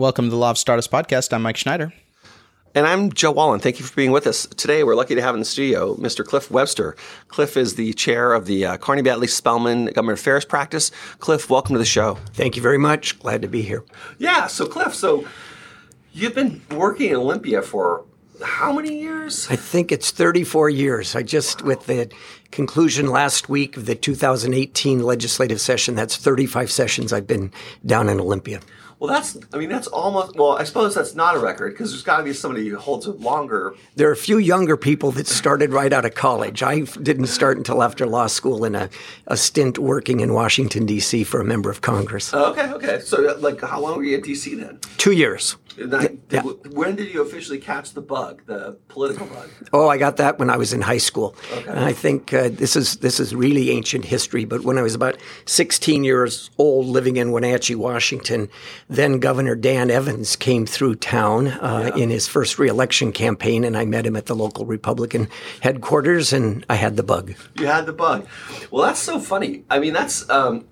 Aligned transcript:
Welcome 0.00 0.24
to 0.24 0.30
the 0.30 0.36
Law 0.36 0.52
of 0.52 0.56
Startups 0.56 0.88
podcast. 0.88 1.30
I'm 1.30 1.42
Mike 1.42 1.58
Schneider. 1.58 1.92
And 2.74 2.86
I'm 2.86 3.12
Joe 3.12 3.32
Wallin. 3.32 3.60
Thank 3.60 3.78
you 3.78 3.84
for 3.84 3.94
being 3.94 4.12
with 4.12 4.26
us. 4.26 4.46
Today, 4.46 4.82
we're 4.82 4.94
lucky 4.94 5.14
to 5.14 5.20
have 5.20 5.34
in 5.34 5.40
the 5.40 5.44
studio 5.44 5.94
Mr. 5.96 6.24
Cliff 6.24 6.50
Webster. 6.50 6.96
Cliff 7.28 7.54
is 7.54 7.74
the 7.74 7.92
chair 7.92 8.32
of 8.32 8.46
the 8.46 8.64
uh, 8.64 8.76
Carney 8.78 9.02
Badley 9.02 9.28
Spellman 9.28 9.92
Government 9.92 10.18
Affairs 10.18 10.46
Practice. 10.46 10.90
Cliff, 11.18 11.50
welcome 11.50 11.74
to 11.74 11.78
the 11.78 11.84
show. 11.84 12.14
Thank 12.32 12.56
you 12.56 12.62
very 12.62 12.78
much. 12.78 13.18
Glad 13.18 13.42
to 13.42 13.48
be 13.48 13.60
here. 13.60 13.84
Yeah, 14.16 14.46
so 14.46 14.64
Cliff, 14.64 14.94
so 14.94 15.26
you've 16.14 16.34
been 16.34 16.62
working 16.70 17.10
in 17.10 17.16
Olympia 17.16 17.60
for 17.60 18.06
how 18.42 18.72
many 18.72 18.98
years? 18.98 19.48
I 19.50 19.56
think 19.56 19.92
it's 19.92 20.10
34 20.10 20.70
years. 20.70 21.14
I 21.14 21.22
just, 21.22 21.60
with 21.60 21.84
the 21.84 22.10
conclusion 22.50 23.08
last 23.08 23.50
week 23.50 23.76
of 23.76 23.84
the 23.84 23.96
2018 23.96 25.02
legislative 25.02 25.60
session, 25.60 25.94
that's 25.94 26.16
35 26.16 26.70
sessions 26.70 27.12
I've 27.12 27.26
been 27.26 27.52
down 27.84 28.08
in 28.08 28.18
Olympia. 28.18 28.60
Well, 29.00 29.10
that's, 29.10 29.38
I 29.54 29.56
mean, 29.56 29.70
that's 29.70 29.86
almost, 29.86 30.36
well, 30.36 30.58
I 30.58 30.64
suppose 30.64 30.94
that's 30.94 31.14
not 31.14 31.34
a 31.34 31.38
record 31.38 31.72
because 31.72 31.90
there's 31.90 32.02
got 32.02 32.18
to 32.18 32.22
be 32.22 32.34
somebody 32.34 32.68
who 32.68 32.76
holds 32.76 33.06
it 33.06 33.18
longer. 33.18 33.74
There 33.96 34.06
are 34.10 34.12
a 34.12 34.16
few 34.16 34.36
younger 34.36 34.76
people 34.76 35.10
that 35.12 35.26
started 35.26 35.70
right 35.70 35.90
out 35.90 36.04
of 36.04 36.14
college. 36.14 36.62
I 36.62 36.80
didn't 36.80 37.28
start 37.28 37.56
until 37.56 37.82
after 37.82 38.06
law 38.06 38.26
school 38.26 38.62
in 38.62 38.74
a, 38.74 38.90
a 39.26 39.38
stint 39.38 39.78
working 39.78 40.20
in 40.20 40.34
Washington, 40.34 40.84
D.C. 40.84 41.24
for 41.24 41.40
a 41.40 41.44
member 41.44 41.70
of 41.70 41.80
Congress. 41.80 42.34
Okay, 42.34 42.70
okay. 42.72 43.00
So, 43.00 43.22
like, 43.38 43.62
how 43.62 43.80
long 43.80 43.96
were 43.96 44.04
you 44.04 44.18
at 44.18 44.22
D.C. 44.22 44.54
then? 44.56 44.78
Two 44.98 45.12
years. 45.12 45.56
That, 45.76 46.16
yeah. 46.30 46.42
When 46.42 46.96
did 46.96 47.12
you 47.12 47.22
officially 47.22 47.58
catch 47.58 47.92
the 47.92 48.00
bug, 48.00 48.42
the 48.46 48.76
political 48.88 49.26
bug? 49.26 49.48
Oh, 49.72 49.88
I 49.88 49.98
got 49.98 50.16
that 50.16 50.38
when 50.38 50.50
I 50.50 50.56
was 50.56 50.72
in 50.72 50.80
high 50.80 50.98
school. 50.98 51.34
Okay. 51.52 51.70
And 51.70 51.80
I 51.80 51.92
think 51.92 52.34
uh, 52.34 52.48
this 52.50 52.76
is 52.76 52.96
this 52.96 53.20
is 53.20 53.34
really 53.34 53.70
ancient 53.70 54.04
history. 54.04 54.44
But 54.44 54.62
when 54.62 54.78
I 54.78 54.82
was 54.82 54.94
about 54.94 55.16
16 55.46 56.02
years 56.02 56.50
old, 56.58 56.86
living 56.86 57.16
in 57.16 57.30
Wenatchee, 57.30 57.76
Washington, 57.76 58.48
then 58.88 59.20
Governor 59.20 59.54
Dan 59.54 59.90
Evans 59.90 60.36
came 60.36 60.66
through 60.66 60.96
town 60.96 61.48
uh, 61.48 61.92
yeah. 61.94 62.02
in 62.02 62.10
his 62.10 62.26
first 62.26 62.58
reelection 62.58 63.12
campaign, 63.12 63.64
and 63.64 63.76
I 63.76 63.84
met 63.84 64.04
him 64.04 64.16
at 64.16 64.26
the 64.26 64.34
local 64.34 64.66
Republican 64.66 65.28
headquarters, 65.60 66.32
and 66.32 66.66
I 66.68 66.74
had 66.74 66.96
the 66.96 67.04
bug. 67.04 67.34
You 67.58 67.66
had 67.66 67.86
the 67.86 67.92
bug. 67.92 68.26
Well, 68.70 68.84
that's 68.84 69.00
so 69.00 69.20
funny. 69.20 69.64
I 69.70 69.78
mean, 69.78 69.92
that's 69.92 70.28
um, 70.28 70.64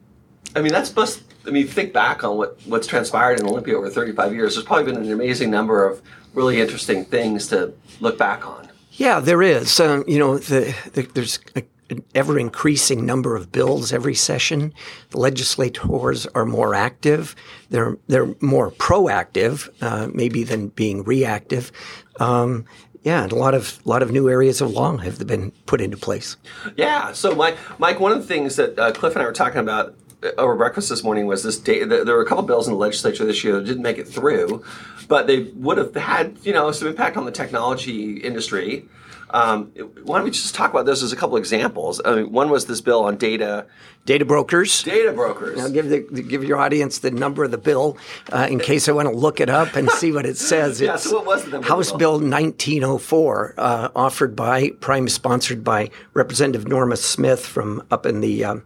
I 0.56 0.60
mean, 0.60 0.72
that's 0.72 0.94
must 0.94 1.22
I 1.48 1.50
mean, 1.50 1.66
think 1.66 1.92
back 1.92 2.22
on 2.22 2.36
what, 2.36 2.60
what's 2.66 2.86
transpired 2.86 3.40
in 3.40 3.46
Olympia 3.46 3.76
over 3.76 3.90
35 3.90 4.34
years. 4.34 4.54
There's 4.54 4.66
probably 4.66 4.92
been 4.92 5.02
an 5.02 5.10
amazing 5.10 5.50
number 5.50 5.86
of 5.86 6.02
really 6.34 6.60
interesting 6.60 7.04
things 7.04 7.48
to 7.48 7.72
look 8.00 8.18
back 8.18 8.46
on. 8.46 8.68
Yeah, 8.92 9.20
there 9.20 9.42
is. 9.42 9.80
Um, 9.80 10.04
you 10.06 10.18
know, 10.18 10.38
the, 10.38 10.74
the, 10.92 11.02
there's 11.02 11.38
a, 11.56 11.62
an 11.90 12.04
ever 12.14 12.38
increasing 12.38 13.06
number 13.06 13.34
of 13.36 13.50
bills 13.50 13.92
every 13.92 14.14
session. 14.14 14.74
The 15.10 15.18
legislators 15.18 16.26
are 16.26 16.44
more 16.44 16.74
active. 16.74 17.34
They're 17.70 17.96
they're 18.08 18.34
more 18.40 18.70
proactive, 18.72 19.70
uh, 19.80 20.08
maybe 20.12 20.44
than 20.44 20.68
being 20.68 21.02
reactive. 21.04 21.72
Um, 22.20 22.66
yeah, 23.02 23.22
and 23.22 23.32
a 23.32 23.36
lot 23.36 23.54
of 23.54 23.80
a 23.86 23.88
lot 23.88 24.02
of 24.02 24.10
new 24.10 24.28
areas 24.28 24.60
of 24.60 24.70
law 24.70 24.96
have 24.96 25.26
been 25.26 25.52
put 25.66 25.80
into 25.80 25.96
place. 25.96 26.36
Yeah. 26.76 27.12
So, 27.12 27.34
Mike, 27.34 27.56
Mike, 27.78 28.00
one 28.00 28.12
of 28.12 28.18
the 28.18 28.26
things 28.26 28.56
that 28.56 28.78
uh, 28.78 28.92
Cliff 28.92 29.14
and 29.14 29.22
I 29.22 29.26
were 29.26 29.32
talking 29.32 29.60
about 29.60 29.94
Uh, 30.22 30.30
over 30.38 30.54
breakfast 30.56 30.88
this 30.88 31.04
morning 31.04 31.26
was 31.26 31.42
this 31.42 31.58
day. 31.58 31.84
There 31.84 32.04
were 32.04 32.22
a 32.22 32.26
couple 32.26 32.44
bills 32.44 32.66
in 32.66 32.74
the 32.74 32.78
legislature 32.78 33.24
this 33.24 33.44
year 33.44 33.54
that 33.54 33.64
didn't 33.64 33.82
make 33.82 33.98
it 33.98 34.08
through, 34.08 34.64
but 35.06 35.26
they 35.26 35.42
would 35.54 35.78
have 35.78 35.94
had 35.94 36.36
you 36.42 36.52
know 36.52 36.72
some 36.72 36.88
impact 36.88 37.16
on 37.16 37.24
the 37.24 37.30
technology 37.30 38.18
industry. 38.18 38.88
Um, 39.30 39.66
why 40.04 40.18
don't 40.18 40.24
we 40.24 40.30
just 40.30 40.54
talk 40.54 40.70
about 40.70 40.86
those 40.86 41.02
as 41.02 41.12
a 41.12 41.16
couple 41.16 41.36
examples? 41.36 42.00
I 42.04 42.16
mean, 42.16 42.32
one 42.32 42.50
was 42.50 42.66
this 42.66 42.80
bill 42.80 43.04
on 43.04 43.16
data. 43.16 43.66
Data 44.06 44.24
brokers. 44.24 44.82
Data 44.84 45.12
brokers. 45.12 45.58
Now, 45.58 45.68
give 45.68 45.88
the 45.90 46.00
give 46.22 46.42
your 46.42 46.58
audience 46.58 47.00
the 47.00 47.10
number 47.10 47.44
of 47.44 47.50
the 47.50 47.58
bill 47.58 47.98
uh, 48.32 48.46
in 48.50 48.58
case 48.58 48.88
I 48.88 48.92
want 48.92 49.08
to 49.08 49.14
look 49.14 49.38
it 49.40 49.50
up 49.50 49.76
and 49.76 49.90
see 49.90 50.12
what 50.12 50.24
it 50.24 50.38
says. 50.38 50.80
yeah. 50.80 50.96
so 50.96 51.16
what 51.16 51.26
was 51.26 51.44
the? 51.44 51.60
House 51.62 51.92
Bill 51.92 52.12
1904, 52.12 53.54
uh, 53.58 53.88
offered 53.94 54.34
by, 54.34 54.70
prime 54.80 55.08
sponsored 55.08 55.62
by 55.62 55.90
Representative 56.14 56.66
Norma 56.66 56.96
Smith 56.96 57.44
from 57.44 57.82
up 57.90 58.06
in 58.06 58.20
the 58.20 58.44
um, 58.44 58.62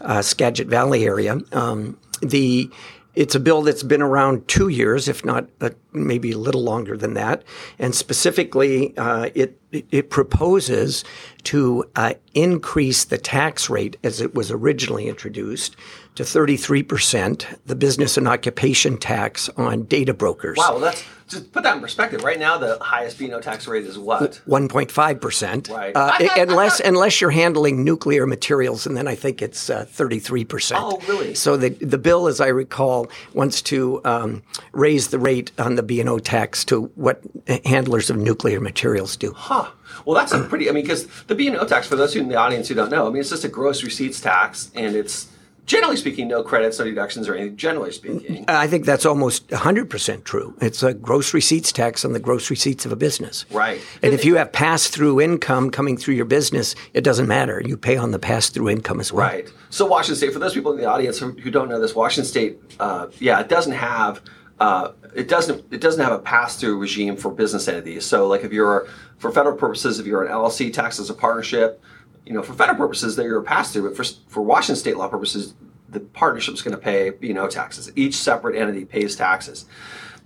uh, 0.00 0.22
Skagit 0.22 0.68
Valley 0.68 1.04
area. 1.04 1.38
Um, 1.52 1.98
the 2.22 2.70
it's 3.16 3.34
a 3.34 3.40
bill 3.40 3.62
that's 3.62 3.82
been 3.82 4.02
around 4.02 4.46
two 4.46 4.68
years, 4.68 5.08
if 5.08 5.24
not 5.24 5.48
uh, 5.62 5.70
maybe 5.92 6.32
a 6.32 6.38
little 6.38 6.62
longer 6.62 6.96
than 6.96 7.14
that. 7.14 7.42
And 7.78 7.94
specifically, 7.94 8.96
uh, 8.98 9.30
it, 9.34 9.58
it 9.72 10.10
proposes 10.10 11.02
to 11.44 11.84
uh, 11.96 12.14
increase 12.34 13.04
the 13.04 13.18
tax 13.18 13.70
rate 13.70 13.96
as 14.04 14.20
it 14.20 14.34
was 14.34 14.50
originally 14.50 15.08
introduced 15.08 15.76
to 16.16 16.22
33%, 16.22 17.58
the 17.66 17.76
business 17.76 18.16
and 18.16 18.26
occupation 18.26 18.96
tax 18.98 19.48
on 19.50 19.84
data 19.84 20.14
brokers. 20.14 20.56
Wow, 20.56 20.72
well 20.72 20.80
that's 20.80 21.04
to 21.28 21.40
put 21.40 21.64
that 21.64 21.74
in 21.74 21.82
perspective, 21.82 22.22
right 22.22 22.38
now 22.38 22.56
the 22.56 22.78
highest 22.80 23.18
B&O 23.18 23.40
tax 23.40 23.66
rate 23.66 23.84
is 23.84 23.98
what? 23.98 24.40
1.5%. 24.46 25.70
Right. 25.70 25.94
Uh, 25.94 26.12
unless 26.36 26.80
unless 26.80 27.20
you're 27.20 27.30
handling 27.30 27.84
nuclear 27.84 28.26
materials, 28.26 28.86
and 28.86 28.96
then 28.96 29.08
I 29.08 29.14
think 29.14 29.42
it's 29.42 29.68
uh, 29.68 29.86
33%. 29.86 30.76
Oh, 30.76 31.00
really? 31.08 31.34
So 31.34 31.56
the, 31.56 31.70
the 31.70 31.98
bill, 31.98 32.28
as 32.28 32.40
I 32.40 32.48
recall, 32.48 33.10
wants 33.34 33.60
to 33.62 34.00
um, 34.04 34.42
raise 34.72 35.08
the 35.08 35.18
rate 35.18 35.50
on 35.58 35.74
the 35.74 35.82
B&O 35.82 36.18
tax 36.18 36.64
to 36.66 36.84
what 36.94 37.20
handlers 37.64 38.08
of 38.08 38.16
nuclear 38.16 38.60
materials 38.60 39.16
do. 39.16 39.32
Huh. 39.32 39.70
Well, 40.04 40.14
that's 40.14 40.32
a 40.32 40.44
pretty, 40.44 40.68
I 40.68 40.72
mean, 40.72 40.84
because 40.84 41.08
the 41.24 41.34
B&O 41.34 41.64
tax, 41.66 41.88
for 41.88 41.96
those 41.96 42.14
in 42.14 42.28
the 42.28 42.36
audience 42.36 42.68
who 42.68 42.74
don't 42.74 42.90
know, 42.90 43.06
I 43.06 43.10
mean, 43.10 43.20
it's 43.20 43.30
just 43.30 43.44
a 43.44 43.48
gross 43.48 43.82
receipts 43.82 44.20
tax, 44.20 44.70
and 44.74 44.94
it's 44.94 45.26
generally 45.66 45.96
speaking, 45.96 46.28
no 46.28 46.42
credits, 46.42 46.78
no 46.78 46.84
deductions, 46.84 47.28
or 47.28 47.34
anything. 47.34 47.56
Generally 47.56 47.92
speaking, 47.92 48.44
I 48.48 48.66
think 48.66 48.84
that's 48.84 49.04
almost 49.04 49.50
100 49.50 49.90
percent 49.90 50.24
true. 50.24 50.54
It's 50.60 50.82
a 50.82 50.94
gross 50.94 51.34
receipts 51.34 51.72
tax 51.72 52.04
on 52.04 52.12
the 52.12 52.20
gross 52.20 52.48
receipts 52.50 52.86
of 52.86 52.92
a 52.92 52.96
business. 52.96 53.44
Right. 53.50 53.80
And 54.02 54.14
if 54.14 54.24
you 54.24 54.36
have 54.36 54.52
pass 54.52 54.88
through 54.88 55.20
income 55.20 55.70
coming 55.70 55.96
through 55.96 56.14
your 56.14 56.24
business, 56.24 56.74
it 56.94 57.02
doesn't 57.02 57.26
matter. 57.26 57.60
You 57.64 57.76
pay 57.76 57.96
on 57.96 58.12
the 58.12 58.18
pass 58.18 58.48
through 58.48 58.70
income 58.70 59.00
as 59.00 59.12
well. 59.12 59.26
Right. 59.26 59.52
So 59.70 59.84
Washington 59.86 60.16
State, 60.16 60.32
for 60.32 60.38
those 60.38 60.54
people 60.54 60.72
in 60.72 60.78
the 60.78 60.86
audience 60.86 61.18
who, 61.18 61.32
who 61.32 61.50
don't 61.50 61.68
know 61.68 61.80
this, 61.80 61.94
Washington 61.94 62.28
State, 62.28 62.58
uh, 62.80 63.08
yeah, 63.18 63.40
it 63.40 63.48
doesn't 63.48 63.72
have. 63.72 64.22
Uh, 64.58 64.92
it 65.14 65.28
doesn't. 65.28 65.64
It 65.70 65.80
doesn't 65.82 66.02
have 66.02 66.12
a 66.12 66.18
pass-through 66.18 66.78
regime 66.78 67.16
for 67.16 67.30
business 67.30 67.68
entities. 67.68 68.06
So, 68.06 68.26
like, 68.26 68.42
if 68.42 68.52
you're 68.52 68.88
for 69.18 69.30
federal 69.30 69.56
purposes, 69.56 69.98
if 69.98 70.06
you're 70.06 70.24
an 70.24 70.32
LLC 70.32 70.72
taxed 70.72 70.98
as 70.98 71.10
a 71.10 71.14
partnership, 71.14 71.82
you 72.26 72.32
know, 72.32 72.42
for 72.42 72.52
federal 72.52 72.76
purposes, 72.76 73.16
they're 73.16 73.38
a 73.38 73.42
pass-through. 73.42 73.88
But 73.88 73.96
for 73.96 74.04
for 74.28 74.42
Washington 74.42 74.76
State 74.76 74.96
law 74.96 75.08
purposes, 75.08 75.54
the 75.88 76.00
partnership 76.00 76.54
is 76.54 76.62
going 76.62 76.76
to 76.76 76.82
pay 76.82 77.12
you 77.20 77.32
know 77.32 77.46
taxes. 77.46 77.90
Each 77.96 78.16
separate 78.16 78.56
entity 78.56 78.84
pays 78.84 79.16
taxes. 79.16 79.64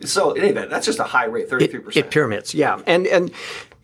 So 0.03 0.33
in 0.33 0.43
any 0.43 0.51
event, 0.51 0.71
that's 0.71 0.87
just 0.87 0.99
a 0.99 1.05
high 1.05 1.27
rate, 1.27 1.49
thirty 1.49 1.67
three 1.67 1.81
percent. 1.81 2.07
It 2.07 2.11
pyramids, 2.11 2.55
yeah, 2.55 2.81
and 2.87 3.07
and 3.07 3.31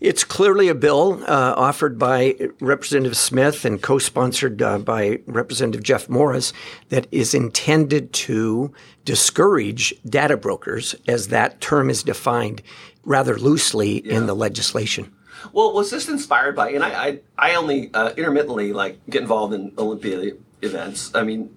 it's 0.01 0.25
clearly 0.25 0.69
a 0.69 0.75
bill 0.75 1.23
uh, 1.27 1.55
offered 1.57 1.99
by 1.99 2.37
Representative 2.61 3.17
Smith 3.17 3.65
and 3.65 3.81
co-sponsored 3.83 4.61
uh, 4.61 4.79
by 4.79 5.21
Representative 5.27 5.83
Jeff 5.83 6.09
Morris 6.09 6.53
that 6.89 7.07
is 7.11 7.35
intended 7.35 8.13
to 8.13 8.73
discourage 9.05 9.95
data 10.05 10.37
brokers, 10.37 10.95
as 11.07 11.29
that 11.29 11.61
term 11.61 11.89
is 11.91 12.03
defined 12.03 12.63
rather 13.05 13.39
loosely 13.39 14.07
yeah. 14.07 14.17
in 14.17 14.27
the 14.27 14.35
legislation. 14.35 15.13
Well, 15.53 15.73
was 15.73 15.91
this 15.91 16.09
inspired 16.09 16.57
by? 16.57 16.71
And 16.71 16.85
I, 16.85 17.07
I, 17.07 17.21
I 17.39 17.55
only 17.55 17.91
uh, 17.93 18.11
intermittently 18.17 18.73
like 18.73 18.99
get 19.09 19.23
involved 19.23 19.55
in 19.55 19.73
Olympia 19.79 20.33
events. 20.63 21.15
I 21.15 21.23
mean, 21.23 21.57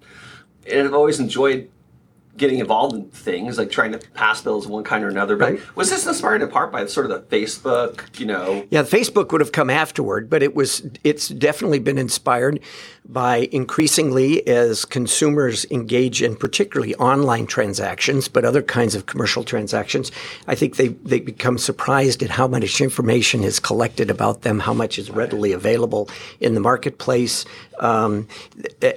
and 0.70 0.88
I've 0.88 0.94
always 0.94 1.20
enjoyed 1.20 1.70
getting 2.40 2.60
involved 2.60 2.96
in 2.96 3.10
things 3.10 3.58
like 3.58 3.70
trying 3.70 3.92
to 3.92 4.00
pass 4.16 4.42
bills 4.42 4.66
of 4.66 4.72
one 4.72 4.84
kind 4.84 5.04
or 5.04 5.10
another. 5.10 5.36
But 5.36 5.52
right. 5.54 5.76
was 5.76 5.90
this 5.90 6.08
inspired 6.08 6.42
in 6.42 6.50
part 6.50 6.72
by 6.72 6.86
sort 6.88 7.10
of 7.10 7.30
the 7.30 7.36
Facebook, 7.36 8.20
you 8.20 8.26
know? 8.26 8.66
Yeah, 8.72 8.84
Facebook 8.84 9.32
would 9.32 9.42
have 9.42 9.52
come 9.52 9.70
afterward, 9.70 10.30
but 10.30 10.42
it 10.42 10.56
was 10.56 10.90
it's 11.04 11.28
definitely 11.28 11.80
been 11.80 11.98
inspired 11.98 12.60
by 13.10 13.50
increasingly 13.52 14.48
as 14.48 14.86
consumers 14.86 15.66
engage 15.72 16.22
in 16.22 16.36
particularly 16.36 16.94
online 16.96 17.48
transactions, 17.48 18.28
but 18.28 18.46
other 18.46 18.62
kinds 18.62 18.94
of 18.94 19.08
commercial 19.08 19.44
transactions, 19.44 20.12
I 20.48 20.54
think 20.54 20.76
they, 20.76 20.90
they 20.90 21.20
become 21.20 21.58
surprised 21.58 22.22
at 22.22 22.30
how 22.30 22.48
much 22.48 22.80
information 22.80 23.44
is 23.44 23.60
collected 23.60 24.12
about 24.12 24.44
them, 24.44 24.60
how 24.60 24.76
much 24.76 25.00
is 25.00 25.10
readily 25.10 25.52
available 25.54 26.08
in 26.40 26.54
the 26.54 26.60
marketplace, 26.60 27.46
um, 27.80 28.28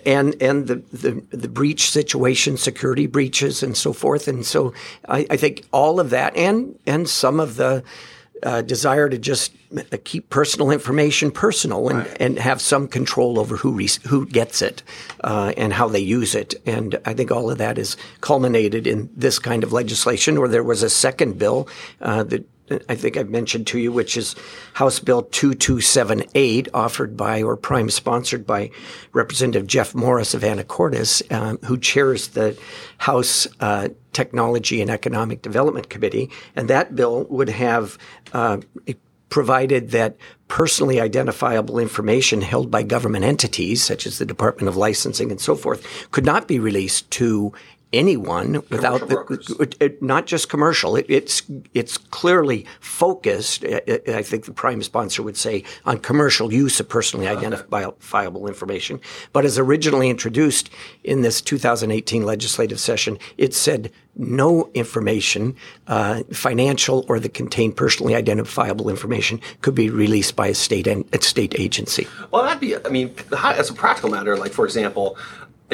and 0.05 0.41
and 0.43 0.67
the, 0.67 0.77
the, 0.93 1.23
the 1.31 1.49
breach 1.49 1.91
situation, 1.91 2.57
security 2.57 3.07
breaches, 3.33 3.63
and 3.63 3.77
so 3.77 3.93
forth. 3.93 4.29
And 4.29 4.45
so 4.45 4.73
I, 5.09 5.27
I 5.31 5.37
think 5.37 5.65
all 5.73 6.01
of 6.01 6.11
that, 6.11 6.37
and 6.37 6.79
and 6.87 7.09
some 7.09 7.41
of 7.41 7.57
the 7.57 7.83
uh, 8.43 8.61
desire 8.63 9.09
to 9.09 9.19
just 9.19 9.53
keep 10.05 10.29
personal 10.29 10.71
information 10.71 11.31
personal 11.31 11.89
and, 11.89 11.99
right. 12.01 12.17
and 12.21 12.39
have 12.39 12.61
some 12.61 12.89
control 12.89 13.39
over 13.39 13.57
who 13.57 13.73
re- 13.73 13.89
who 14.09 14.27
gets 14.27 14.61
it 14.61 14.83
uh, 15.25 15.53
and 15.57 15.73
how 15.73 15.89
they 15.89 16.01
use 16.01 16.35
it. 16.35 16.55
And 16.67 16.99
I 17.07 17.15
think 17.15 17.31
all 17.31 17.51
of 17.51 17.59
that 17.59 17.79
is 17.79 17.97
culminated 18.21 18.87
in 18.87 19.09
this 19.17 19.39
kind 19.39 19.65
of 19.65 19.73
legislation. 19.73 20.37
Or 20.37 20.49
there 20.49 20.65
was 20.65 20.83
a 20.83 20.91
second 20.91 21.39
bill 21.39 21.69
uh, 22.01 22.25
that 22.25 22.45
I 22.89 22.95
think 22.95 23.17
I've 23.17 23.29
mentioned 23.29 23.67
to 23.69 23.79
you, 23.79 23.93
which 23.93 24.17
is 24.17 24.35
House 24.75 24.99
Bill 24.99 25.23
2278, 25.23 26.69
offered 26.73 27.17
by 27.17 27.43
or 27.43 27.57
prime 27.57 27.91
sponsored 27.91 28.47
by 28.47 28.71
Representative 29.13 29.67
Jeff 29.67 29.95
Morris 29.95 30.33
of 30.33 30.43
Anacortes, 30.43 31.23
um, 31.33 31.59
who 31.65 31.77
chairs 31.77 32.29
the 32.29 32.57
House 32.99 33.47
uh, 33.61 33.89
Technology 34.13 34.81
and 34.81 34.91
Economic 34.91 35.43
Development 35.43 35.89
Committee, 35.89 36.31
and 36.55 36.69
that 36.69 36.95
bill 36.95 37.25
would 37.25 37.49
have 37.49 37.99
uh, 38.33 38.59
provided 39.29 39.91
that 39.91 40.17
personally 40.47 41.01
identifiable 41.01 41.79
information 41.79 42.43
held 42.43 42.71
by 42.71 42.83
government 42.83 43.25
entities, 43.25 43.83
such 43.83 44.07
as 44.07 44.19
the 44.19 44.27
Department 44.27 44.69
of 44.69 44.77
Licensing 44.77 45.31
and 45.31 45.41
so 45.41 45.57
forth, 45.57 46.11
could 46.11 46.27
not 46.27 46.47
be 46.47 46.59
released 46.59 47.11
to 47.11 47.53
anyone 47.93 48.63
without 48.71 49.09
the, 49.09 49.77
it, 49.81 50.03
not 50.03 50.27
just 50.27 50.49
commercial. 50.49 50.97
It, 50.97 51.07
it's 51.09 51.43
it's 51.75 51.99
clearly 51.99 52.67
focused. 52.81 53.65
I 53.65 54.23
think 54.23 54.47
the 54.47 54.53
prime 54.53 54.83
sponsor 54.83 55.23
would 55.23 55.37
say 55.37 55.65
on 55.85 55.99
commercial 55.99 56.53
use 56.53 56.81
of 56.81 56.89
personally 56.89 57.29
identifiable 57.29 58.47
information. 58.47 59.01
But 59.33 59.45
as 59.45 59.59
originally 59.59 60.11
introduced 60.11 60.71
in 61.05 61.23
this 61.23 61.41
2018 61.41 62.25
legislative 62.25 62.81
session, 62.81 63.19
it 63.37 63.55
said 63.55 63.91
no 64.15 64.71
information, 64.75 65.57
uh, 65.87 66.23
financial 66.33 67.05
or 67.09 67.19
that 67.19 67.33
contained 67.33 67.77
personally 67.77 68.15
identifiable 68.15 68.91
information, 68.91 69.41
could 69.63 69.75
be 69.75 69.89
released 69.89 70.37
by 70.37 70.49
a 70.49 70.55
state 70.55 70.87
and 70.87 71.05
a 71.15 71.23
state 71.23 71.59
agency. 71.59 72.07
Well, 72.31 72.43
that'd 72.43 72.61
be. 72.61 72.77
I 72.77 72.89
mean, 72.91 73.15
as 73.43 73.71
a 73.71 73.75
practical 73.75 74.11
matter, 74.11 74.37
like 74.37 74.53
for 74.53 74.65
example, 74.65 75.17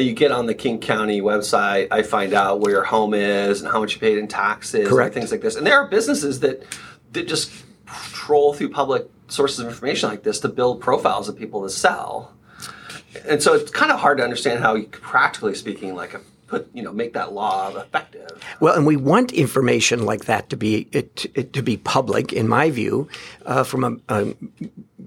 you 0.03 0.13
get 0.13 0.33
on 0.33 0.47
the 0.47 0.55
King 0.55 0.81
County 0.81 1.21
website, 1.21 1.89
I 1.91 2.03
find 2.03 2.33
out 2.35 2.61
where 2.61 2.73
your 2.73 2.85
home 2.85 3.15
is 3.15 3.61
and 3.61 3.71
how 3.71 3.81
much 3.81 3.95
you 3.95 4.01
paid 4.01 4.19
in 4.19 4.29
taxes 4.29 4.89
Correct. 4.89 5.07
and 5.07 5.15
things 5.15 5.33
like 5.33 5.41
this. 5.41 5.57
And 5.57 5.67
there 5.67 5.79
are 5.79 5.89
businesses 5.89 6.41
that 6.41 6.65
that 7.13 7.27
just 7.27 7.51
troll 7.87 8.53
through 8.53 8.71
public 8.71 9.09
sources 9.29 9.61
of 9.61 9.67
information 9.67 10.09
like 10.09 10.23
this 10.23 10.41
to 10.41 10.49
build 10.49 10.81
profiles 10.81 11.29
of 11.29 11.37
people 11.37 11.63
to 11.63 11.71
sell. 11.71 12.33
And 13.27 13.43
so 13.43 13.55
it's 13.55 13.71
kind 13.71 13.91
of 13.91 13.99
hard 13.99 14.19
to 14.19 14.25
understand 14.25 14.61
how, 14.61 14.75
you, 14.75 14.87
practically 14.87 15.55
speaking, 15.55 15.95
like 15.95 16.15
a 16.15 16.21
put 16.49 16.69
you 16.75 16.83
know 16.83 16.93
make 16.93 17.13
that 17.13 17.33
law 17.33 17.75
effective. 17.77 18.31
Well, 18.59 18.75
and 18.75 18.87
we 18.87 18.97
want 18.97 19.33
information 19.33 20.05
like 20.05 20.25
that 20.25 20.51
to 20.51 20.57
be 20.57 20.89
it, 20.93 21.27
it, 21.35 21.53
to 21.53 21.63
be 21.63 21.77
public. 21.77 22.33
In 22.33 22.49
my 22.49 22.71
view, 22.71 23.09
uh, 23.47 23.63
from 23.63 23.85
a, 23.85 24.15
a, 24.15 24.35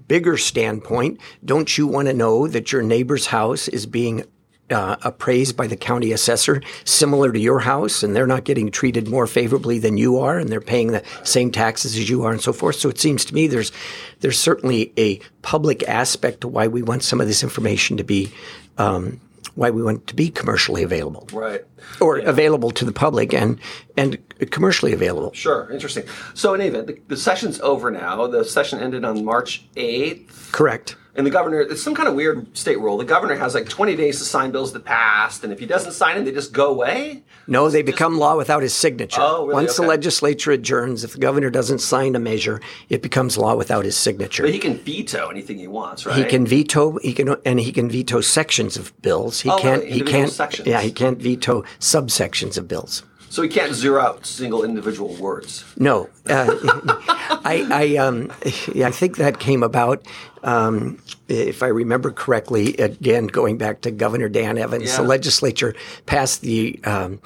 bigger 0.08 0.36
standpoint, 0.36 1.20
don't 1.44 1.76
you 1.76 1.86
want 1.86 2.08
to 2.08 2.14
know 2.14 2.46
that 2.46 2.72
your 2.72 2.82
neighbor's 2.82 3.26
house 3.26 3.68
is 3.68 3.86
being 3.86 4.24
uh, 4.72 4.96
appraised 5.02 5.56
by 5.56 5.66
the 5.66 5.76
county 5.76 6.12
assessor 6.12 6.62
similar 6.84 7.30
to 7.32 7.38
your 7.38 7.60
house 7.60 8.02
and 8.02 8.16
they're 8.16 8.26
not 8.26 8.44
getting 8.44 8.70
treated 8.70 9.08
more 9.08 9.26
favorably 9.26 9.78
than 9.78 9.96
you 9.96 10.18
are 10.18 10.38
and 10.38 10.48
they're 10.48 10.60
paying 10.60 10.88
the 10.88 11.02
same 11.22 11.50
taxes 11.50 11.96
as 11.96 12.08
you 12.08 12.24
are 12.24 12.32
and 12.32 12.40
so 12.40 12.52
forth. 12.52 12.76
So 12.76 12.88
it 12.88 12.98
seems 12.98 13.24
to 13.26 13.34
me 13.34 13.46
there's 13.46 13.72
there's 14.20 14.38
certainly 14.38 14.92
a 14.96 15.20
public 15.42 15.86
aspect 15.88 16.40
to 16.42 16.48
why 16.48 16.66
we 16.68 16.82
want 16.82 17.02
some 17.02 17.20
of 17.20 17.26
this 17.26 17.42
information 17.42 17.96
to 17.98 18.04
be 18.04 18.32
um, 18.78 19.20
why 19.54 19.70
we 19.70 19.82
want 19.82 20.06
to 20.06 20.14
be 20.14 20.30
commercially 20.30 20.82
available. 20.82 21.28
Right. 21.32 21.62
Or 22.00 22.18
yeah. 22.18 22.28
available 22.28 22.70
to 22.72 22.84
the 22.84 22.92
public 22.92 23.34
and 23.34 23.58
and 23.96 24.18
commercially 24.50 24.92
available. 24.92 25.32
Sure 25.34 25.70
interesting. 25.70 26.04
So 26.34 26.54
in 26.54 26.60
any 26.60 26.70
event 26.70 26.86
the, 26.86 26.98
the 27.08 27.16
session's 27.16 27.60
over 27.60 27.90
now. 27.90 28.26
The 28.26 28.44
session 28.44 28.80
ended 28.80 29.04
on 29.04 29.24
march 29.24 29.64
8th 29.74 30.52
correct 30.52 30.96
and 31.14 31.26
the 31.26 31.30
governor, 31.30 31.60
it's 31.60 31.82
some 31.82 31.94
kind 31.94 32.08
of 32.08 32.14
weird 32.14 32.56
state 32.56 32.80
rule. 32.80 32.96
The 32.96 33.04
governor 33.04 33.34
has 33.34 33.54
like 33.54 33.68
20 33.68 33.96
days 33.96 34.18
to 34.18 34.24
sign 34.24 34.50
bills 34.50 34.72
that 34.72 34.84
passed, 34.84 35.44
and 35.44 35.52
if 35.52 35.58
he 35.58 35.66
doesn't 35.66 35.92
sign 35.92 36.16
them, 36.16 36.24
they 36.24 36.32
just 36.32 36.52
go 36.52 36.70
away. 36.70 37.22
No, 37.46 37.68
they 37.68 37.82
become 37.82 38.18
law 38.18 38.34
without 38.36 38.62
his 38.62 38.72
signature. 38.72 39.20
Oh, 39.20 39.42
really? 39.42 39.54
Once 39.54 39.78
okay. 39.78 39.84
the 39.84 39.88
legislature 39.88 40.52
adjourns, 40.52 41.04
if 41.04 41.12
the 41.12 41.18
governor 41.18 41.50
doesn't 41.50 41.80
sign 41.80 42.16
a 42.16 42.18
measure, 42.18 42.60
it 42.88 43.02
becomes 43.02 43.36
law 43.36 43.54
without 43.54 43.84
his 43.84 43.96
signature. 43.96 44.42
But 44.42 44.52
he 44.52 44.58
can 44.58 44.78
veto 44.78 45.28
anything 45.28 45.58
he 45.58 45.68
wants, 45.68 46.06
right? 46.06 46.16
He 46.16 46.24
can 46.24 46.46
veto. 46.46 46.98
He 47.02 47.12
can, 47.12 47.36
and 47.44 47.60
he 47.60 47.72
can 47.72 47.90
veto 47.90 48.22
sections 48.22 48.78
of 48.78 48.98
bills. 49.02 49.40
He 49.40 49.50
oh, 49.50 49.58
can't. 49.58 49.84
He 49.84 50.00
can't. 50.00 50.30
Sections. 50.30 50.66
Yeah, 50.66 50.80
he 50.80 50.92
can't 50.92 51.18
veto 51.18 51.62
subsections 51.78 52.56
of 52.56 52.68
bills. 52.68 53.02
So 53.32 53.40
he 53.40 53.48
can't 53.48 53.72
zero 53.72 53.98
out 53.98 54.26
single 54.26 54.62
individual 54.62 55.14
words. 55.14 55.64
No, 55.78 56.10
uh, 56.28 56.54
I, 57.42 57.66
I, 57.72 57.96
um, 57.96 58.30
I 58.44 58.90
think 58.90 59.16
that 59.16 59.40
came 59.40 59.62
about, 59.62 60.06
um, 60.42 61.02
if 61.28 61.62
I 61.62 61.68
remember 61.68 62.10
correctly. 62.10 62.76
Again, 62.76 63.28
going 63.28 63.56
back 63.56 63.80
to 63.80 63.90
Governor 63.90 64.28
Dan 64.28 64.58
Evans, 64.58 64.90
yeah. 64.90 64.98
the 64.98 65.04
legislature 65.04 65.74
passed 66.04 66.42
the 66.42 66.78
um, 66.84 67.22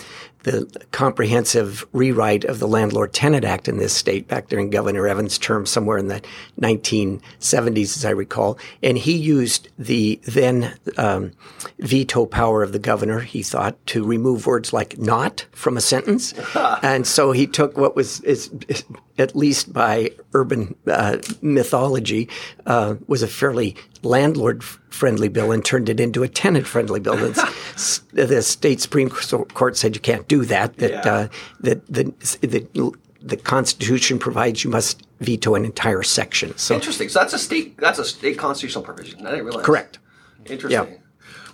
the 0.47 0.87
comprehensive 0.93 1.85
rewrite 1.93 2.45
of 2.45 2.61
the 2.61 2.69
Landlord 2.69 3.13
Tenant 3.13 3.45
Act 3.45 3.67
in 3.67 3.79
this 3.79 3.93
state 3.93 4.29
back 4.29 4.47
during 4.47 4.71
Governor 4.71 5.09
Evans' 5.09 5.39
term, 5.39 5.67
somewhere 5.67 5.99
in 5.99 6.07
the 6.07 6.23
1970s, 6.61 7.97
as 7.97 8.05
I 8.05 8.11
recall. 8.11 8.57
And 8.81 8.97
he 8.97 9.17
used 9.17 9.69
the 9.77 10.21
then 10.25 10.73
um, 10.97 11.33
veto 11.81 12.27
power 12.27 12.63
of 12.63 12.71
the 12.71 12.79
governor, 12.79 13.19
he 13.19 13.43
thought, 13.43 13.85
to 13.87 14.05
remove 14.05 14.47
words 14.47 14.73
like 14.73 14.97
not 14.99 15.47
from 15.51 15.77
a 15.77 15.81
sentence. 15.81 16.33
and 16.83 17.09
so 17.09 17.33
he 17.33 17.49
took 17.49 17.77
what 17.77 17.97
was, 17.97 18.21
is, 18.21 18.49
is, 18.69 18.85
at 19.19 19.35
least 19.35 19.73
by 19.73 20.13
urban 20.37 20.75
uh, 20.87 21.17
mythology, 21.41 22.29
uh, 22.67 22.97
was 23.07 23.23
a 23.23 23.27
fairly 23.27 23.75
landlord 24.03 24.63
friendly 24.63 25.29
bill 25.29 25.51
and 25.51 25.65
turned 25.65 25.89
it 25.89 25.99
into 25.99 26.23
a 26.23 26.29
tenant 26.29 26.67
friendly 26.67 27.01
bill. 27.01 27.17
the 28.13 28.43
state 28.43 28.81
Supreme 28.81 29.09
Court 29.09 29.77
said 29.77 29.95
you 29.95 30.01
can't 30.01 30.29
do 30.29 30.45
that, 30.45 30.77
that, 30.77 30.91
yeah. 30.91 31.13
uh, 31.13 31.29
that 31.61 31.87
the, 31.87 32.05
the, 32.43 32.93
the 33.23 33.37
Constitution 33.37 34.19
provides 34.19 34.63
you 34.63 34.71
must 34.71 35.03
veto 35.21 35.55
an 35.55 35.65
entire 35.65 36.03
section. 36.03 36.57
So 36.59 36.75
Interesting. 36.75 37.09
So 37.09 37.21
that's 37.21 37.33
a 37.33 37.39
state 37.39 37.79
that's 37.79 37.99
a 37.99 38.05
state 38.05 38.39
constitutional 38.39 38.85
provision. 38.85 39.27
I 39.27 39.31
didn't 39.31 39.47
realize. 39.47 39.65
Correct. 39.65 39.99
Interesting. 40.45 40.93
Yeah. 40.93 40.99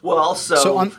Well, 0.02 0.34
so, 0.34 0.56
so 0.56 0.78
on, 0.78 0.92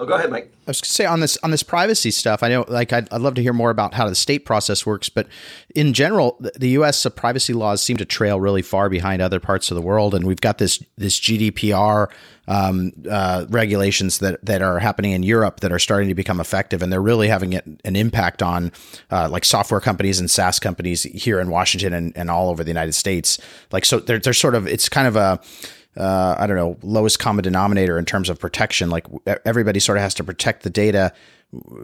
oh, 0.00 0.06
go 0.06 0.14
ahead, 0.14 0.30
Mike. 0.30 0.52
I 0.66 0.70
was 0.70 0.80
going 0.80 0.86
to 0.86 0.90
say 0.90 1.04
on 1.04 1.20
this 1.20 1.36
on 1.42 1.50
this 1.50 1.62
privacy 1.62 2.10
stuff. 2.10 2.42
I 2.42 2.48
know, 2.48 2.64
like, 2.68 2.92
I'd, 2.92 3.12
I'd, 3.12 3.20
love 3.20 3.34
to 3.34 3.42
hear 3.42 3.52
more 3.52 3.70
about 3.70 3.94
how 3.94 4.08
the 4.08 4.14
state 4.14 4.44
process 4.44 4.86
works. 4.86 5.08
But 5.08 5.28
in 5.74 5.92
general, 5.92 6.36
the, 6.40 6.52
the 6.56 6.68
U.S. 6.70 7.06
privacy 7.14 7.52
laws 7.52 7.82
seem 7.82 7.96
to 7.98 8.04
trail 8.04 8.40
really 8.40 8.62
far 8.62 8.88
behind 8.88 9.20
other 9.20 9.40
parts 9.40 9.70
of 9.70 9.74
the 9.74 9.82
world, 9.82 10.14
and 10.14 10.26
we've 10.26 10.40
got 10.40 10.58
this 10.58 10.82
this 10.96 11.20
GDPR 11.20 12.08
um, 12.48 12.92
uh, 13.08 13.46
regulations 13.50 14.18
that 14.18 14.44
that 14.44 14.62
are 14.62 14.78
happening 14.78 15.12
in 15.12 15.22
Europe 15.22 15.60
that 15.60 15.72
are 15.72 15.78
starting 15.78 16.08
to 16.08 16.14
become 16.14 16.40
effective, 16.40 16.82
and 16.82 16.92
they're 16.92 17.02
really 17.02 17.28
having 17.28 17.54
an 17.54 17.96
impact 17.96 18.42
on 18.42 18.72
uh, 19.10 19.28
like 19.28 19.44
software 19.44 19.80
companies 19.80 20.18
and 20.18 20.30
SaaS 20.30 20.58
companies 20.58 21.02
here 21.02 21.40
in 21.40 21.50
Washington 21.50 21.92
and, 21.92 22.16
and 22.16 22.30
all 22.30 22.48
over 22.48 22.64
the 22.64 22.70
United 22.70 22.94
States. 22.94 23.38
Like, 23.70 23.84
so 23.84 24.00
they're 24.00 24.18
they're 24.18 24.32
sort 24.32 24.54
of 24.54 24.66
it's 24.66 24.88
kind 24.88 25.06
of 25.06 25.16
a 25.16 25.40
uh, 25.96 26.36
I 26.38 26.46
don't 26.46 26.56
know, 26.56 26.78
lowest 26.82 27.18
common 27.18 27.42
denominator 27.42 27.98
in 27.98 28.04
terms 28.04 28.28
of 28.28 28.38
protection. 28.38 28.90
Like 28.90 29.06
everybody 29.44 29.80
sort 29.80 29.98
of 29.98 30.02
has 30.02 30.14
to 30.14 30.24
protect 30.24 30.62
the 30.62 30.70
data 30.70 31.12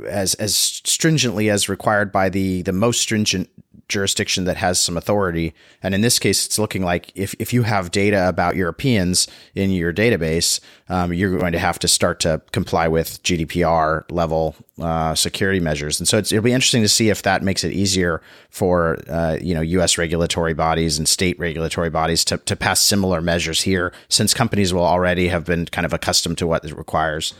as 0.09 0.35
as 0.35 0.55
stringently 0.55 1.51
as 1.51 1.69
required 1.69 2.13
by 2.13 2.29
the 2.29 2.63
the 2.63 2.73
most 2.73 3.01
stringent 3.01 3.51
jurisdiction 3.89 4.45
that 4.45 4.57
has 4.57 4.81
some 4.81 4.97
authority. 4.97 5.55
And 5.83 5.95
in 5.95 6.01
this 6.01 6.19
case, 6.19 6.47
it's 6.47 6.59
looking 6.59 6.83
like 6.83 7.13
if, 7.15 7.35
if 7.39 7.53
you 7.53 7.63
have 7.63 7.91
data 7.91 8.29
about 8.29 8.57
Europeans 8.57 9.29
in 9.55 9.71
your 9.71 9.93
database, 9.93 10.61
um, 10.89 11.13
you're 11.13 11.39
going 11.39 11.53
to 11.53 11.59
have 11.59 11.79
to 11.81 11.89
start 11.89 12.21
to 12.21 12.43
comply 12.53 12.89
with 12.89 13.23
GDPR 13.23 14.05
level 14.11 14.57
uh, 14.81 15.15
security 15.15 15.61
measures. 15.61 16.01
And 16.01 16.09
so 16.09 16.19
it'll 16.19 16.43
be 16.43 16.53
interesting 16.53 16.83
to 16.83 16.89
see 16.89 17.09
if 17.09 17.23
that 17.23 17.43
makes 17.43 17.65
it 17.65 17.73
easier 17.73 18.21
for 18.51 18.99
uh, 19.09 19.39
you 19.41 19.55
know 19.55 19.61
U.S. 19.61 19.99
regulatory 19.99 20.55
bodies 20.55 20.99
and 20.99 21.09
state 21.09 21.39
regulatory 21.39 21.91
bodies 21.91 22.25
to, 22.27 22.39
to 22.39 22.57
pass 22.57 22.81
similar 22.81 23.21
measures 23.21 23.63
here, 23.63 23.93
since 24.09 24.35
companies 24.35 24.75
will 24.75 24.85
already 24.85 25.29
have 25.29 25.45
been 25.45 25.67
kind 25.67 25.87
of 25.87 25.93
accustomed 25.93 26.39
to 26.39 26.47
what 26.47 26.65
it 26.65 26.77
requires. 26.77 27.35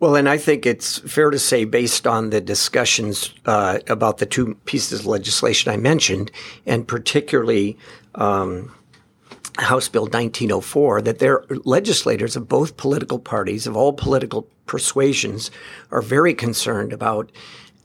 Well, 0.00 0.16
and 0.16 0.28
I 0.28 0.38
think 0.38 0.66
it's 0.66 0.98
fair 0.98 1.30
to 1.30 1.38
say, 1.38 1.64
based 1.64 2.06
on 2.06 2.30
the 2.30 2.40
discussions 2.40 3.32
uh, 3.46 3.78
about 3.88 4.18
the 4.18 4.26
two 4.26 4.54
pieces 4.64 5.00
of 5.00 5.06
legislation 5.06 5.72
I 5.72 5.76
mentioned, 5.76 6.30
and 6.66 6.86
particularly 6.86 7.78
um, 8.16 8.74
House 9.58 9.88
Bill 9.88 10.02
1904, 10.02 11.02
that 11.02 11.20
their 11.20 11.44
legislators 11.64 12.34
of 12.34 12.48
both 12.48 12.76
political 12.76 13.18
parties, 13.18 13.66
of 13.66 13.76
all 13.76 13.92
political 13.92 14.48
persuasions, 14.66 15.50
are 15.90 16.02
very 16.02 16.34
concerned 16.34 16.92
about 16.92 17.30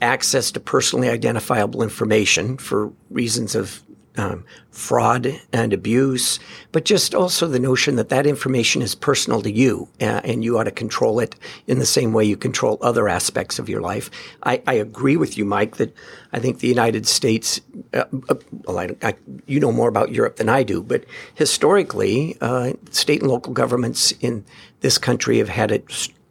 access 0.01 0.51
to 0.51 0.59
personally 0.59 1.09
identifiable 1.09 1.83
information 1.83 2.57
for 2.57 2.91
reasons 3.09 3.53
of 3.53 3.83
um, 4.19 4.43
fraud 4.69 5.39
and 5.53 5.71
abuse, 5.71 6.39
but 6.73 6.83
just 6.83 7.15
also 7.15 7.47
the 7.47 7.59
notion 7.59 7.95
that 7.95 8.09
that 8.09 8.27
information 8.27 8.81
is 8.81 8.93
personal 8.93 9.41
to 9.41 9.49
you 9.49 9.87
uh, 10.01 10.19
and 10.25 10.43
you 10.43 10.57
ought 10.57 10.65
to 10.65 10.71
control 10.71 11.21
it 11.21 11.35
in 11.67 11.79
the 11.79 11.85
same 11.85 12.11
way 12.11 12.25
you 12.25 12.35
control 12.35 12.77
other 12.81 13.07
aspects 13.07 13.59
of 13.59 13.69
your 13.69 13.79
life. 13.79 14.11
I, 14.43 14.61
I 14.67 14.73
agree 14.73 15.15
with 15.15 15.37
you, 15.37 15.45
Mike, 15.45 15.77
that 15.77 15.95
I 16.33 16.39
think 16.39 16.59
the 16.59 16.67
United 16.67 17.07
States, 17.07 17.61
uh, 17.93 18.03
uh, 18.27 18.35
well, 18.65 18.79
I, 18.79 18.95
I, 19.01 19.15
you 19.47 19.61
know 19.61 19.71
more 19.71 19.87
about 19.87 20.11
Europe 20.11 20.35
than 20.35 20.49
I 20.49 20.63
do, 20.63 20.83
but 20.83 21.05
historically, 21.35 22.35
uh, 22.41 22.73
state 22.91 23.21
and 23.21 23.31
local 23.31 23.53
governments 23.53 24.11
in 24.19 24.43
this 24.81 24.97
country 24.97 25.37
have 25.37 25.49
had 25.49 25.71
a 25.71 25.81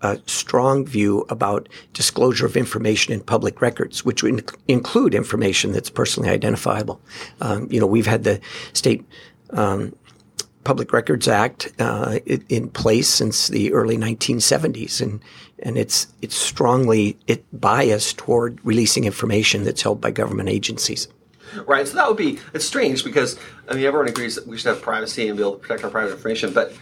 a 0.03 0.21
strong 0.27 0.87
view 0.87 1.27
about 1.29 1.69
disclosure 1.93 2.47
of 2.47 2.57
information 2.57 3.13
in 3.13 3.21
public 3.21 3.61
records, 3.61 4.05
which 4.05 4.23
would 4.23 4.51
include 4.69 5.15
information 5.15 5.73
that's 5.73 5.91
personally 5.91 6.29
identifiable. 6.29 7.01
Um, 7.41 7.69
you 7.71 7.81
know, 7.81 7.87
we've 7.87 8.07
had 8.07 8.25
the 8.25 8.41
state 8.73 9.05
um, 9.51 9.95
Public 10.65 10.93
Records 10.93 11.27
Act 11.27 11.73
uh, 11.79 12.19
in 12.27 12.69
place 12.69 13.09
since 13.09 13.49
the 13.49 13.73
early 13.73 13.97
1970s, 13.97 15.01
and 15.01 15.23
and 15.61 15.79
it's 15.79 16.09
it's 16.21 16.37
strongly 16.37 17.17
it 17.27 17.43
biased 17.59 18.19
toward 18.19 18.59
releasing 18.65 19.05
information 19.05 19.65
that's 19.65 19.83
held 19.83 20.01
by 20.01 20.11
government 20.11 20.49
agencies. 20.49 21.09
Right. 21.67 21.89
So 21.89 21.95
that 21.95 22.07
would 22.07 22.19
be 22.19 22.39
it's 22.53 22.67
strange 22.67 23.03
because 23.03 23.39
I 23.69 23.75
mean 23.75 23.85
everyone 23.85 24.09
agrees 24.09 24.35
that 24.35 24.47
we 24.47 24.59
should 24.59 24.69
have 24.69 24.83
privacy 24.83 25.29
and 25.29 25.37
be 25.37 25.43
able 25.43 25.55
to 25.55 25.59
protect 25.59 25.85
our 25.85 25.91
private 25.91 26.13
information, 26.13 26.53
but 26.53 26.75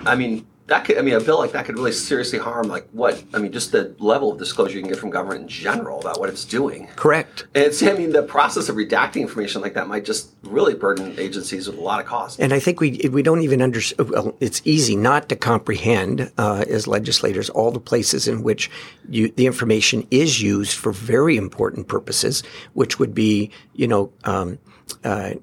I 0.00 0.16
mean 0.16 0.46
that 0.66 0.84
could, 0.84 0.98
I 0.98 1.02
mean, 1.02 1.14
a 1.14 1.20
bill 1.20 1.38
like 1.38 1.52
that 1.52 1.64
could 1.64 1.76
really 1.76 1.92
seriously 1.92 2.38
harm, 2.38 2.66
like 2.66 2.88
what, 2.90 3.22
I 3.32 3.38
mean, 3.38 3.52
just 3.52 3.70
the 3.70 3.94
level 3.98 4.32
of 4.32 4.38
disclosure 4.38 4.76
you 4.76 4.82
can 4.82 4.90
get 4.90 4.98
from 4.98 5.10
government 5.10 5.42
in 5.42 5.48
general 5.48 6.00
about 6.00 6.18
what 6.18 6.28
it's 6.28 6.44
doing. 6.44 6.88
Correct. 6.96 7.46
And 7.54 7.64
it's, 7.64 7.82
I 7.82 7.92
mean, 7.92 8.10
the 8.10 8.24
process 8.24 8.68
of 8.68 8.74
redacting 8.76 9.20
information 9.20 9.62
like 9.62 9.74
that 9.74 9.86
might 9.86 10.04
just 10.04 10.34
really 10.42 10.74
burden 10.74 11.14
agencies 11.18 11.68
with 11.68 11.78
a 11.78 11.80
lot 11.80 12.00
of 12.00 12.06
cost. 12.06 12.40
And 12.40 12.52
I 12.52 12.58
think 12.58 12.80
we 12.80 12.98
we 13.12 13.22
don't 13.22 13.42
even 13.42 13.62
understand. 13.62 14.10
Well, 14.10 14.36
it's 14.40 14.60
easy 14.64 14.96
not 14.96 15.28
to 15.28 15.36
comprehend 15.36 16.32
uh, 16.36 16.64
as 16.68 16.88
legislators 16.88 17.48
all 17.50 17.70
the 17.70 17.80
places 17.80 18.26
in 18.26 18.42
which 18.42 18.70
you, 19.08 19.28
the 19.28 19.46
information 19.46 20.06
is 20.10 20.42
used 20.42 20.76
for 20.76 20.92
very 20.92 21.36
important 21.36 21.86
purposes, 21.86 22.42
which 22.74 22.98
would 22.98 23.14
be, 23.14 23.50
you 23.74 23.86
know. 23.86 24.12
Um, 24.24 24.58
uh, 25.04 25.34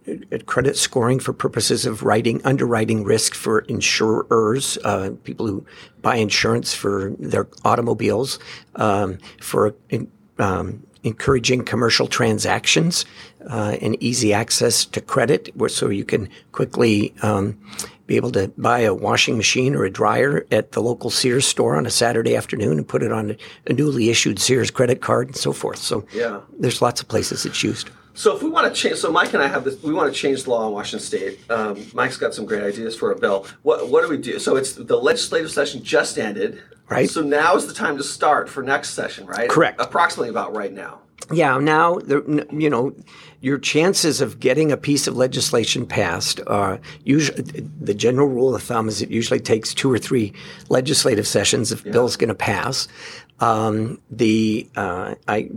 credit 0.45 0.77
scoring 0.77 1.19
for 1.19 1.33
purposes 1.33 1.85
of 1.85 2.03
writing 2.03 2.41
underwriting 2.45 3.03
risk 3.03 3.33
for 3.33 3.59
insurers, 3.59 4.77
uh, 4.83 5.11
people 5.23 5.47
who 5.47 5.65
buy 6.01 6.15
insurance 6.15 6.73
for 6.73 7.13
their 7.19 7.47
automobiles, 7.65 8.39
um, 8.75 9.17
for 9.41 9.75
um, 10.39 10.83
encouraging 11.03 11.65
commercial 11.65 12.07
transactions 12.07 13.05
uh, 13.49 13.75
and 13.81 14.01
easy 14.01 14.33
access 14.33 14.85
to 14.85 15.01
credit, 15.01 15.49
so 15.67 15.89
you 15.89 16.05
can 16.05 16.29
quickly 16.53 17.13
um, 17.21 17.59
be 18.07 18.15
able 18.15 18.31
to 18.31 18.47
buy 18.57 18.79
a 18.79 18.93
washing 18.93 19.37
machine 19.37 19.75
or 19.75 19.83
a 19.83 19.89
dryer 19.91 20.45
at 20.51 20.71
the 20.71 20.81
local 20.81 21.09
Sears 21.09 21.45
store 21.45 21.75
on 21.75 21.85
a 21.85 21.89
Saturday 21.89 22.35
afternoon 22.35 22.77
and 22.77 22.87
put 22.87 23.03
it 23.03 23.11
on 23.11 23.35
a 23.67 23.73
newly 23.73 24.09
issued 24.09 24.39
Sears 24.39 24.71
credit 24.71 25.01
card 25.01 25.27
and 25.27 25.35
so 25.35 25.51
forth. 25.51 25.79
So 25.79 26.05
yeah. 26.13 26.39
there's 26.59 26.81
lots 26.81 27.01
of 27.01 27.07
places 27.07 27.45
it's 27.45 27.63
used. 27.63 27.89
So 28.15 28.35
if 28.35 28.43
we 28.43 28.49
want 28.49 28.73
to 28.73 28.79
change, 28.79 28.97
so 28.97 29.11
Mike 29.11 29.33
and 29.33 29.41
I 29.41 29.47
have 29.47 29.63
this. 29.63 29.81
We 29.81 29.93
want 29.93 30.13
to 30.13 30.19
change 30.19 30.43
the 30.43 30.51
law 30.51 30.67
in 30.67 30.73
Washington 30.73 31.05
State. 31.05 31.39
Um, 31.49 31.85
Mike's 31.93 32.17
got 32.17 32.33
some 32.33 32.45
great 32.45 32.63
ideas 32.63 32.95
for 32.95 33.11
a 33.11 33.17
bill. 33.17 33.47
What 33.63 33.89
what 33.89 34.03
do 34.03 34.09
we 34.09 34.17
do? 34.17 34.39
So 34.39 34.55
it's 34.55 34.73
the 34.73 34.97
legislative 34.97 35.51
session 35.51 35.83
just 35.83 36.17
ended, 36.17 36.61
right? 36.89 37.09
So 37.09 37.21
now 37.21 37.55
is 37.55 37.67
the 37.67 37.73
time 37.73 37.97
to 37.97 38.03
start 38.03 38.49
for 38.49 38.61
next 38.61 38.91
session, 38.91 39.25
right? 39.25 39.49
Correct. 39.49 39.81
Approximately 39.81 40.29
about 40.29 40.55
right 40.55 40.71
now. 40.71 40.99
Yeah. 41.31 41.57
Now, 41.57 41.99
you 41.99 42.69
know, 42.69 42.93
your 43.41 43.57
chances 43.57 44.21
of 44.21 44.39
getting 44.39 44.71
a 44.71 44.77
piece 44.77 45.07
of 45.07 45.15
legislation 45.15 45.85
passed 45.85 46.41
are 46.47 46.79
usually 47.03 47.41
the 47.79 47.93
general 47.93 48.27
rule 48.27 48.55
of 48.55 48.63
thumb 48.63 48.87
is 48.87 49.01
it 49.01 49.09
usually 49.09 49.39
takes 49.39 49.73
two 49.73 49.91
or 49.91 49.97
three 49.97 50.33
legislative 50.69 51.27
sessions 51.27 51.71
if 51.71 51.85
yeah. 51.85 51.91
bill's 51.91 52.17
going 52.17 52.29
to 52.29 52.35
pass. 52.35 52.87
Um, 53.43 53.99
the 54.09 54.69
uh, 54.77 55.15
I 55.27 55.49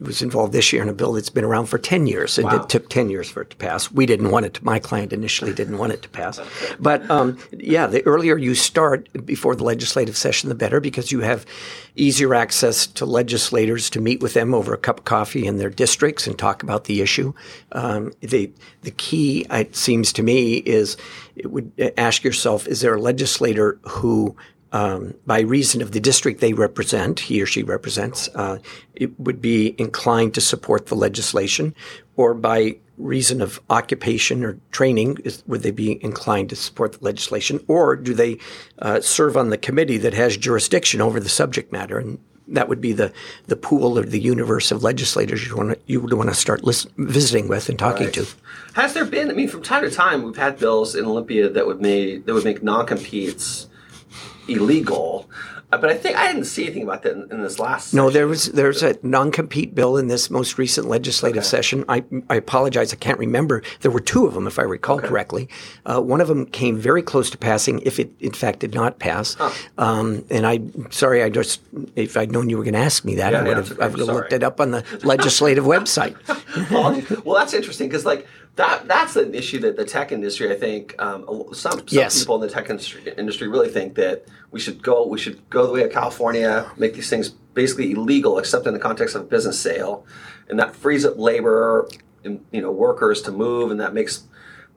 was 0.00 0.20
involved 0.20 0.52
this 0.52 0.70
year 0.70 0.82
in 0.82 0.90
a 0.90 0.92
bill 0.92 1.14
that's 1.14 1.30
been 1.30 1.44
around 1.44 1.66
for 1.66 1.78
ten 1.78 2.06
years, 2.06 2.36
and 2.36 2.46
wow. 2.46 2.56
it 2.56 2.68
took 2.68 2.90
ten 2.90 3.08
years 3.08 3.30
for 3.30 3.40
it 3.40 3.48
to 3.50 3.56
pass. 3.56 3.90
We 3.90 4.04
didn't 4.04 4.30
want 4.30 4.44
it. 4.44 4.54
To, 4.54 4.64
my 4.64 4.78
client 4.78 5.14
initially 5.14 5.54
didn't 5.54 5.78
want 5.78 5.92
it 5.92 6.02
to 6.02 6.10
pass, 6.10 6.38
but 6.78 7.08
um, 7.10 7.38
yeah, 7.52 7.86
the 7.86 8.06
earlier 8.06 8.36
you 8.36 8.54
start 8.54 9.08
before 9.24 9.56
the 9.56 9.64
legislative 9.64 10.14
session, 10.14 10.50
the 10.50 10.54
better, 10.54 10.78
because 10.78 11.10
you 11.10 11.20
have 11.20 11.46
easier 11.94 12.34
access 12.34 12.86
to 12.86 13.06
legislators 13.06 13.88
to 13.90 14.00
meet 14.00 14.20
with 14.20 14.34
them 14.34 14.52
over 14.52 14.74
a 14.74 14.78
cup 14.78 14.98
of 14.98 15.04
coffee 15.04 15.46
in 15.46 15.56
their 15.56 15.70
districts 15.70 16.26
and 16.26 16.38
talk 16.38 16.62
about 16.62 16.84
the 16.84 17.00
issue. 17.00 17.32
Um, 17.72 18.12
the 18.20 18.52
the 18.82 18.90
key, 18.90 19.46
it 19.50 19.74
seems 19.74 20.12
to 20.12 20.22
me, 20.22 20.56
is 20.56 20.98
it 21.34 21.50
would 21.50 21.72
ask 21.96 22.24
yourself: 22.24 22.68
Is 22.68 22.82
there 22.82 22.94
a 22.94 23.00
legislator 23.00 23.78
who 23.84 24.36
um, 24.72 25.14
by 25.26 25.40
reason 25.40 25.80
of 25.82 25.92
the 25.92 26.00
district 26.00 26.40
they 26.40 26.52
represent, 26.52 27.20
he 27.20 27.40
or 27.40 27.46
she 27.46 27.62
represents, 27.62 28.28
uh, 28.34 28.58
it 28.94 29.18
would 29.18 29.40
be 29.40 29.74
inclined 29.78 30.34
to 30.34 30.40
support 30.40 30.86
the 30.86 30.94
legislation, 30.94 31.74
or 32.16 32.34
by 32.34 32.76
reason 32.98 33.42
of 33.42 33.60
occupation 33.70 34.42
or 34.44 34.58
training, 34.72 35.18
is, 35.24 35.42
would 35.46 35.62
they 35.62 35.70
be 35.70 36.02
inclined 36.02 36.50
to 36.50 36.56
support 36.56 36.94
the 36.94 37.04
legislation, 37.04 37.62
or 37.68 37.94
do 37.96 38.14
they 38.14 38.38
uh, 38.80 39.00
serve 39.00 39.36
on 39.36 39.50
the 39.50 39.58
committee 39.58 39.98
that 39.98 40.14
has 40.14 40.36
jurisdiction 40.36 41.00
over 41.00 41.20
the 41.20 41.28
subject 41.28 41.72
matter? 41.72 41.98
And 41.98 42.18
that 42.48 42.68
would 42.68 42.80
be 42.80 42.92
the, 42.92 43.12
the 43.46 43.56
pool 43.56 43.98
or 43.98 44.04
the 44.04 44.20
universe 44.20 44.70
of 44.70 44.82
legislators 44.82 45.46
you 45.46 45.56
want 45.56 45.70
to, 45.70 45.78
you 45.86 46.00
would 46.00 46.12
want 46.12 46.28
to 46.28 46.34
start 46.34 46.64
listen, 46.64 46.90
visiting 46.96 47.48
with 47.48 47.68
and 47.68 47.78
talking 47.78 48.06
right. 48.06 48.14
to. 48.14 48.26
Has 48.74 48.94
there 48.94 49.04
been? 49.04 49.30
I 49.30 49.34
mean, 49.34 49.48
from 49.48 49.62
time 49.62 49.82
to 49.82 49.90
time, 49.90 50.22
we've 50.22 50.36
had 50.36 50.58
bills 50.58 50.94
in 50.94 51.04
Olympia 51.04 51.48
that 51.48 51.66
would 51.66 51.80
make 51.80 52.26
that 52.26 52.34
would 52.34 52.44
make 52.44 52.62
non 52.62 52.86
competes 52.86 53.68
illegal. 54.48 55.28
Uh, 55.72 55.78
but 55.78 55.90
I 55.90 55.94
think 55.94 56.16
I 56.16 56.28
didn't 56.28 56.44
see 56.44 56.64
anything 56.64 56.84
about 56.84 57.02
that 57.02 57.12
in, 57.12 57.28
in 57.30 57.42
this 57.42 57.58
last. 57.58 57.92
No, 57.92 58.08
there 58.08 58.28
was 58.28 58.46
there's 58.52 58.84
a 58.84 58.96
non-compete 59.02 59.74
bill 59.74 59.96
in 59.96 60.06
this 60.06 60.30
most 60.30 60.58
recent 60.58 60.86
legislative 60.86 61.38
okay. 61.38 61.46
session. 61.46 61.84
I, 61.88 62.04
I 62.30 62.36
apologize, 62.36 62.92
I 62.92 62.96
can't 62.96 63.18
remember. 63.18 63.62
There 63.80 63.90
were 63.90 64.00
two 64.00 64.26
of 64.26 64.34
them, 64.34 64.46
if 64.46 64.60
I 64.60 64.62
recall 64.62 64.98
okay. 64.98 65.08
correctly. 65.08 65.48
Uh, 65.84 66.00
one 66.00 66.20
of 66.20 66.28
them 66.28 66.46
came 66.46 66.78
very 66.78 67.02
close 67.02 67.30
to 67.30 67.38
passing, 67.38 67.80
if 67.80 67.98
it 67.98 68.12
in 68.20 68.32
fact 68.32 68.60
did 68.60 68.74
not 68.74 69.00
pass. 69.00 69.34
Huh. 69.34 69.50
Um, 69.76 70.24
and 70.30 70.46
I, 70.46 70.60
sorry, 70.90 71.24
I 71.24 71.30
just 71.30 71.60
if 71.96 72.16
I'd 72.16 72.30
known 72.30 72.48
you 72.48 72.58
were 72.58 72.64
going 72.64 72.74
to 72.74 72.80
ask 72.80 73.04
me 73.04 73.16
that, 73.16 73.32
yeah, 73.32 73.40
I 73.40 73.42
would 73.42 73.48
yeah, 73.48 73.56
have, 73.56 73.80
I 73.80 73.88
would 73.88 73.98
have 73.98 74.08
looked 74.08 74.32
it 74.32 74.44
up 74.44 74.60
on 74.60 74.70
the 74.70 74.84
legislative 75.02 75.64
website. 75.64 76.14
well, 77.24 77.34
that's 77.34 77.54
interesting 77.54 77.88
because 77.88 78.04
like 78.04 78.26
that 78.56 78.88
that's 78.88 79.16
an 79.16 79.34
issue 79.34 79.60
that 79.60 79.76
the 79.76 79.84
tech 79.84 80.12
industry, 80.12 80.50
I 80.50 80.56
think, 80.56 80.94
um, 80.98 81.24
some, 81.52 81.78
some 81.78 81.84
yes. 81.88 82.18
people 82.18 82.36
in 82.36 82.40
the 82.40 82.48
tech 82.48 82.70
industry, 82.70 83.02
industry 83.16 83.48
really 83.48 83.68
think 83.68 83.94
that 83.96 84.24
we 84.50 84.60
should 84.60 84.82
go 84.82 85.06
we 85.06 85.18
should 85.18 85.48
go 85.50 85.66
the 85.66 85.72
way 85.72 85.82
of 85.82 85.92
California, 85.92 86.70
make 86.76 86.94
these 86.94 87.10
things 87.10 87.28
basically 87.28 87.92
illegal 87.92 88.38
except 88.38 88.66
in 88.66 88.72
the 88.72 88.80
context 88.80 89.14
of 89.14 89.22
a 89.22 89.24
business 89.24 89.60
sale, 89.60 90.06
and 90.48 90.58
that 90.58 90.74
frees 90.74 91.04
up 91.04 91.18
labor 91.18 91.88
and 92.24 92.44
you 92.50 92.62
know 92.62 92.70
workers 92.70 93.20
to 93.22 93.30
move, 93.30 93.70
and 93.70 93.78
that 93.80 93.92
makes 93.92 94.24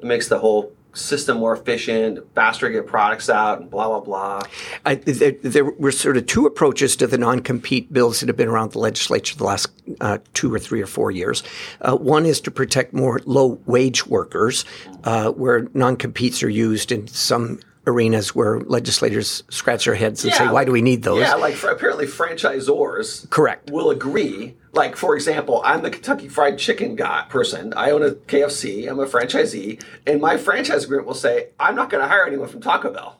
makes 0.02 0.28
the 0.28 0.40
whole 0.40 0.74
system 0.94 1.38
more 1.38 1.54
efficient, 1.54 2.20
faster 2.34 2.68
to 2.68 2.74
get 2.74 2.88
products 2.88 3.30
out, 3.30 3.62
and 3.62 3.70
blah 3.70 3.88
blah 3.88 4.00
blah. 4.00 4.42
I, 4.86 4.96
there, 4.96 5.32
there, 5.42 5.66
were 5.66 5.92
sort 5.92 6.18
of 6.18 6.26
two 6.26 6.46
approaches 6.46 6.96
to 6.98 7.08
the 7.08 7.18
non-compete 7.18 7.92
bills 7.92 8.20
that 8.20 8.30
have 8.30 8.38
been 8.38 8.48
around 8.48 8.72
the 8.72 8.80
legislature 8.80 9.36
the 9.36 9.44
last 9.44 9.70
uh, 10.02 10.18
two 10.34 10.54
or 10.54 10.60
three 10.60 10.82
or 10.82 10.88
four 10.88 11.12
years. 11.12 11.44
Uh, 11.82 11.96
one 11.96 12.26
is 12.26 12.42
to 12.42 12.52
protect 12.52 12.94
more 12.94 13.22
low-wage 13.26 14.08
workers, 14.08 14.66
uh, 15.04 15.32
where 15.32 15.68
non-competes 15.74 16.44
are 16.44 16.50
used 16.50 16.92
in 16.92 17.08
some 17.08 17.60
arenas 17.88 18.36
where 18.36 18.60
legislators 18.62 19.44
scratch 19.50 19.86
their 19.86 19.96
heads 19.96 20.24
and 20.24 20.32
yeah, 20.32 20.40
say, 20.40 20.48
"Why 20.48 20.66
do 20.66 20.72
we 20.72 20.82
need 20.82 21.04
those?" 21.04 21.22
Yeah, 21.22 21.36
like 21.36 21.56
for, 21.56 21.70
apparently 21.70 22.06
franchisors 22.06 23.30
correct 23.30 23.70
will 23.72 23.90
agree. 23.90 24.56
Like 24.72 24.96
for 24.96 25.16
example, 25.16 25.62
I'm 25.66 25.82
the 25.82 25.90
Kentucky 25.90 26.28
Fried 26.28 26.58
Chicken 26.58 26.96
guy 26.96 27.26
person. 27.30 27.74
I 27.76 27.92
own 27.92 28.04
a 28.04 28.12
KFC. 28.12 28.88
I'm 28.90 29.00
a 29.00 29.06
franchisee, 29.06 29.82
and 30.06 30.22
my 30.22 30.38
franchise 30.38 30.84
agreement 30.84 31.08
will 31.08 31.16
say, 31.16 31.50
"I'm 31.60 31.76
not 31.76 31.90
going 31.90 32.04
to 32.04 32.08
hire 32.08 32.26
anyone 32.26 32.48
from 32.48 32.62
Taco 32.62 32.92
Bell," 32.92 33.20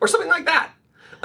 or 0.00 0.08
something 0.08 0.30
like 0.30 0.46
that. 0.46 0.70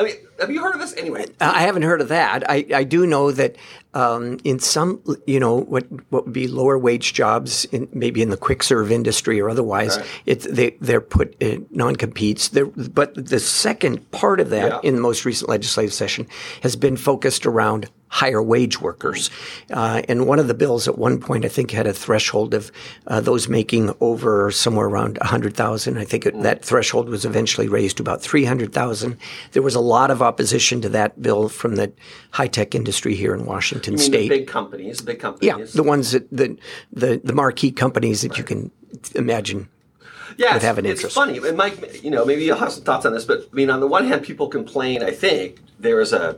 I 0.01 0.03
mean, 0.03 0.15
have 0.39 0.51
you 0.51 0.61
heard 0.61 0.73
of 0.73 0.81
this 0.81 0.95
anyway? 0.95 1.25
I 1.39 1.61
haven't 1.61 1.83
heard 1.83 2.01
of 2.01 2.07
that. 2.09 2.49
I, 2.49 2.65
I 2.73 2.83
do 2.83 3.05
know 3.05 3.31
that 3.31 3.55
um, 3.93 4.39
in 4.43 4.59
some, 4.59 5.01
you 5.27 5.39
know, 5.39 5.55
what 5.55 5.85
what 6.11 6.25
would 6.25 6.33
be 6.33 6.47
lower 6.47 6.77
wage 6.77 7.13
jobs, 7.13 7.65
in, 7.65 7.87
maybe 7.93 8.21
in 8.21 8.29
the 8.29 8.37
quick 8.37 8.63
serve 8.63 8.91
industry 8.91 9.39
or 9.39 9.49
otherwise, 9.49 9.97
right. 9.97 10.07
it's 10.25 10.45
they 10.47 10.71
they're 10.81 11.01
put 11.01 11.35
in 11.39 11.67
non 11.69 11.95
competes. 11.95 12.49
But 12.49 13.13
the 13.13 13.39
second 13.39 14.09
part 14.11 14.39
of 14.39 14.49
that 14.49 14.71
yeah. 14.71 14.79
in 14.83 14.95
the 14.95 15.01
most 15.01 15.25
recent 15.25 15.49
legislative 15.49 15.93
session 15.93 16.27
has 16.63 16.75
been 16.75 16.97
focused 16.97 17.45
around 17.45 17.89
higher 18.11 18.43
wage 18.43 18.81
workers. 18.81 19.31
Uh, 19.71 20.01
and 20.09 20.27
one 20.27 20.37
of 20.37 20.47
the 20.47 20.53
bills 20.53 20.87
at 20.87 20.97
one 20.97 21.19
point, 21.19 21.45
I 21.45 21.47
think, 21.47 21.71
had 21.71 21.87
a 21.87 21.93
threshold 21.93 22.53
of 22.53 22.71
uh, 23.07 23.21
those 23.21 23.47
making 23.47 23.95
over 24.01 24.51
somewhere 24.51 24.85
around 24.85 25.17
100,000. 25.19 25.97
I 25.97 26.03
think 26.03 26.25
it, 26.25 26.43
that 26.43 26.63
threshold 26.63 27.07
was 27.07 27.23
eventually 27.23 27.69
raised 27.69 27.97
to 27.97 28.03
about 28.03 28.21
300,000. 28.21 29.17
There 29.53 29.61
was 29.61 29.75
a 29.75 29.79
lot 29.79 30.11
of 30.11 30.21
opposition 30.21 30.81
to 30.81 30.89
that 30.89 31.21
bill 31.21 31.47
from 31.47 31.77
the 31.77 31.93
high 32.31 32.47
tech 32.47 32.75
industry 32.75 33.15
here 33.15 33.33
in 33.33 33.45
Washington 33.45 33.97
State. 33.97 34.29
big 34.29 34.47
companies, 34.47 35.01
big 35.01 35.19
companies. 35.19 35.47
Yeah, 35.47 35.65
the 35.73 35.83
ones 35.83 36.11
that 36.11 36.29
the 36.31 36.57
the, 36.91 37.21
the 37.23 37.33
marquee 37.33 37.71
companies 37.71 38.21
that 38.21 38.31
right. 38.31 38.37
you 38.39 38.43
can 38.43 38.71
imagine 39.15 39.69
yeah, 40.37 40.53
would 40.53 40.63
have 40.63 40.77
an 40.77 40.85
interest. 40.85 41.05
It's 41.05 41.15
funny, 41.15 41.37
and 41.37 41.55
Mike, 41.55 42.03
you 42.03 42.11
know, 42.11 42.25
maybe 42.25 42.43
you'll 42.43 42.57
have 42.57 42.73
some 42.73 42.83
thoughts 42.83 43.05
on 43.05 43.13
this, 43.13 43.23
but 43.23 43.47
I 43.51 43.55
mean, 43.55 43.69
on 43.69 43.79
the 43.79 43.87
one 43.87 44.05
hand, 44.05 44.23
people 44.23 44.49
complain. 44.49 45.01
I 45.01 45.11
think 45.11 45.59
there 45.79 46.01
is 46.01 46.11
a 46.11 46.37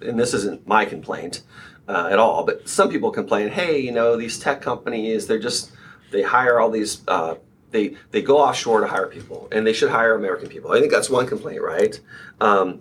and 0.00 0.18
this 0.18 0.34
isn't 0.34 0.66
my 0.66 0.84
complaint 0.84 1.42
uh, 1.88 2.08
at 2.10 2.18
all, 2.18 2.44
but 2.44 2.68
some 2.68 2.90
people 2.90 3.10
complain, 3.10 3.48
hey, 3.48 3.78
you 3.78 3.92
know, 3.92 4.16
these 4.16 4.38
tech 4.38 4.60
companies, 4.60 5.26
they're 5.26 5.38
just, 5.38 5.72
they 6.10 6.22
hire 6.22 6.60
all 6.60 6.70
these, 6.70 7.02
uh, 7.08 7.34
they, 7.70 7.96
they 8.10 8.22
go 8.22 8.38
offshore 8.38 8.80
to 8.80 8.86
hire 8.86 9.06
people, 9.06 9.48
and 9.52 9.66
they 9.66 9.72
should 9.72 9.90
hire 9.90 10.14
American 10.14 10.48
people. 10.48 10.72
I 10.72 10.80
think 10.80 10.92
that's 10.92 11.10
one 11.10 11.26
complaint, 11.26 11.62
right? 11.62 11.98
Um, 12.40 12.80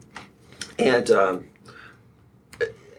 and, 0.80 1.10
um, 1.12 1.46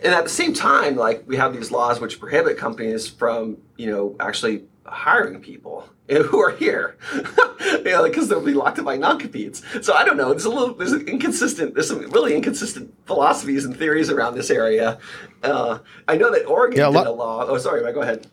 and 0.02 0.14
at 0.14 0.24
the 0.24 0.30
same 0.30 0.52
time, 0.52 0.96
like 0.96 1.24
we 1.26 1.36
have 1.36 1.52
these 1.54 1.70
laws 1.70 2.00
which 2.00 2.20
prohibit 2.20 2.56
companies 2.56 3.08
from, 3.08 3.56
you 3.76 3.90
know, 3.90 4.16
actually 4.20 4.64
hiring 4.90 5.40
people 5.40 5.88
who 6.08 6.40
are 6.40 6.50
here, 6.50 6.96
you 7.14 7.84
know, 7.84 8.04
because 8.04 8.28
they'll 8.28 8.44
be 8.44 8.54
locked 8.54 8.78
in 8.78 8.84
by 8.84 8.96
non-competes. 8.96 9.62
So 9.82 9.94
I 9.94 10.04
don't 10.04 10.16
know. 10.16 10.30
There's 10.30 10.44
a 10.44 10.50
little, 10.50 10.74
there's 10.74 10.92
an 10.92 11.06
inconsistent, 11.06 11.74
there's 11.74 11.88
some 11.88 12.00
really 12.10 12.34
inconsistent 12.34 12.92
philosophies 13.06 13.64
and 13.64 13.76
theories 13.76 14.10
around 14.10 14.34
this 14.34 14.50
area. 14.50 14.98
Uh, 15.42 15.78
I 16.06 16.16
know 16.16 16.30
that 16.32 16.46
Oregon 16.46 16.78
Yeah, 16.78 16.88
a 16.88 16.92
did 16.92 17.06
a 17.06 17.12
law. 17.12 17.44
Oh, 17.46 17.58
sorry, 17.58 17.82
Mike, 17.82 17.94
go 17.94 18.00
ahead. 18.00 18.26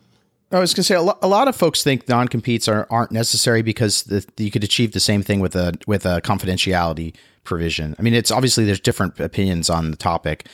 I 0.52 0.60
was 0.60 0.72
going 0.72 0.82
to 0.82 0.84
say 0.84 0.94
a, 0.94 1.02
lo- 1.02 1.18
a 1.22 1.28
lot 1.28 1.48
of 1.48 1.56
folks 1.56 1.82
think 1.82 2.08
non-competes 2.08 2.68
are, 2.68 2.86
aren't 2.88 3.10
necessary 3.10 3.62
because 3.62 4.04
the, 4.04 4.24
you 4.36 4.50
could 4.50 4.62
achieve 4.62 4.92
the 4.92 5.00
same 5.00 5.22
thing 5.22 5.40
with 5.40 5.56
a 5.56 5.74
with 5.88 6.06
a 6.06 6.20
confidentiality 6.20 7.14
provision. 7.42 7.96
I 7.98 8.02
mean, 8.02 8.14
it's 8.14 8.30
obviously 8.30 8.64
there's 8.64 8.80
different 8.80 9.18
opinions 9.18 9.68
on 9.68 9.90
the 9.90 9.96
topic, 9.96 10.46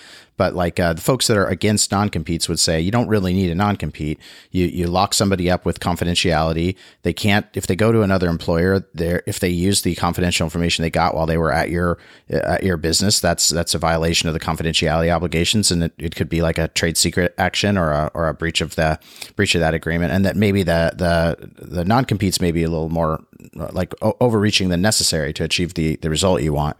but 0.43 0.57
like 0.57 0.81
uh, 0.81 0.93
the 0.93 1.01
folks 1.01 1.29
that 1.29 1.37
are 1.37 1.47
against 1.47 1.93
non-competes 1.93 2.49
would 2.49 2.59
say 2.59 2.81
you 2.81 2.91
don't 2.91 3.07
really 3.07 3.33
need 3.33 3.49
a 3.49 3.55
non-compete. 3.55 4.19
You 4.51 4.67
you 4.67 4.89
lock 4.89 5.15
somebody 5.15 5.49
up 5.49 5.65
with 5.65 5.79
confidentiality. 5.79 6.75
They 7.03 7.13
can't 7.13 7.47
if 7.55 7.69
they 7.69 7.77
go 7.77 7.93
to 7.93 8.03
another 8.03 8.29
employer. 8.29 8.85
There 8.93 9.23
if 9.25 9.39
they 9.39 9.51
use 9.51 9.83
the 9.83 9.95
confidential 9.95 10.45
information 10.45 10.83
they 10.83 10.91
got 10.91 11.15
while 11.15 11.27
they 11.27 11.39
were 11.39 11.53
at 11.53 11.71
your 11.71 11.99
at 12.29 12.65
your 12.65 12.77
business, 12.77 13.21
that's 13.21 13.51
that's 13.51 13.73
a 13.73 13.79
violation 13.79 14.29
of 14.29 14.35
the 14.35 14.41
confidentiality 14.41 15.15
obligations, 15.15 15.71
and 15.71 15.85
it, 15.85 15.93
it 15.97 16.17
could 16.17 16.29
be 16.29 16.43
like 16.43 16.59
a 16.59 16.67
trade 16.67 16.97
secret 16.97 17.37
action 17.39 17.79
or 17.79 17.93
a 17.93 18.11
or 18.13 18.27
a 18.27 18.35
breach 18.35 18.61
of 18.61 18.75
the 18.75 18.99
breach 19.37 19.55
of 19.55 19.61
that 19.61 19.75
agreement, 19.75 20.13
and 20.13 20.25
that 20.25 20.35
maybe 20.35 20.65
the 20.65 20.93
the 20.97 21.53
the 21.65 21.85
non 21.85 22.05
competes 22.05 22.41
may 22.41 22.51
be 22.51 22.65
a 22.65 22.69
little 22.69 22.89
more 22.89 23.23
uh, 23.61 23.69
like 23.71 23.95
overreaching 24.21 24.71
than 24.71 24.83
necessary 24.83 25.33
to 25.33 25.45
achieve 25.45 25.75
the 25.75 25.95
the 26.03 26.11
result 26.11 26.43
you 26.43 26.53
want. 26.53 26.77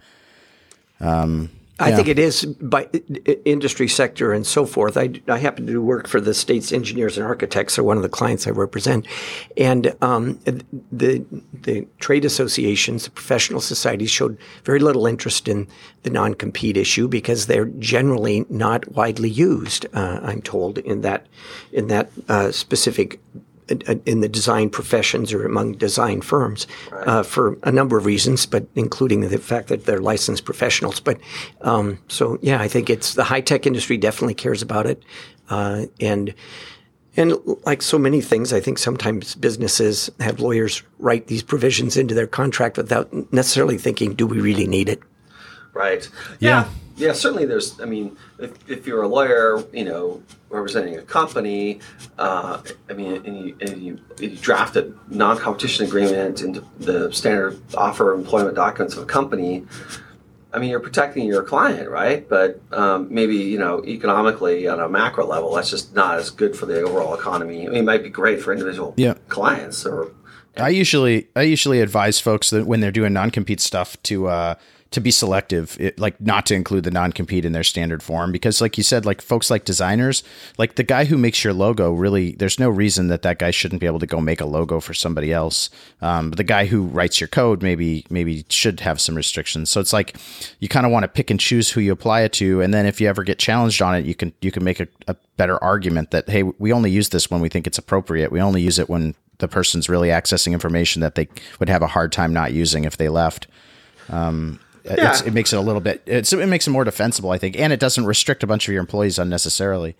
I 1.79 1.93
think 1.93 2.09
it 2.09 2.19
is 2.19 2.45
by 2.45 2.85
industry 3.45 3.89
sector 3.89 4.33
and 4.33 4.47
so 4.47 4.67
forth. 4.67 4.97
I, 4.97 5.21
I 5.27 5.39
happen 5.39 5.67
to 5.67 5.83
work 5.83 6.07
for 6.07 6.21
the 6.21 6.35
state's 6.35 6.71
engineers 6.71 7.17
and 7.17 7.27
architects, 7.27 7.79
are 7.79 7.83
one 7.83 7.97
of 7.97 8.03
the 8.03 8.09
clients 8.09 8.47
I 8.47 8.51
represent, 8.51 9.07
and 9.57 9.95
um, 10.03 10.39
the 10.93 11.25
the 11.53 11.87
trade 11.99 12.25
associations, 12.25 13.05
the 13.05 13.11
professional 13.11 13.61
societies, 13.61 14.11
showed 14.11 14.39
very 14.65 14.79
little 14.81 15.07
interest 15.07 15.49
in 15.49 15.67
the 16.03 16.11
non 16.11 16.35
compete 16.35 16.77
issue 16.77 17.09
because 17.09 17.47
they're 17.47 17.67
generally 17.67 18.45
not 18.49 18.93
widely 18.93 19.31
used. 19.31 19.87
Uh, 19.95 20.21
I'm 20.23 20.43
told 20.43 20.79
in 20.79 21.01
that 21.01 21.27
in 21.73 21.89
that 21.89 22.11
uh, 22.29 22.53
specific 22.53 23.19
in 23.69 24.21
the 24.21 24.29
design 24.29 24.71
professions 24.71 25.33
or 25.33 25.47
among 25.47 25.73
design 25.73 26.21
firms 26.21 26.67
uh, 26.93 27.23
for 27.23 27.59
a 27.63 27.73
number 27.73 27.97
of 27.97 28.07
reasons, 28.07 28.47
but 28.47 28.67
including 28.75 29.21
the 29.21 29.39
fact 29.39 29.69
that 29.69 29.87
they're 29.87 30.01
licensed 30.01 30.45
professionals. 30.45 31.01
But 31.01 31.19
um, 31.63 31.99
so, 32.09 32.39
yeah, 32.43 32.61
I 32.61 32.69
think 32.69 32.91
it's 32.91 33.15
the 33.15 33.25
high 33.25 33.41
tech 33.41 33.67
industry 33.67 33.97
definitely 33.97 34.35
cares 34.35 34.63
about 34.63 34.87
it, 34.87 35.03
uh, 35.49 35.87
and 36.01 36.35
and 37.17 37.35
like 37.67 37.83
so 37.83 37.99
many 37.99 38.21
things, 38.21 38.53
I 38.53 38.61
think 38.61 38.79
sometimes 38.79 39.35
businesses 39.35 40.11
have 40.19 40.41
lawyers 40.41 40.83
write 40.99 41.27
these 41.27 41.43
provisions 41.43 41.97
into 41.97 42.15
their 42.15 42.27
contract 42.27 42.79
without 42.79 43.13
necessarily 43.33 43.79
thinking, 43.79 44.15
"Do 44.15 44.27
we 44.27 44.41
really 44.41 44.67
need 44.67 44.89
it?" 44.89 45.01
Right. 45.75 46.09
Yeah. 46.41 46.65
Yeah. 46.65 46.69
Yeah, 46.97 47.13
certainly 47.13 47.47
there's, 47.47 47.81
I 47.81 47.85
mean, 47.85 48.17
if, 48.39 48.53
if 48.69 48.87
you're 48.87 49.03
a 49.03 49.09
lawyer, 49.09 49.65
you 49.73 49.85
know, 49.85 50.23
representing 50.51 50.97
a 50.97 51.03
company, 51.03 51.81
uh, 52.19 52.63
I 52.91 52.93
mean, 52.93 53.25
and 53.25 53.39
you, 53.39 53.57
and 53.61 53.83
you, 53.83 54.01
you 54.19 54.37
draft 54.37 54.77
a 54.77 54.93
non 55.09 55.39
competition 55.39 55.87
agreement 55.87 56.43
into 56.43 56.65
the 56.79 57.13
standard 57.13 57.61
offer 57.75 58.13
of 58.13 58.21
employment 58.21 58.55
documents 58.55 58.95
of 58.97 59.03
a 59.03 59.07
company, 59.07 59.65
I 60.53 60.59
mean, 60.59 60.69
you're 60.69 60.81
protecting 60.81 61.27
your 61.27 61.43
client, 61.43 61.89
right? 61.89 62.29
But 62.29 62.61
um, 62.73 63.09
maybe, 63.11 63.37
you 63.37 63.59
know, 63.59 63.83
economically 63.87 64.69
on 64.69 64.81
a 64.81 64.89
macro 64.89 65.25
level, 65.27 65.55
that's 65.55 65.71
just 65.71 65.95
not 65.95 66.19
as 66.19 66.29
good 66.29 66.55
for 66.55 66.67
the 66.67 66.83
overall 66.83 67.15
economy. 67.15 67.67
I 67.67 67.71
mean, 67.71 67.79
it 67.79 67.85
might 67.85 68.03
be 68.03 68.11
great 68.11 68.43
for 68.43 68.53
individual 68.53 68.93
Yeah. 68.97 69.15
clients 69.29 69.87
or 69.87 70.13
I 70.59 70.69
usually 70.69 71.29
I 71.35 71.43
usually 71.43 71.81
advise 71.81 72.21
folks 72.21 72.51
that 72.51 72.67
when 72.67 72.81
they're 72.81 72.93
doing 72.93 73.15
non 73.15 73.31
compete 73.31 73.59
stuff 73.59 73.97
to 74.03 74.29
uh, 74.29 74.55
to 74.93 75.01
be 75.01 75.11
selective, 75.11 75.77
it, 75.81 75.99
like 75.99 76.21
not 76.21 76.47
to 76.47 76.55
include 76.55 76.85
the 76.85 76.91
non 76.91 77.13
compete 77.13 77.45
in 77.45 77.53
their 77.53 77.65
standard 77.65 78.03
form 78.03 78.33
because, 78.33 78.61
like 78.61 78.77
you 78.77 78.85
said, 78.85 79.05
like 79.05 79.21
folks 79.21 79.51
like 79.51 79.65
designers, 79.65 80.23
like 80.59 80.77
the 80.77 80.83
guy 80.83 81.05
who 81.05 81.19
makes 81.19 81.43
your 81.43 81.53
logo, 81.53 81.93
really, 81.93 82.33
there's 82.33 82.59
no 82.59 82.69
reason 82.69 83.09
that 83.09 83.23
that 83.23 83.39
guy 83.39 83.51
shouldn't 83.51 83.81
be 83.81 83.87
able 83.87 83.99
to 83.99 84.07
go 84.07 84.21
make 84.21 84.41
a 84.41 84.47
logo 84.47 84.81
for 84.81 84.95
somebody 84.95 85.33
else. 85.33 85.71
Um, 86.01 86.31
but 86.31 86.37
the 86.37 86.45
guy 86.45 86.67
who 86.67 86.83
writes 86.83 87.21
your 87.21 87.29
code 87.29 87.63
maybe 87.63 88.07
maybe 88.11 88.45
should 88.49 88.81
have 88.81 89.01
some 89.01 89.15
restrictions. 89.15 89.71
So 89.71 89.81
it's 89.81 89.93
like 89.93 90.17
you 90.61 90.69
kind 90.69 90.87
of 90.87 90.93
want 90.93 91.05
to 91.05 91.09
pick 91.09 91.31
and 91.31 91.41
choose 91.41 91.71
who 91.71 91.81
you 91.81 91.93
apply 91.93 92.23
it 92.23 92.33
to, 92.35 92.61
and 92.61 92.73
then 92.73 92.87
if 92.87 93.01
you 93.01 93.09
ever 93.09 93.25
get 93.25 93.39
challenged 93.39 93.83
on 93.83 93.95
it, 93.95 94.05
you 94.05 94.15
can 94.15 94.33
you 94.41 94.51
can 94.51 94.65
make 94.65 94.81
a, 94.81 94.89
a 95.09 95.17
better 95.37 95.63
argument 95.63 96.11
that 96.11 96.29
hey, 96.29 96.43
we 96.43 96.73
only 96.73 96.91
use 96.91 97.09
this 97.09 97.31
when 97.31 97.41
we 97.41 97.49
think 97.49 97.67
it's 97.67 97.79
appropriate. 97.79 98.31
We 98.31 98.41
only 98.41 98.63
use 98.63 98.79
it 98.79 98.89
when 98.89 99.15
the 99.39 99.49
person's 99.49 99.89
really 99.89 100.09
accessing 100.09 100.53
information 100.53 101.01
that 101.01 101.17
they 101.17 101.29
would 101.59 101.69
have 101.69 101.83
a 101.83 101.89
hard 101.89 102.13
time 102.13 102.33
not 102.33 102.53
using 102.53 102.85
if 102.85 102.97
they 102.97 103.09
left. 103.09 103.49
Um, 104.09 104.61
Yeah. 104.85 105.21
it 105.25 105.33
makes 105.33 105.53
it 105.53 105.57
a 105.57 105.61
little 105.61 105.81
bit. 105.81 106.03
It 106.07 106.33
makes 106.49 106.67
it 106.67 106.71
more 106.71 106.85
defensible, 106.85 107.31
I 107.31 107.39
think, 107.39 107.59
and 107.59 107.73
it 107.73 107.81
doesn't 107.81 108.05
restrict 108.05 108.43
a 108.43 108.47
bunch 108.47 108.67
of 108.67 108.73
your 108.73 108.81
employees 108.81 109.19
unnecessarily. 109.19 109.97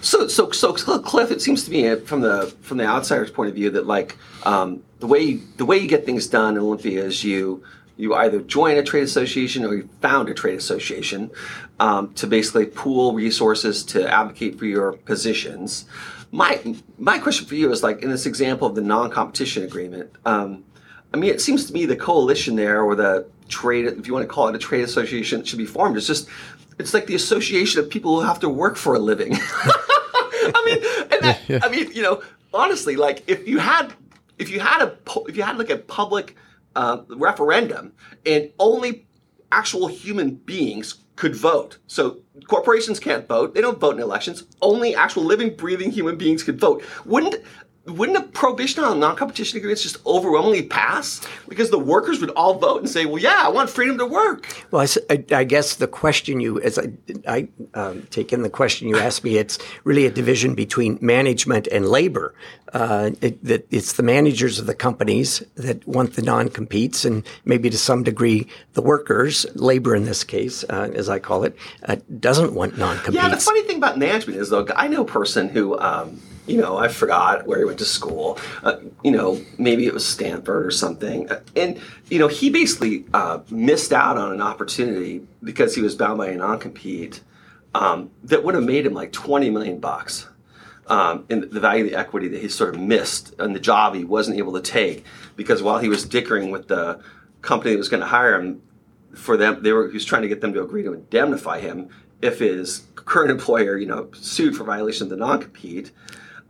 So, 0.00 0.28
so, 0.28 0.50
so, 0.50 0.72
Cliff, 0.72 1.30
it 1.30 1.42
seems 1.42 1.64
to 1.64 1.70
me 1.70 1.88
uh, 1.88 1.96
from 1.96 2.20
the 2.22 2.54
from 2.62 2.78
the 2.78 2.86
outsider's 2.86 3.30
point 3.30 3.48
of 3.48 3.54
view 3.54 3.70
that 3.70 3.86
like 3.86 4.16
um, 4.44 4.82
the 5.00 5.06
way 5.06 5.20
you, 5.20 5.42
the 5.56 5.64
way 5.66 5.78
you 5.78 5.88
get 5.88 6.06
things 6.06 6.26
done 6.26 6.56
in 6.56 6.62
Olympia 6.62 7.04
is 7.04 7.24
you 7.24 7.62
you 7.96 8.14
either 8.14 8.40
join 8.40 8.76
a 8.76 8.82
trade 8.82 9.04
association 9.04 9.64
or 9.64 9.74
you 9.74 9.88
found 10.00 10.28
a 10.28 10.34
trade 10.34 10.58
association 10.58 11.30
um, 11.80 12.12
to 12.14 12.26
basically 12.26 12.66
pool 12.66 13.14
resources 13.14 13.84
to 13.84 14.10
advocate 14.12 14.58
for 14.58 14.66
your 14.66 14.92
positions. 14.92 15.86
My 16.30 16.60
my 16.98 17.18
question 17.18 17.46
for 17.46 17.54
you 17.54 17.70
is 17.70 17.82
like 17.82 18.02
in 18.02 18.10
this 18.10 18.26
example 18.26 18.68
of 18.68 18.74
the 18.74 18.82
non-competition 18.82 19.62
agreement. 19.64 20.10
Um, 20.24 20.64
I 21.14 21.16
mean, 21.16 21.30
it 21.30 21.40
seems 21.40 21.66
to 21.66 21.72
me 21.72 21.86
the 21.86 21.96
coalition 21.96 22.56
there, 22.56 22.82
or 22.82 22.94
the 22.94 23.26
trade, 23.48 23.86
if 23.86 24.06
you 24.06 24.12
want 24.12 24.26
to 24.26 24.32
call 24.32 24.48
it 24.48 24.54
a 24.54 24.58
trade 24.58 24.82
association, 24.82 25.40
that 25.40 25.48
should 25.48 25.58
be 25.58 25.66
formed. 25.66 25.96
It's 25.96 26.06
just, 26.06 26.28
it's 26.78 26.92
like 26.92 27.06
the 27.06 27.14
association 27.14 27.80
of 27.80 27.88
people 27.88 28.20
who 28.20 28.26
have 28.26 28.40
to 28.40 28.48
work 28.48 28.76
for 28.76 28.94
a 28.94 28.98
living. 28.98 29.32
I 29.38 30.62
mean, 30.64 31.10
and 31.12 31.22
that, 31.22 31.64
I 31.64 31.68
mean, 31.68 31.90
you 31.92 32.02
know, 32.02 32.22
honestly, 32.52 32.96
like 32.96 33.24
if 33.28 33.46
you 33.48 33.58
had, 33.58 33.92
if 34.38 34.50
you 34.50 34.60
had 34.60 34.82
a, 34.82 34.96
if 35.28 35.36
you 35.36 35.42
had 35.42 35.58
like 35.58 35.70
a 35.70 35.78
public 35.78 36.36
uh, 36.74 37.02
referendum, 37.08 37.92
and 38.24 38.50
only 38.58 39.06
actual 39.52 39.86
human 39.86 40.34
beings 40.34 41.02
could 41.16 41.34
vote. 41.34 41.78
So 41.86 42.18
corporations 42.46 43.00
can't 43.00 43.26
vote; 43.26 43.54
they 43.54 43.60
don't 43.60 43.80
vote 43.80 43.94
in 43.94 44.02
elections. 44.02 44.44
Only 44.60 44.94
actual 44.94 45.24
living, 45.24 45.56
breathing 45.56 45.90
human 45.90 46.16
beings 46.16 46.42
could 46.42 46.60
vote. 46.60 46.84
Wouldn't 47.04 47.36
wouldn't 47.86 48.18
a 48.18 48.22
prohibition 48.22 48.82
on 48.82 49.00
non-competition 49.00 49.58
agreements 49.58 49.82
just 49.82 50.04
overwhelmingly 50.06 50.62
pass 50.62 51.20
because 51.48 51.70
the 51.70 51.78
workers 51.78 52.20
would 52.20 52.30
all 52.30 52.58
vote 52.58 52.80
and 52.80 52.90
say, 52.90 53.06
"Well, 53.06 53.18
yeah, 53.18 53.42
I 53.44 53.48
want 53.48 53.70
freedom 53.70 53.98
to 53.98 54.06
work." 54.06 54.46
Well, 54.70 54.86
I 55.10 55.44
guess 55.44 55.76
the 55.76 55.86
question 55.86 56.40
you, 56.40 56.60
as 56.60 56.78
I, 56.78 56.92
I 57.28 57.48
um, 57.74 58.06
take 58.10 58.32
in 58.32 58.42
the 58.42 58.50
question 58.50 58.88
you 58.88 58.98
asked 58.98 59.24
me, 59.24 59.38
it's 59.38 59.58
really 59.84 60.06
a 60.06 60.10
division 60.10 60.54
between 60.54 60.98
management 61.00 61.66
and 61.68 61.86
labor. 61.86 62.34
Uh, 62.72 63.12
it, 63.20 63.42
that 63.44 63.66
it's 63.70 63.92
the 63.92 64.02
managers 64.02 64.58
of 64.58 64.66
the 64.66 64.74
companies 64.74 65.42
that 65.54 65.86
want 65.86 66.14
the 66.14 66.22
non-competes, 66.22 67.04
and 67.04 67.24
maybe 67.44 67.70
to 67.70 67.78
some 67.78 68.02
degree 68.02 68.46
the 68.74 68.82
workers, 68.82 69.46
labor 69.54 69.94
in 69.94 70.04
this 70.04 70.24
case, 70.24 70.64
uh, 70.64 70.90
as 70.92 71.08
I 71.08 71.18
call 71.18 71.44
it, 71.44 71.56
uh, 71.84 71.96
doesn't 72.18 72.54
want 72.54 72.76
non-competes. 72.76 73.14
Yeah, 73.22 73.28
the 73.28 73.36
funny 73.36 73.62
thing 73.62 73.76
about 73.78 73.98
management 73.98 74.38
is 74.40 74.50
though, 74.50 74.66
I 74.74 74.88
know 74.88 75.02
a 75.02 75.06
person 75.06 75.48
who, 75.48 75.78
um, 75.78 76.20
you 76.46 76.56
know, 76.58 76.76
I 76.76 76.88
forgot 76.88 77.46
where 77.46 77.58
he 77.58 77.64
went 77.64 77.78
to 77.78 77.84
school. 77.84 78.38
Uh, 78.62 78.76
you 79.02 79.10
know, 79.10 79.40
maybe 79.58 79.86
it 79.86 79.94
was 79.94 80.06
Stanford 80.06 80.64
or 80.64 80.70
something, 80.70 81.28
Uh, 81.30 81.40
and 81.54 81.80
you 82.08 82.18
know, 82.18 82.28
he 82.28 82.50
basically 82.50 83.04
uh, 83.14 83.40
missed 83.50 83.92
out 83.92 84.16
on 84.16 84.32
an 84.32 84.40
opportunity 84.40 85.22
because 85.42 85.74
he 85.74 85.82
was 85.82 85.94
bound 85.94 86.18
by 86.18 86.28
a 86.28 86.36
non-compete 86.36 87.20
um, 87.74 88.10
that 88.24 88.44
would 88.44 88.54
have 88.54 88.64
made 88.64 88.86
him 88.86 88.94
like 88.94 89.12
twenty 89.12 89.50
million 89.50 89.78
bucks. 89.78 90.28
Um, 90.88 91.24
in 91.28 91.40
the 91.50 91.58
value 91.58 91.84
of 91.84 91.90
the 91.90 91.98
equity 91.98 92.28
that 92.28 92.40
he 92.40 92.48
sort 92.48 92.72
of 92.72 92.80
missed 92.80 93.34
and 93.40 93.56
the 93.56 93.58
job 93.58 93.96
he 93.96 94.04
wasn't 94.04 94.38
able 94.38 94.52
to 94.52 94.60
take 94.60 95.04
because 95.34 95.60
while 95.60 95.78
he 95.80 95.88
was 95.88 96.04
dickering 96.04 96.52
with 96.52 96.68
the 96.68 97.00
company 97.42 97.72
that 97.72 97.78
was 97.78 97.88
going 97.88 98.02
to 98.02 98.06
hire 98.06 98.40
him, 98.40 98.62
for 99.12 99.36
them 99.36 99.64
they 99.64 99.72
were 99.72 99.88
he 99.88 99.94
was 99.94 100.04
trying 100.04 100.22
to 100.22 100.28
get 100.28 100.40
them 100.40 100.52
to 100.52 100.62
agree 100.62 100.84
to 100.84 100.92
indemnify 100.92 101.58
him 101.58 101.88
if 102.22 102.38
his 102.38 102.86
current 102.94 103.32
employer 103.32 103.76
you 103.76 103.86
know 103.86 104.08
sued 104.12 104.56
for 104.56 104.62
violation 104.62 105.06
of 105.06 105.10
the 105.10 105.16
non-compete 105.16 105.90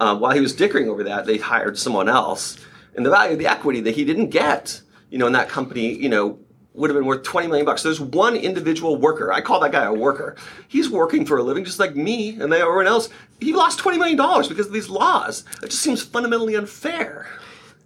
um, 0.00 0.20
while 0.20 0.32
he 0.32 0.40
was 0.40 0.54
dickering 0.54 0.88
over 0.88 1.04
that 1.04 1.26
they 1.26 1.38
hired 1.38 1.78
someone 1.78 2.09
else. 2.09 2.59
And 2.96 3.04
the 3.04 3.11
value 3.11 3.35
of 3.35 3.38
the 3.38 3.46
equity 3.46 3.80
that 3.82 3.94
he 3.94 4.04
didn't 4.04 4.30
get 4.30 4.80
you 5.11 5.18
know 5.18 5.26
in 5.26 5.32
that 5.35 5.48
company 5.48 5.94
you 5.94 6.09
know 6.09 6.38
would 6.76 6.90
have 6.90 6.96
been 6.96 7.06
worth 7.06 7.22
20 7.22 7.46
million 7.48 7.64
bucks. 7.64 7.82
There's 7.82 8.00
one 8.00 8.37
individual 8.37 8.96
worker. 8.96 9.32
I 9.32 9.40
call 9.40 9.61
that 9.61 9.72
guy 9.72 9.85
a 9.85 9.92
worker. 9.92 10.37
He's 10.68 10.90
working 10.90 11.24
for 11.24 11.38
a 11.38 11.42
living 11.42 11.64
just 11.64 11.78
like 11.78 11.96
me 11.96 12.38
and 12.38 12.52
everyone 12.52 12.87
else. 12.87 13.09
He 13.40 13.54
lost 13.54 13.78
20 13.78 13.98
million 13.98 14.16
dollars 14.16 14.48
because 14.48 14.66
of 14.66 14.72
these 14.72 14.88
laws. 14.90 15.44
It 15.62 15.70
just 15.70 15.82
seems 15.82 16.02
fundamentally 16.02 16.54
unfair. 16.54 17.26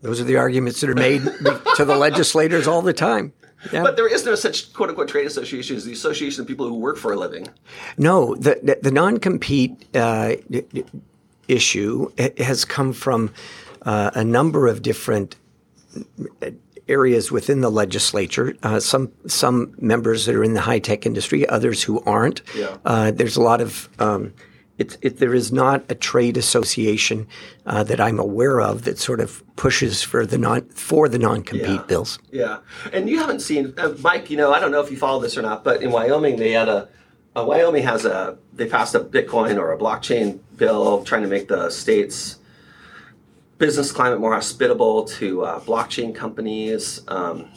Those 0.02 0.20
are 0.20 0.24
the 0.24 0.36
arguments 0.36 0.80
that 0.80 0.90
are 0.90 0.94
made 0.94 1.22
to 1.76 1.84
the 1.84 1.96
legislators 1.96 2.66
all 2.66 2.82
the 2.82 2.92
time. 2.92 3.32
Yeah. 3.72 3.82
but 3.82 3.94
there 3.94 4.08
is 4.08 4.24
no 4.24 4.34
such 4.34 4.72
quote 4.72 4.88
unquote 4.88 5.08
trade 5.08 5.26
association 5.26 5.76
as 5.76 5.84
the 5.84 5.92
association 5.92 6.40
of 6.40 6.46
people 6.46 6.66
who 6.66 6.76
work 6.76 6.96
for 6.96 7.12
a 7.12 7.16
living. 7.16 7.46
No, 7.98 8.34
the 8.34 8.58
the, 8.62 8.78
the 8.82 8.90
non 8.90 9.18
compete 9.18 9.84
uh, 9.94 10.36
issue 11.50 12.10
has 12.38 12.64
come 12.64 12.92
from 12.92 13.32
uh, 13.82 14.10
a 14.14 14.24
number 14.24 14.66
of 14.66 14.82
different 14.82 15.36
areas 16.88 17.30
within 17.30 17.60
the 17.60 17.70
legislature. 17.70 18.54
Uh, 18.62 18.80
some 18.80 19.12
some 19.26 19.74
members 19.78 20.26
that 20.26 20.34
are 20.34 20.44
in 20.44 20.54
the 20.54 20.60
high 20.62 20.78
tech 20.78 21.06
industry, 21.06 21.46
others 21.48 21.82
who 21.82 22.00
aren't. 22.04 22.42
Yeah. 22.56 22.76
Uh, 22.84 23.10
there's 23.10 23.36
a 23.36 23.42
lot 23.42 23.60
of 23.60 23.88
um, 23.98 24.32
it, 24.78 24.96
it, 25.02 25.18
there 25.18 25.34
is 25.34 25.52
not 25.52 25.84
a 25.90 25.94
trade 25.94 26.36
association 26.38 27.26
uh, 27.66 27.82
that 27.84 28.00
I'm 28.00 28.18
aware 28.18 28.60
of 28.60 28.84
that 28.84 28.98
sort 28.98 29.20
of 29.20 29.42
pushes 29.56 30.02
for 30.02 30.24
the 30.26 30.38
non 30.38 30.62
for 30.70 31.08
the 31.08 31.18
non 31.18 31.42
compete 31.42 31.66
Yeah. 31.68 31.82
bills. 31.86 32.18
Yeah, 32.32 32.58
and 32.92 33.08
you 33.08 33.18
haven't 33.18 33.40
seen 33.40 33.74
uh, 33.78 33.94
Mike. 34.00 34.30
You 34.30 34.36
know, 34.38 34.52
I 34.52 34.60
don't 34.60 34.70
know 34.72 34.80
if 34.80 34.90
you 34.90 34.96
follow 34.96 35.20
this 35.20 35.36
or 35.36 35.42
not, 35.42 35.64
but 35.64 35.82
in 35.82 35.90
Wyoming 35.90 36.36
they 36.36 36.52
had 36.52 36.68
a, 36.68 36.88
uh 37.36 37.44
Wyoming 37.44 37.84
has 37.84 38.04
a 38.04 38.38
they 38.52 38.66
passed 38.66 38.94
a 38.94 39.00
Bitcoin 39.00 39.58
or 39.58 39.72
a 39.72 39.78
blockchain 39.78 40.40
bill 40.56 41.04
trying 41.04 41.22
to 41.22 41.28
make 41.28 41.48
the 41.48 41.70
state's 41.70 42.40
business 43.60 43.92
climate 43.92 44.18
more 44.18 44.34
hospitable 44.34 45.04
to 45.04 45.44
uh, 45.44 45.60
blockchain 45.60 46.12
companies. 46.14 47.02
Um, 47.06 47.48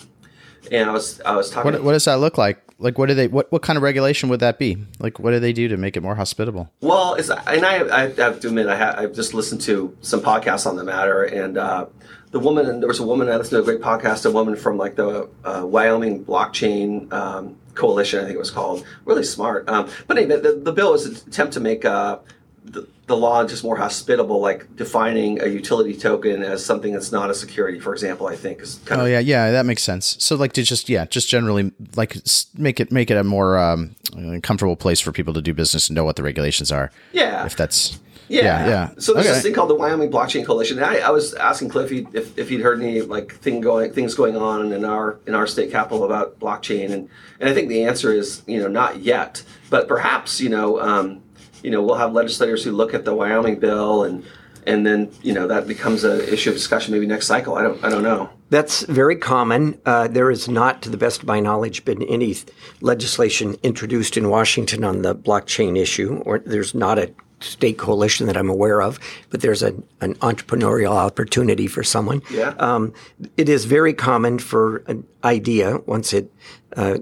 and 0.71 0.89
I 0.89 0.93
was 0.93 1.19
I 1.21 1.36
was 1.36 1.49
talking. 1.49 1.71
What, 1.71 1.83
what 1.83 1.91
does 1.93 2.05
that 2.05 2.19
look 2.19 2.38
like? 2.38 2.62
Like, 2.79 2.97
what 2.97 3.07
do 3.07 3.15
they? 3.15 3.27
What, 3.27 3.51
what 3.51 3.62
kind 3.62 3.77
of 3.77 3.83
regulation 3.83 4.29
would 4.29 4.41
that 4.41 4.59
be? 4.59 4.77
Like, 4.99 5.19
what 5.19 5.31
do 5.31 5.39
they 5.39 5.53
do 5.53 5.67
to 5.69 5.77
make 5.77 5.95
it 5.95 6.01
more 6.01 6.15
hospitable? 6.15 6.69
Well, 6.81 7.15
it's, 7.15 7.29
and 7.29 7.65
I, 7.65 8.03
I 8.03 8.13
have 8.13 8.39
to 8.41 8.47
admit, 8.47 8.67
I 8.67 8.77
ha, 8.77 8.93
I've 8.97 9.13
just 9.13 9.33
listened 9.33 9.62
to 9.62 9.95
some 10.01 10.21
podcasts 10.21 10.65
on 10.65 10.75
the 10.75 10.83
matter, 10.83 11.23
and 11.23 11.57
uh, 11.57 11.86
the 12.31 12.39
woman, 12.39 12.65
and 12.67 12.81
there 12.81 12.88
was 12.88 12.99
a 12.99 13.05
woman 13.05 13.29
I 13.29 13.38
listened 13.38 13.57
to 13.57 13.62
a 13.62 13.63
great 13.63 13.81
podcast, 13.81 14.25
a 14.25 14.31
woman 14.31 14.55
from 14.55 14.77
like 14.77 14.95
the 14.95 15.29
uh, 15.45 15.63
Wyoming 15.65 16.25
Blockchain 16.25 17.12
um, 17.13 17.57
Coalition, 17.75 18.19
I 18.19 18.23
think 18.23 18.36
it 18.36 18.39
was 18.39 18.51
called, 18.51 18.86
really 19.05 19.23
smart. 19.23 19.67
Um, 19.69 19.89
but 20.07 20.17
anyway, 20.17 20.39
the, 20.39 20.53
the 20.53 20.71
bill 20.71 20.91
was 20.91 21.05
an 21.05 21.15
attempt 21.27 21.53
to 21.53 21.59
make 21.59 21.86
uh, 21.86 22.19
the, 22.65 22.88
the 23.07 23.17
law 23.17 23.45
just 23.45 23.63
more 23.63 23.75
hospitable, 23.75 24.39
like 24.39 24.73
defining 24.77 25.41
a 25.41 25.47
utility 25.47 25.93
token 25.97 26.41
as 26.43 26.63
something 26.65 26.93
that's 26.93 27.12
not 27.12 27.29
a 27.29 27.33
security, 27.33 27.79
for 27.79 27.91
example. 27.93 28.27
I 28.27 28.36
think 28.36 28.62
is 28.62 28.75
kind 28.86 29.01
Oh 29.01 29.05
of 29.05 29.12
yeah, 29.12 29.19
yeah, 29.19 29.51
that 29.51 29.65
makes 29.65 29.83
sense. 29.83 30.15
So 30.19 30.36
like 30.36 30.53
to 30.53 30.63
just 30.63 30.88
yeah, 30.88 31.05
just 31.05 31.27
generally 31.29 31.71
like 31.95 32.15
make 32.57 32.79
it 32.79 32.91
make 32.91 33.12
it 33.12 33.17
a 33.17 33.23
more 33.23 33.57
um, 33.57 33.95
uh, 34.17 34.39
comfortable 34.41 34.75
place 34.77 35.01
for 35.01 35.12
people 35.12 35.33
to 35.33 35.41
do 35.41 35.53
business 35.53 35.89
and 35.89 35.95
know 35.95 36.05
what 36.05 36.15
the 36.15 36.23
regulations 36.23 36.71
are. 36.71 36.91
yeah, 37.12 37.45
If 37.45 37.57
that's 37.57 37.99
Yeah, 38.34 38.41
yeah, 38.43 38.67
yeah. 38.67 38.89
So 38.98 39.13
there's 39.13 39.28
Okay. 39.28 39.34
this 39.36 39.43
thing 39.43 39.54
called 39.54 39.69
the 39.69 39.76
Wyoming 39.76 40.10
Blockchain 40.12 40.46
Coalition. 40.46 40.78
And 40.78 40.86
I, 40.86 41.00
I 41.08 41.10
was 41.12 41.34
asking 41.36 41.69
Cliff 41.69 41.91
if, 41.91 42.15
if, 42.15 42.38
if 42.38 42.50
he'd 42.50 42.62
heard 42.62 42.82
any 42.82 43.02
like 43.02 43.34
thing 43.36 43.62
going 43.62 43.91
things 43.93 44.15
going 44.15 44.36
on 44.36 44.72
in 44.72 44.84
our 44.86 45.19
in 45.28 45.36
our 45.36 45.46
state 45.48 45.72
capital 45.72 46.04
about 46.04 46.39
blockchain, 46.39 46.91
and 46.91 47.10
and 47.39 47.50
I 47.50 47.54
think 47.54 47.69
the 47.69 47.84
answer 47.86 48.12
is 48.12 48.41
you 48.48 48.60
know 48.60 48.67
not 48.67 49.00
yet, 49.00 49.43
but 49.69 49.88
perhaps 49.88 50.41
you 50.41 50.50
know 50.50 50.80
um, 50.82 51.22
you 51.62 51.72
know 51.72 51.82
we'll 51.84 51.96
have 51.96 52.13
legislators 52.13 52.63
who 52.63 52.72
look 52.72 52.93
at 52.93 53.06
the 53.06 53.13
Wyoming 53.13 53.60
bill 53.60 54.04
and 54.04 54.24
and 54.65 54.86
then 54.88 55.12
you 55.22 55.34
know 55.34 55.46
that 55.48 55.67
becomes 55.67 56.04
an 56.04 56.22
issue 56.22 56.50
of 56.50 56.56
discussion 56.56 56.93
maybe 56.93 57.06
next 57.06 57.28
cycle. 57.28 57.56
I 57.56 57.62
don't 57.63 57.84
I 57.84 57.89
don't 57.89 58.04
know. 58.04 58.30
That's 58.50 58.84
very 58.84 59.15
common. 59.15 59.80
Uh, 59.84 60.08
there 60.08 60.30
is 60.30 60.48
not, 60.48 60.84
to 60.84 60.89
the 60.91 60.98
best 60.98 61.22
of 61.24 61.28
my 61.28 61.39
knowledge, 61.39 61.86
been 61.86 62.04
any 62.04 62.36
legislation 62.82 63.56
introduced 63.63 64.15
in 64.15 64.30
Washington 64.30 64.84
on 64.84 65.02
the 65.02 65.15
blockchain 65.15 65.76
issue, 65.76 66.22
or 66.24 66.38
there's 66.38 66.76
not 66.76 67.00
a 67.00 67.12
state 67.43 67.77
coalition 67.77 68.27
that 68.27 68.38
I'm 68.38 68.49
aware 68.49 68.82
of, 68.82 68.99
but 69.29 69.41
there's 69.41 69.62
a, 69.63 69.73
an 70.01 70.15
entrepreneurial 70.15 70.91
opportunity 70.91 71.67
for 71.67 71.84
someone. 71.84 72.21
Yeah. 72.32 72.53
Um, 72.58 72.93
it 73.38 73.49
is 73.49 73.65
very 73.65 73.93
common 73.93 74.39
for 74.39 74.77
an 74.88 75.06
idea, 75.23 75.77
once 75.86 76.13
it 76.13 76.32
uh, 76.75 76.97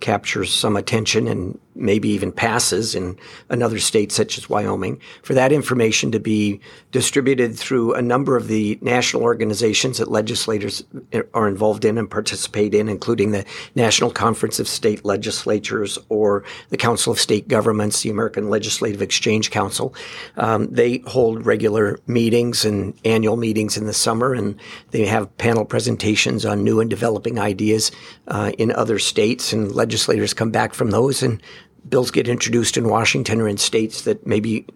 captures 0.00 0.52
some 0.52 0.76
attention 0.76 1.28
and 1.28 1.58
maybe 1.74 2.08
even 2.08 2.32
passes 2.32 2.94
in 2.94 3.18
another 3.48 3.78
state 3.78 4.12
such 4.12 4.38
as 4.38 4.48
Wyoming, 4.48 5.00
for 5.22 5.34
that 5.34 5.52
information 5.52 6.12
to 6.12 6.20
be 6.20 6.60
distributed 6.92 7.56
through 7.56 7.94
a 7.94 8.02
number 8.02 8.36
of 8.36 8.48
the 8.48 8.78
national 8.80 9.22
organizations 9.22 9.98
that 9.98 10.10
legislators 10.10 10.84
are 11.32 11.48
involved 11.48 11.84
in 11.84 11.98
and 11.98 12.10
participate 12.10 12.74
in, 12.74 12.88
including 12.88 13.32
the 13.32 13.44
National 13.74 14.10
Conference 14.10 14.60
of 14.60 14.68
State 14.68 15.04
Legislatures 15.04 15.98
or 16.08 16.44
the 16.70 16.76
Council 16.76 17.12
of 17.12 17.18
State 17.18 17.48
Governments, 17.48 18.02
the 18.02 18.10
American 18.10 18.48
Legislative 18.48 19.02
Exchange 19.02 19.50
Council. 19.50 19.94
Um, 20.36 20.68
they 20.68 20.98
hold 21.06 21.46
regular 21.46 21.98
meetings 22.06 22.64
and 22.64 22.94
annual 23.04 23.36
meetings 23.36 23.76
in 23.76 23.86
the 23.86 23.92
summer, 23.92 24.34
and 24.34 24.58
they 24.90 25.06
have 25.06 25.36
panel 25.38 25.64
presentations 25.64 26.44
on 26.44 26.64
new 26.64 26.80
and 26.80 26.90
developing 26.90 27.38
ideas 27.38 27.90
uh, 28.28 28.52
in 28.58 28.70
other 28.72 28.98
states, 28.98 29.52
and 29.52 29.72
legislators 29.72 30.34
come 30.34 30.50
back 30.50 30.74
from 30.74 30.90
those 30.90 31.22
and 31.22 31.42
bills 31.88 32.10
get 32.10 32.28
introduced 32.28 32.76
in 32.76 32.88
Washington 32.88 33.40
or 33.40 33.48
in 33.48 33.56
states 33.56 34.02
that 34.02 34.26
maybe 34.26 34.66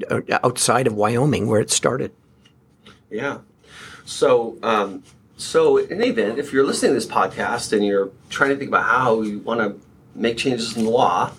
outside 0.43 0.87
of 0.87 0.95
Wyoming 0.95 1.47
where 1.47 1.61
it 1.61 1.71
started. 1.71 2.13
Yeah. 3.11 3.39
So, 4.05 4.59
um, 4.63 5.03
so 5.37 5.77
in 5.77 6.01
any 6.01 6.11
event, 6.11 6.39
if 6.39 6.53
you're 6.53 6.65
listening 6.65 6.91
to 6.91 6.95
this 6.95 7.07
podcast 7.07 7.73
and 7.73 7.85
you're 7.85 8.11
trying 8.29 8.51
to 8.51 8.57
think 8.57 8.69
about 8.69 8.85
how 8.85 9.23
you 9.23 9.39
want 9.41 9.61
to 9.61 9.81
make 10.15 10.37
changes 10.37 10.77
in 10.77 10.85
the 10.85 10.91
law 10.91 11.31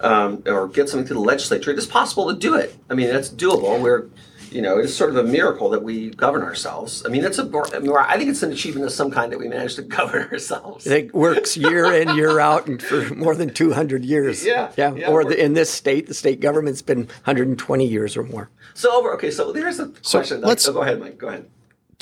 um, 0.00 0.42
or 0.46 0.68
get 0.68 0.88
something 0.88 1.06
to 1.08 1.14
the 1.14 1.20
legislature, 1.20 1.70
it 1.70 1.78
is 1.78 1.86
possible 1.86 2.32
to 2.32 2.38
do 2.38 2.54
it. 2.54 2.74
I 2.90 2.94
mean, 2.94 3.08
it's 3.08 3.30
doable. 3.30 3.80
We're, 3.80 4.08
you 4.54 4.62
know, 4.62 4.78
it's 4.78 4.94
sort 4.94 5.10
of 5.10 5.16
a 5.16 5.24
miracle 5.24 5.68
that 5.70 5.82
we 5.82 6.10
govern 6.10 6.42
ourselves. 6.42 7.02
I 7.04 7.08
mean, 7.08 7.24
it's 7.24 7.38
a, 7.38 7.50
I, 7.98 8.16
think 8.16 8.30
it's 8.30 8.42
an 8.42 8.52
achievement 8.52 8.86
of 8.86 8.92
some 8.92 9.10
kind 9.10 9.32
that 9.32 9.38
we 9.38 9.48
managed 9.48 9.76
to 9.76 9.82
govern 9.98 10.28
ourselves. 10.30 10.86
It 10.86 11.12
works 11.12 11.56
year 11.56 11.92
in, 11.92 12.14
year 12.16 12.38
out, 12.38 12.66
and 12.66 12.80
for 12.82 13.12
more 13.14 13.34
than 13.34 13.52
200 13.52 14.04
years. 14.04 14.44
Yeah, 14.44 14.70
Yeah. 14.76 14.94
yeah, 14.94 15.08
or 15.10 15.24
the, 15.24 15.42
in 15.42 15.54
this 15.54 15.70
state, 15.70 16.06
the 16.06 16.14
state 16.14 16.40
government's 16.40 16.82
been 16.82 17.06
120 17.24 17.86
years 17.86 18.16
or 18.16 18.22
more. 18.22 18.48
So 18.74 18.92
over. 18.96 19.12
Okay, 19.14 19.30
so 19.30 19.52
there's 19.52 19.80
a 19.80 19.88
question. 19.88 20.40
Like- 20.40 20.48
let's- 20.48 20.68
oh, 20.68 20.72
go 20.72 20.82
ahead, 20.82 21.00
Mike. 21.00 21.18
Go 21.18 21.28
ahead. 21.28 21.46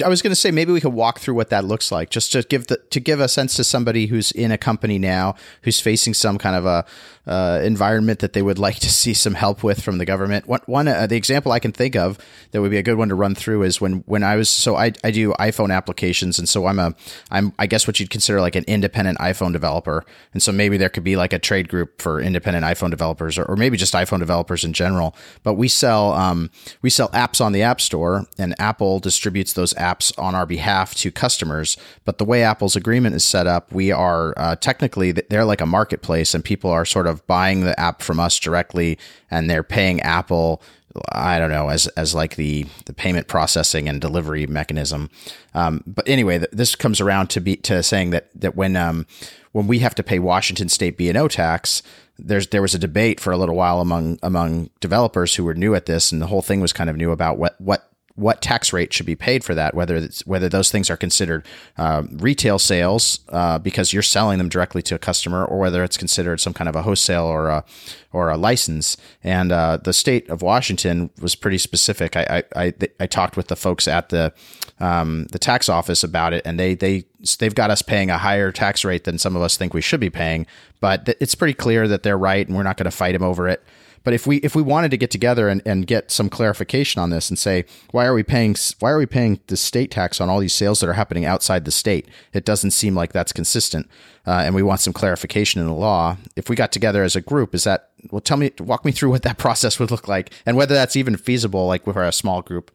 I 0.05 0.09
was 0.09 0.23
going 0.23 0.31
to 0.31 0.37
say 0.37 0.51
maybe 0.51 0.73
we 0.73 0.81
could 0.81 0.95
walk 0.95 1.21
through 1.21 1.35
what 1.35 1.51
that 1.51 1.65
looks 1.65 1.93
like, 1.93 2.09
just 2.09 2.33
to 2.33 2.43
give 2.43 2.67
the 2.69 2.79
to 2.91 2.99
give 2.99 3.21
a 3.21 3.29
sense 3.29 3.57
to 3.57 3.65
somebody 3.65 4.07
who's 4.07 4.33
in 4.33 4.51
a 4.51 4.57
company 4.57 4.99
now 4.99 5.35
who's 5.63 5.81
facing 5.81 6.15
some 6.15 6.39
kind 6.39 6.57
of 6.57 6.65
a 6.65 6.85
uh, 7.27 7.61
environment 7.63 8.19
that 8.19 8.33
they 8.33 8.43
would 8.43 8.59
like 8.59 8.77
to 8.81 8.91
see 8.91 9.15
some 9.15 9.35
help 9.35 9.63
with 9.63 9.83
from 9.83 9.99
the 9.99 10.05
government. 10.05 10.47
One, 10.49 10.61
one 10.67 10.89
uh, 10.89 11.07
the 11.07 11.17
example 11.17 11.53
I 11.53 11.61
can 11.61 11.73
think 11.73 11.95
of 11.95 12.19
that 12.51 12.61
would 12.61 12.71
be 12.71 12.79
a 12.79 12.83
good 12.83 12.97
one 12.97 13.09
to 13.11 13.15
run 13.15 13.35
through 13.35 13.63
is 13.63 13.81
when 13.81 14.03
when 14.07 14.23
I 14.23 14.37
was 14.37 14.49
so 14.49 14.77
I, 14.77 14.93
I 15.05 15.11
do 15.11 15.33
iPhone 15.35 15.75
applications, 15.75 16.39
and 16.39 16.49
so 16.49 16.67
I'm 16.67 16.79
a 16.79 16.95
I'm 17.31 17.53
I 17.59 17.67
guess 17.67 17.87
what 17.87 18.01
you'd 18.01 18.11
consider 18.11 18.41
like 18.41 18.57
an 18.57 18.65
independent 18.67 19.19
iPhone 19.19 19.53
developer, 19.53 20.05
and 20.33 20.43
so 20.43 20.51
maybe 20.51 20.77
there 20.77 20.89
could 20.89 21.05
be 21.05 21.17
like 21.17 21.33
a 21.33 21.39
trade 21.39 21.69
group 21.69 22.03
for 22.03 22.21
independent 22.21 22.65
iPhone 22.65 22.91
developers, 22.91 23.39
or, 23.39 23.45
or 23.45 23.57
maybe 23.57 23.77
just 23.77 23.95
iPhone 23.95 24.19
developers 24.19 24.65
in 24.65 24.73
general. 24.73 25.15
But 25.45 25.55
we 25.55 25.69
sell 25.69 26.13
um, 26.13 26.51
we 26.83 26.91
sell 26.91 27.09
apps 27.11 27.45
on 27.45 27.53
the 27.53 27.63
App 27.63 27.81
Store, 27.81 28.27
and 28.39 28.55
Apple 28.59 28.99
distributes 28.99 29.53
those 29.53 29.75
apps 29.75 30.13
on 30.19 30.35
our 30.35 30.47
behalf 30.47 30.95
to 30.97 31.13
customers. 31.13 31.77
But 32.05 32.19
the 32.19 32.25
way 32.25 32.43
Apple's 32.43 32.75
agreement 32.75 33.15
is 33.15 33.25
set 33.25 33.47
up, 33.47 33.73
we 33.73 33.93
are 33.93 34.35
uh, 34.37 34.57
technically 34.57 35.13
they're 35.13 35.45
like 35.45 35.61
a 35.61 35.67
marketplace, 35.67 36.35
and 36.35 36.45
people 36.45 36.71
are 36.71 36.85
sort 36.85 37.07
of 37.07 37.12
buying 37.27 37.63
the 37.63 37.79
app 37.79 38.03
from 38.03 38.21
us 38.21 38.39
directly, 38.39 38.99
and 39.31 39.49
they're 39.49 39.63
paying 39.63 40.01
Apple. 40.01 40.63
I 41.11 41.39
don't 41.39 41.51
know 41.51 41.69
as 41.69 41.87
as 41.89 42.15
like 42.15 42.37
the 42.37 42.67
the 42.87 42.93
payment 42.93 43.29
processing 43.29 43.89
and 43.89 44.01
delivery 44.01 44.47
mechanism. 44.47 45.11
Um, 45.55 45.83
but 45.87 46.09
anyway, 46.09 46.39
th- 46.39 46.51
this 46.53 46.75
comes 46.75 47.01
around 47.01 47.29
to 47.31 47.41
be 47.41 47.57
to 47.57 47.83
saying 47.83 48.11
that 48.11 48.29
that 48.35 48.57
when 48.57 48.77
um, 48.77 49.07
when 49.53 49.67
we 49.67 49.79
have 49.81 49.95
to 49.97 50.03
pay 50.03 50.19
Washington 50.19 50.69
State 50.69 50.97
B 50.97 51.09
and 51.09 51.17
O 51.17 51.29
tax, 51.29 51.83
there's 52.19 52.49
there 52.49 52.63
was 52.63 52.75
a 52.75 52.79
debate 52.79 53.21
for 53.21 53.33
a 53.33 53.37
little 53.37 53.55
while 53.55 53.81
among 53.81 54.19
among 54.23 54.71
developers 54.81 55.35
who 55.35 55.45
were 55.45 55.55
new 55.55 55.75
at 55.75 55.87
this, 55.87 56.13
and 56.13 56.21
the 56.21 56.27
whole 56.27 56.43
thing 56.43 56.61
was 56.61 56.73
kind 56.73 56.91
of 56.91 56.97
new 56.97 57.11
about 57.11 57.39
what 57.39 57.61
what 57.61 57.92
what 58.15 58.43
tax 58.43 58.73
rate 58.73 58.93
should 58.93 59.07
be 59.07 59.17
paid 59.17 59.43
for 59.43 59.55
that, 59.55 59.75
whether 59.75 60.09
whether 60.27 60.49
those 60.49 60.71
things 60.71 60.91
are 60.91 60.97
considered 60.97 61.47
uh, 61.79 62.03
retail 62.13 62.59
sales 62.59 63.21
uh, 63.31 63.59
because 63.59 63.93
you're 63.93 64.03
selling 64.03 64.39
them 64.39 64.49
directly 64.49 64.83
to 64.83 64.95
a 64.95 64.99
customer, 64.99 65.45
or 65.45 65.59
whether 65.59 65.83
it's 65.83 65.97
considered 65.97 66.41
some 66.41 66.53
kind 66.53 66.69
of 66.69 66.77
a 66.77 66.83
wholesale 66.83 67.25
or 67.25 67.49
a 67.49 67.65
or 68.13 68.31
a 68.31 68.37
license. 68.37 68.97
And 69.25 69.51
uh, 69.51 69.79
the 69.79 69.93
state 69.93 70.29
of 70.29 70.43
Washington 70.43 71.11
was 71.21 71.35
pretty 71.35 71.59
specific. 71.59 72.17
I 72.17 72.45
I, 72.55 72.65
I, 72.67 72.75
I 73.01 73.07
talked 73.07 73.37
with 73.37 73.49
the 73.49 73.57
folks 73.57 73.89
at 73.89 74.11
the 74.11 74.33
um, 74.79 75.27
the 75.33 75.39
tax 75.39 75.69
office 75.69 76.05
about 76.05 76.33
it, 76.33 76.43
and 76.45 76.59
they 76.59 76.75
they 76.75 77.05
they've 77.39 77.55
got 77.55 77.71
us 77.71 77.83
paying 77.83 78.11
a 78.11 78.19
higher 78.19 78.53
tax 78.53 78.85
rate 78.85 79.05
than 79.05 79.17
some 79.17 79.37
of 79.37 79.43
us 79.43 79.57
think 79.57 79.73
we 79.73 79.81
should 79.81 80.01
be 80.01 80.11
paying. 80.11 80.47
But 80.81 81.17
it's 81.21 81.35
pretty 81.35 81.55
clear 81.55 81.89
that 81.89 82.03
they're 82.03 82.19
right, 82.19 82.47
and 82.47 82.57
we're 82.57 82.63
not 82.65 82.77
going 82.77 82.91
to 82.91 82.97
fight 82.97 83.13
them 83.13 83.23
over 83.23 83.49
it. 83.49 83.63
But 84.05 84.15
if 84.15 84.27
we 84.27 84.39
if 84.39 84.55
we 84.55 84.63
wanted 84.63 84.91
to 84.91 84.97
get 84.97 85.11
together 85.11 85.49
and, 85.49 85.63
and 85.65 85.87
get 85.87 86.11
some 86.11 86.29
clarification 86.29 87.01
on 87.01 87.11
this 87.11 87.31
and 87.31 87.39
say 87.39 87.65
why 87.91 88.07
are 88.07 88.15
we 88.15 88.23
paying 88.23 88.57
why 88.81 88.91
are 88.91 88.99
we 88.99 89.07
paying 89.07 89.41
the 89.47 89.57
state 89.57 89.91
tax 89.91 90.21
on 90.21 90.29
all 90.29 90.41
these 90.41 90.55
sales 90.55 90.81
that 90.81 90.89
are 90.89 90.95
happening 90.95 91.25
outside 91.25 91.65
the 91.65 91.71
state? 91.71 92.09
It 92.33 92.45
doesn't 92.45 92.73
seem 92.73 92.95
like 92.95 93.13
that's 93.13 93.33
consistent, 93.33 93.89
uh, 94.27 94.43
and 94.45 94.55
we 94.55 94.63
want 94.63 94.81
some 94.81 94.93
clarification 94.93 95.61
in 95.61 95.67
the 95.67 95.75
law. 95.75 96.17
If 96.37 96.49
we 96.49 96.57
got 96.57 96.73
together 96.73 97.03
as 97.03 97.17
a 97.17 97.21
group, 97.21 97.55
is 97.55 97.65
that 97.65 97.91
well? 98.11 98.21
Tell 98.21 98.37
me, 98.37 98.51
walk 98.59 98.85
me 98.85 98.93
through 98.93 99.11
what 99.11 99.23
that 99.23 99.39
process 99.47 99.79
would 99.79 99.91
look 99.91 100.09
like, 100.09 100.33
and 100.47 100.57
whether 100.57 100.75
that's 100.75 100.97
even 100.97 101.17
feasible, 101.17 101.67
like 101.67 101.87
with 101.87 101.97
a 101.97 102.13
small 102.13 102.43
group. 102.43 102.71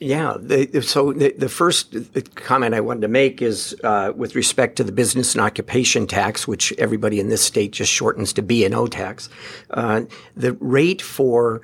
Yeah. 0.00 0.36
So 0.82 1.12
the, 1.12 1.34
the 1.36 1.48
first 1.48 1.94
comment 2.36 2.74
I 2.74 2.80
wanted 2.80 3.00
to 3.00 3.08
make 3.08 3.42
is 3.42 3.74
uh, 3.82 4.12
with 4.14 4.36
respect 4.36 4.76
to 4.76 4.84
the 4.84 4.92
business 4.92 5.34
and 5.34 5.42
occupation 5.42 6.06
tax, 6.06 6.46
which 6.46 6.72
everybody 6.78 7.18
in 7.18 7.30
this 7.30 7.42
state 7.42 7.72
just 7.72 7.92
shortens 7.92 8.32
to 8.34 8.42
B 8.42 8.64
and 8.64 8.74
O 8.74 8.86
tax. 8.86 9.28
Uh, 9.70 10.02
the 10.36 10.52
rate 10.54 11.02
for 11.02 11.62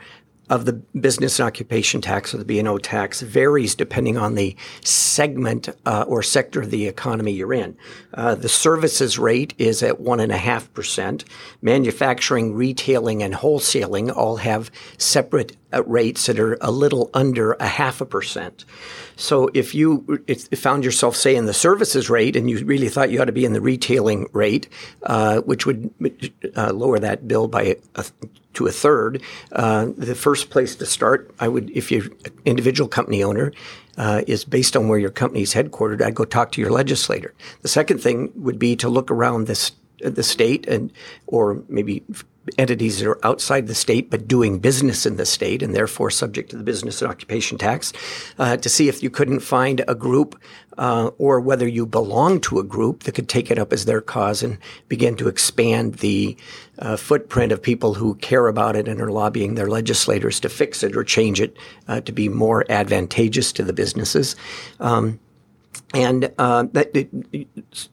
of 0.50 0.66
the 0.66 0.72
business 0.72 1.38
and 1.38 1.46
occupation 1.46 2.00
tax 2.00 2.34
or 2.34 2.38
the 2.38 2.44
B&O 2.44 2.78
tax 2.78 3.22
varies 3.22 3.74
depending 3.74 4.18
on 4.18 4.34
the 4.34 4.54
segment 4.82 5.68
uh, 5.86 6.04
or 6.06 6.22
sector 6.22 6.60
of 6.60 6.70
the 6.70 6.86
economy 6.86 7.32
you're 7.32 7.54
in. 7.54 7.76
Uh, 8.12 8.34
the 8.34 8.48
services 8.48 9.18
rate 9.18 9.54
is 9.58 9.82
at 9.82 10.00
1.5%. 10.00 11.24
Manufacturing, 11.62 12.54
retailing, 12.54 13.22
and 13.22 13.34
wholesaling 13.34 14.14
all 14.14 14.36
have 14.36 14.70
separate 14.98 15.56
uh, 15.72 15.82
rates 15.84 16.26
that 16.26 16.38
are 16.38 16.58
a 16.60 16.70
little 16.70 17.10
under 17.14 17.52
a 17.54 17.66
half 17.66 18.00
a 18.00 18.06
percent. 18.06 18.64
So 19.16 19.50
if 19.54 19.74
you 19.74 20.20
found 20.56 20.84
yourself, 20.84 21.16
say, 21.16 21.36
in 21.36 21.46
the 21.46 21.54
services 21.54 22.10
rate 22.10 22.36
and 22.36 22.50
you 22.50 22.64
really 22.64 22.88
thought 22.88 23.10
you 23.10 23.20
ought 23.20 23.26
to 23.26 23.32
be 23.32 23.44
in 23.44 23.52
the 23.52 23.60
retailing 23.60 24.28
rate, 24.32 24.68
uh, 25.04 25.40
which 25.40 25.66
would 25.66 25.90
uh, 26.56 26.72
lower 26.72 26.98
that 26.98 27.28
bill 27.28 27.48
by 27.48 27.76
a, 27.94 28.04
to 28.54 28.66
a 28.66 28.72
third, 28.72 29.22
uh, 29.52 29.88
the 29.96 30.14
first 30.14 30.50
place 30.50 30.76
to 30.76 30.86
start, 30.86 31.34
I 31.38 31.48
would, 31.48 31.70
if 31.70 31.90
you're 31.90 32.04
an 32.04 32.32
individual 32.44 32.88
company 32.88 33.22
owner, 33.22 33.52
uh, 33.96 34.22
is 34.26 34.44
based 34.44 34.76
on 34.76 34.88
where 34.88 34.98
your 34.98 35.10
company 35.10 35.42
is 35.42 35.54
headquartered. 35.54 36.02
I'd 36.02 36.14
go 36.14 36.24
talk 36.24 36.52
to 36.52 36.60
your 36.60 36.70
legislator. 36.70 37.32
The 37.62 37.68
second 37.68 37.98
thing 37.98 38.32
would 38.34 38.58
be 38.58 38.74
to 38.76 38.88
look 38.88 39.10
around 39.10 39.46
this 39.46 39.72
the 40.10 40.22
state 40.22 40.66
and 40.66 40.92
or 41.26 41.62
maybe 41.68 42.02
entities 42.58 42.98
that 42.98 43.08
are 43.08 43.26
outside 43.26 43.66
the 43.66 43.74
state 43.74 44.10
but 44.10 44.28
doing 44.28 44.58
business 44.58 45.06
in 45.06 45.16
the 45.16 45.24
state 45.24 45.62
and 45.62 45.74
therefore 45.74 46.10
subject 46.10 46.50
to 46.50 46.56
the 46.56 46.62
business 46.62 47.00
and 47.00 47.10
occupation 47.10 47.56
tax 47.56 47.92
uh, 48.38 48.56
to 48.56 48.68
see 48.68 48.88
if 48.88 49.02
you 49.02 49.10
couldn't 49.10 49.40
find 49.40 49.82
a 49.88 49.94
group 49.94 50.38
uh, 50.76 51.10
or 51.18 51.40
whether 51.40 51.66
you 51.66 51.86
belong 51.86 52.40
to 52.40 52.58
a 52.58 52.64
group 52.64 53.04
that 53.04 53.14
could 53.14 53.28
take 53.28 53.50
it 53.50 53.58
up 53.58 53.72
as 53.72 53.84
their 53.84 54.00
cause 54.00 54.42
and 54.42 54.58
begin 54.88 55.16
to 55.16 55.28
expand 55.28 55.94
the 55.96 56.36
uh, 56.80 56.96
footprint 56.96 57.52
of 57.52 57.62
people 57.62 57.94
who 57.94 58.14
care 58.16 58.48
about 58.48 58.76
it 58.76 58.88
and 58.88 59.00
are 59.00 59.10
lobbying 59.10 59.54
their 59.54 59.68
legislators 59.68 60.40
to 60.40 60.48
fix 60.48 60.82
it 60.82 60.96
or 60.96 61.04
change 61.04 61.40
it 61.40 61.56
uh, 61.88 62.00
to 62.00 62.12
be 62.12 62.28
more 62.28 62.64
advantageous 62.68 63.52
to 63.52 63.62
the 63.62 63.72
businesses. 63.72 64.34
Um, 64.80 65.20
and 65.94 66.32
uh, 66.38 66.66
that 66.72 66.90
it, 66.94 67.46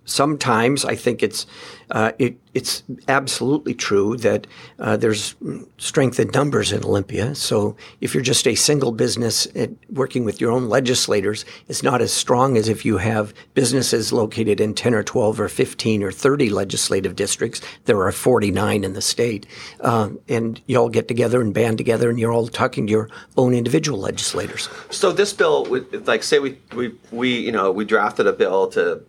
sometimes 0.05 0.83
I 0.83 0.95
think 0.95 1.23
it's 1.23 1.45
uh, 1.91 2.11
it, 2.19 2.37
it's 2.53 2.83
absolutely 3.07 3.73
true 3.73 4.17
that 4.17 4.45
uh, 4.79 4.97
there's 4.97 5.35
strength 5.77 6.19
in 6.19 6.27
numbers 6.29 6.71
in 6.71 6.83
Olympia. 6.83 7.33
So 7.33 7.77
if 8.01 8.13
you're 8.13 8.23
just 8.23 8.45
a 8.45 8.55
single 8.55 8.91
business 8.91 9.47
working 9.89 10.25
with 10.25 10.41
your 10.41 10.51
own 10.51 10.67
legislators, 10.67 11.45
it's 11.69 11.81
not 11.81 12.01
as 12.01 12.11
strong 12.11 12.57
as 12.57 12.67
if 12.67 12.83
you 12.83 12.97
have 12.97 13.33
businesses 13.53 14.11
located 14.11 14.59
in 14.59 14.73
10 14.73 14.93
or 14.93 15.03
12 15.03 15.39
or 15.39 15.47
15 15.47 16.03
or 16.03 16.11
30 16.11 16.49
legislative 16.49 17.15
districts. 17.15 17.61
There 17.85 18.01
are 18.01 18.11
49 18.11 18.83
in 18.83 18.93
the 18.93 19.01
state. 19.01 19.47
Uh, 19.79 20.09
and 20.27 20.61
you 20.65 20.77
all 20.77 20.89
get 20.89 21.07
together 21.07 21.41
and 21.41 21.53
band 21.53 21.77
together 21.77 22.09
and 22.09 22.19
you're 22.19 22.33
all 22.33 22.47
talking 22.47 22.85
to 22.87 22.91
your 22.91 23.09
own 23.37 23.53
individual 23.53 23.99
legislators. 23.99 24.67
So 24.89 25.13
this 25.13 25.31
bill 25.31 25.65
would, 25.67 26.05
like, 26.05 26.23
say 26.23 26.39
we, 26.39 26.57
we, 26.75 26.93
we, 27.11 27.33
you 27.37 27.51
know, 27.51 27.71
we 27.71 27.85
drafted 27.85 28.27
a 28.27 28.33
bill 28.33 28.67
to 28.71 29.03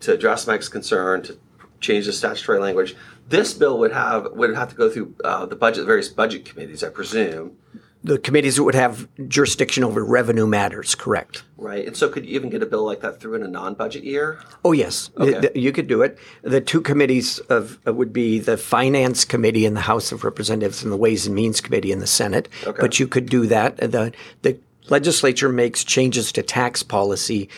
to 0.00 0.12
address 0.12 0.46
Mike's 0.46 0.68
concern, 0.68 1.22
to 1.22 1.38
change 1.80 2.06
the 2.06 2.12
statutory 2.12 2.58
language. 2.58 2.96
This 3.28 3.52
bill 3.54 3.78
would 3.78 3.92
have 3.92 4.32
would 4.32 4.54
have 4.54 4.70
to 4.70 4.76
go 4.76 4.90
through 4.90 5.14
uh, 5.24 5.46
the 5.46 5.56
budget, 5.56 5.86
various 5.86 6.08
budget 6.08 6.44
committees, 6.44 6.84
I 6.84 6.90
presume. 6.90 7.56
The 8.04 8.18
committees 8.18 8.54
that 8.54 8.62
would 8.62 8.76
have 8.76 9.08
jurisdiction 9.26 9.82
over 9.82 10.04
revenue 10.04 10.46
matters, 10.46 10.94
correct? 10.94 11.42
Right, 11.56 11.84
and 11.84 11.96
so 11.96 12.08
could 12.08 12.24
you 12.24 12.36
even 12.36 12.50
get 12.50 12.62
a 12.62 12.66
bill 12.66 12.84
like 12.84 13.00
that 13.00 13.18
through 13.18 13.34
in 13.34 13.42
a 13.42 13.48
non-budget 13.48 14.04
year? 14.04 14.38
Oh 14.64 14.70
yes, 14.70 15.10
okay. 15.18 15.50
you 15.56 15.72
could 15.72 15.88
do 15.88 16.02
it. 16.02 16.16
The 16.42 16.60
two 16.60 16.80
committees 16.80 17.40
of 17.40 17.80
uh, 17.84 17.92
would 17.92 18.12
be 18.12 18.38
the 18.38 18.56
Finance 18.56 19.24
Committee 19.24 19.66
in 19.66 19.74
the 19.74 19.80
House 19.80 20.12
of 20.12 20.22
Representatives 20.22 20.84
and 20.84 20.92
the 20.92 20.96
Ways 20.96 21.26
and 21.26 21.34
Means 21.34 21.60
Committee 21.60 21.90
in 21.90 21.98
the 21.98 22.06
Senate. 22.06 22.48
Okay. 22.64 22.80
But 22.80 23.00
you 23.00 23.08
could 23.08 23.26
do 23.26 23.46
that. 23.46 23.78
The 23.78 24.12
the 24.42 24.56
legislature 24.88 25.48
makes 25.48 25.82
changes 25.82 26.30
to 26.32 26.42
tax 26.42 26.84
policy 26.84 27.48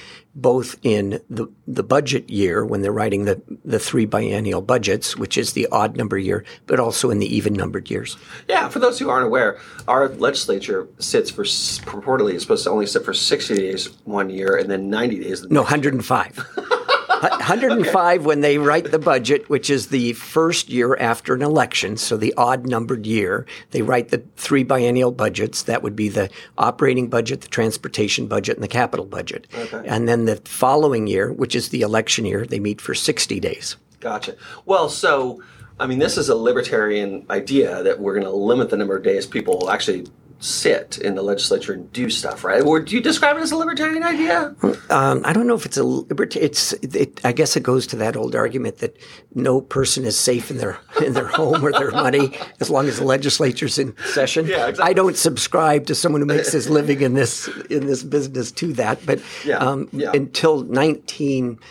both 0.40 0.79
in 0.83 1.20
the, 1.29 1.48
the 1.66 1.83
budget 1.83 2.31
year 2.31 2.64
when 2.64 2.83
they're 2.83 2.92
writing 2.92 3.24
the, 3.24 3.42
the 3.64 3.79
three 3.79 4.07
biennial 4.07 4.62
budgets, 4.62 5.16
which 5.16 5.37
is 5.37 5.53
the 5.53 5.66
odd 5.72 5.96
number 5.96 6.16
year, 6.16 6.44
but 6.66 6.79
also 6.79 7.11
in 7.11 7.18
the 7.18 7.35
even 7.35 7.53
numbered 7.53 7.90
years. 7.90 8.16
Yeah, 8.48 8.68
for 8.68 8.79
those 8.79 8.98
who 8.98 9.11
aren't 9.11 9.27
aware, 9.27 9.59
our 9.88 10.09
legislature 10.09 10.88
sits 10.98 11.31
for 11.31 11.42
purportedly 11.42 12.35
is 12.35 12.42
supposed 12.42 12.64
to 12.64 12.70
only 12.70 12.87
sit 12.87 13.05
for 13.05 13.12
60 13.12 13.55
days 13.55 13.87
one 14.05 14.31
year 14.31 14.57
and 14.57 14.70
then 14.70 14.88
90 14.88 15.24
days. 15.24 15.42
The 15.42 15.48
no, 15.48 15.62
105. 15.62 16.59
105 17.20 18.20
okay. 18.20 18.26
when 18.26 18.40
they 18.40 18.59
write 18.59 18.90
the 18.90 18.98
budget, 18.98 19.48
which 19.48 19.70
is 19.70 19.88
the 19.88 20.12
first 20.14 20.68
year 20.68 20.96
after 20.96 21.35
an 21.35 21.42
election, 21.42 21.96
so 21.96 22.16
the 22.16 22.35
odd 22.37 22.66
numbered 22.66 23.07
year. 23.07 23.46
They 23.70 23.83
write 23.83 24.09
the 24.09 24.22
three 24.37 24.64
biennial 24.64 25.11
budgets. 25.11 25.62
That 25.64 25.83
would 25.83 25.96
be 25.96 26.09
the 26.09 26.31
operating 26.57 27.09
budget, 27.09 27.40
the 27.40 27.48
transportation 27.48 28.26
budget, 28.26 28.57
and 28.57 28.64
the 28.64 28.68
capital 28.68 29.07
budget. 29.07 29.46
Okay. 29.54 29.83
And 29.87 30.09
then 30.09 30.24
the 30.24 30.37
following 30.44 31.07
year, 31.07 31.33
which 31.33 31.54
is 31.54 31.70
the 31.70 31.83
election 31.83 32.24
year, 32.24 32.46
they 32.46 32.61
meet 32.61 32.81
for 32.81 32.94
60 32.94 33.40
days. 33.40 33.76
Gotcha. 34.00 34.37
Well, 34.64 34.88
so 34.88 35.42
I 35.81 35.87
mean, 35.87 35.98
this 35.98 36.18
is 36.18 36.28
a 36.28 36.35
libertarian 36.35 37.24
idea 37.31 37.83
that 37.85 38.00
we're 38.00 38.14
going 38.14 38.24
to 38.24 38.33
limit 38.33 38.70
the 38.70 38.76
number 38.76 38.96
of 38.96 39.04
days 39.04 39.26
people 39.26 39.70
actually 39.70 40.07
sit 40.40 40.98
in 40.98 41.14
the 41.14 41.22
legislature 41.22 41.72
and 41.72 41.92
do 41.92 42.09
stuff, 42.11 42.44
right? 42.44 42.62
Or 42.62 42.81
do 42.81 42.94
you 42.94 43.01
describe 43.01 43.37
it 43.37 43.40
as 43.40 43.51
a 43.51 43.57
libertarian 43.57 44.03
idea? 44.03 44.55
Um, 44.90 45.22
I 45.24 45.33
don't 45.33 45.46
know 45.46 45.55
if 45.55 45.66
it's 45.66 45.77
a 45.77 45.85
libertarian. 45.85 46.51
It's. 46.51 46.72
It, 46.74 47.20
I 47.24 47.33
guess 47.33 47.57
it 47.57 47.62
goes 47.62 47.87
to 47.88 47.96
that 47.96 48.16
old 48.16 48.35
argument 48.35 48.79
that 48.79 48.96
no 49.35 49.61
person 49.61 50.05
is 50.05 50.18
safe 50.18 50.51
in 50.51 50.59
their 50.59 50.79
in 51.05 51.14
their 51.14 51.27
home 51.27 51.64
or 51.64 51.72
their 51.72 51.90
money 51.90 52.38
as 52.61 52.70
long 52.70 52.87
as 52.87 52.98
the 52.98 53.05
legislature's 53.05 53.79
in 53.79 53.96
session. 54.12 54.46
Yeah, 54.46 54.68
exactly. 54.68 54.90
I 54.90 54.92
don't 54.92 55.16
subscribe 55.16 55.87
to 55.87 55.94
someone 55.94 56.20
who 56.20 56.27
makes 56.27 56.53
his 56.53 56.70
living 56.70 57.01
in 57.01 57.14
this 57.14 57.48
in 57.70 57.87
this 57.87 58.03
business 58.03 58.53
to 58.53 58.72
that, 58.74 59.05
but 59.05 59.20
yeah, 59.44 59.59
um, 59.59 59.88
yeah. 59.92 60.12
until 60.12 60.62
nineteen. 60.62 61.38
19 61.38 61.59
uh, 61.59 61.64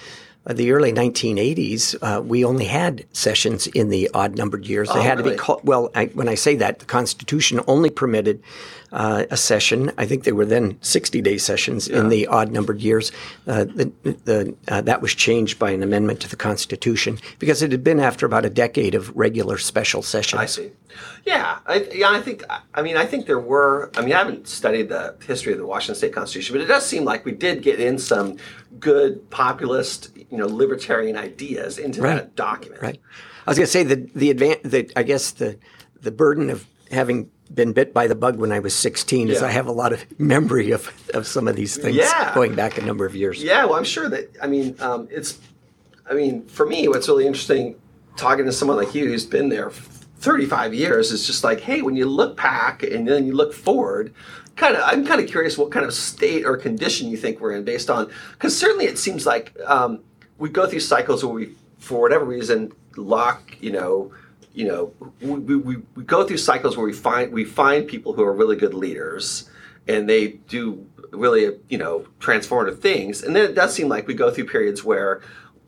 the 0.56 0.72
early 0.72 0.94
1980s, 0.94 1.96
uh, 2.02 2.22
we 2.22 2.46
only 2.46 2.66
had 2.66 3.06
sessions 3.12 3.68
in 3.68 3.90
the 3.90 4.10
odd 4.14 4.38
numbered 4.38 4.66
years. 4.66 4.88
They 4.90 5.00
oh, 5.00 5.02
had 5.02 5.18
really? 5.18 5.32
to 5.32 5.36
be 5.36 5.40
called. 5.40 5.62
Well, 5.64 5.92
I, 5.94 6.06
when 6.08 6.30
I 6.30 6.36
say 6.36 6.56
that, 6.56 6.80
the 6.80 6.86
Constitution 6.86 7.60
only 7.68 7.90
permitted 7.90 8.42
uh, 8.92 9.26
a 9.30 9.38
session. 9.38 9.92
I 9.98 10.06
think 10.06 10.24
they 10.24 10.32
were 10.32 10.46
then 10.46 10.78
60 10.82 11.22
day 11.22 11.38
sessions 11.38 11.88
yeah. 11.88 12.00
in 12.00 12.10
the 12.10 12.28
odd 12.28 12.52
numbered 12.52 12.82
years. 12.82 13.12
Uh, 13.46 13.66
the, 13.66 13.92
the, 14.04 14.56
uh, 14.68 14.82
that 14.82 15.02
was 15.02 15.14
changed 15.14 15.60
by 15.60 15.72
an 15.72 15.84
amendment 15.84 16.22
to 16.22 16.30
the 16.30 16.36
Constitution 16.36 17.20
because 17.40 17.62
it 17.62 17.72
had 17.72 17.84
been 17.84 18.00
after 18.00 18.26
about 18.26 18.46
a 18.46 18.50
decade 18.50 18.96
of 18.96 19.16
regular 19.16 19.58
special 19.58 20.02
sessions. 20.02 20.42
I 20.42 20.46
see. 20.46 20.72
Yeah, 21.26 21.60
I, 21.66 21.88
yeah, 21.94 22.10
I 22.10 22.22
think. 22.22 22.44
I 22.74 22.82
mean, 22.82 22.98
I 22.98 23.06
think 23.06 23.28
there 23.28 23.40
were. 23.40 23.92
I 23.98 24.02
mean, 24.02 24.14
I 24.14 24.20
haven't 24.20 24.48
studied 24.48 24.90
the 24.90 25.16
history 25.26 25.52
of 25.52 25.60
the 25.60 25.66
Washington 25.66 25.96
State 25.96 26.14
Constitution, 26.14 26.56
but 26.56 26.62
it 26.62 26.68
does 26.68 26.86
seem 26.86 27.04
like 27.04 27.26
we 27.26 27.34
did 27.34 27.62
get 27.62 27.80
in 27.80 28.00
some 28.00 28.38
good 28.80 29.30
populist, 29.30 30.16
you 30.16 30.38
know, 30.38 30.48
libertarian 30.48 31.18
ideas 31.18 31.78
into 31.78 32.02
right. 32.02 32.16
that 32.16 32.36
document. 32.36 32.82
Right. 32.82 33.00
I 33.46 33.52
was 33.52 33.58
going 33.58 33.66
to 33.66 33.72
say 33.72 33.84
the 33.84 34.10
the 34.16 34.34
advan- 34.34 34.64
the 34.64 34.92
I 34.96 35.04
guess 35.04 35.32
the 35.32 35.60
the 36.02 36.12
burden 36.12 36.50
of 36.50 36.66
having 36.92 37.30
been 37.48 37.74
bit 37.74 37.94
by 37.94 38.08
the 38.08 38.16
bug 38.16 38.38
when 38.38 38.52
I 38.52 38.60
was 38.60 38.74
16 38.76 39.28
yeah. 39.28 39.34
is 39.34 39.42
I 39.42 39.52
have 39.52 39.68
a 39.68 39.72
lot 39.72 39.94
of 39.94 40.06
memory 40.20 40.72
of, 40.72 40.92
of 41.14 41.28
some 41.28 41.48
of 41.48 41.56
these 41.56 41.78
things 41.78 41.98
yeah. 41.98 42.34
going 42.34 42.56
back 42.56 42.78
a 42.78 42.82
number 42.82 43.06
of 43.06 43.16
years. 43.16 43.44
Yeah, 43.44 43.66
well, 43.66 43.76
I'm 43.76 43.84
sure 43.84 44.10
that, 44.10 44.36
I 44.42 44.48
mean, 44.48 44.76
um, 44.80 45.08
it's, 45.12 45.40
I 46.10 46.14
mean, 46.14 46.46
for 46.46 46.66
me, 46.66 46.88
what's 46.88 47.08
really 47.08 47.28
interesting 47.28 47.76
talking 48.16 48.46
to 48.46 48.52
someone 48.52 48.78
like 48.78 48.96
you 48.96 49.06
who's 49.06 49.26
been 49.26 49.50
there 49.50 49.72
35 50.20 50.74
years 50.74 51.12
is 51.12 51.28
just 51.28 51.44
like, 51.44 51.62
hey, 51.62 51.82
when 51.82 51.96
you 51.96 52.06
look 52.06 52.38
back 52.38 52.84
and 52.84 53.08
then 53.08 53.26
you 53.28 53.34
look 53.34 53.54
forward, 53.54 54.14
kind 54.56 54.76
of, 54.76 54.82
I'm 54.84 55.06
kind 55.06 55.22
of 55.22 55.28
curious 55.28 55.58
what 55.58 55.72
kind 55.72 55.86
of 55.86 55.94
state 55.94 56.46
or 56.46 56.58
condition 56.58 57.10
you 57.10 57.18
think 57.18 57.40
we're 57.40 57.54
in 57.54 57.64
based 57.64 57.90
on, 57.90 58.12
because 58.34 58.58
certainly 58.58 58.86
it 58.86 58.98
seems 58.98 59.26
like 59.26 59.56
um, 59.66 60.00
we 60.38 60.50
go 60.50 60.68
through 60.68 60.80
cycles 60.80 61.24
where 61.24 61.34
we, 61.34 61.56
for 61.78 62.02
whatever 62.02 62.26
reason, 62.26 62.72
lock, 62.96 63.56
you 63.62 63.72
know, 63.72 64.12
you 64.58 64.66
know, 64.66 64.92
we, 65.22 65.56
we, 65.56 65.78
we 65.94 66.04
go 66.04 66.26
through 66.26 66.38
cycles 66.38 66.76
where 66.76 66.86
we 66.86 66.92
find 66.92 67.32
we 67.32 67.46
find 67.46 67.88
people 67.88 68.14
who 68.14 68.24
are 68.24 68.34
really 68.34 68.56
good 68.56 68.74
leaders, 68.74 69.48
and 69.88 70.10
they 70.10 70.30
do 70.50 70.84
really 71.12 71.60
you 71.70 71.78
know 71.78 72.08
transformative 72.20 72.80
things, 72.80 73.22
and 73.22 73.36
then 73.36 73.46
it 73.46 73.54
does 73.54 73.72
seem 73.72 73.88
like 73.88 74.08
we 74.08 74.16
go 74.16 74.32
through 74.32 74.46
periods 74.46 74.84
where, 74.84 75.22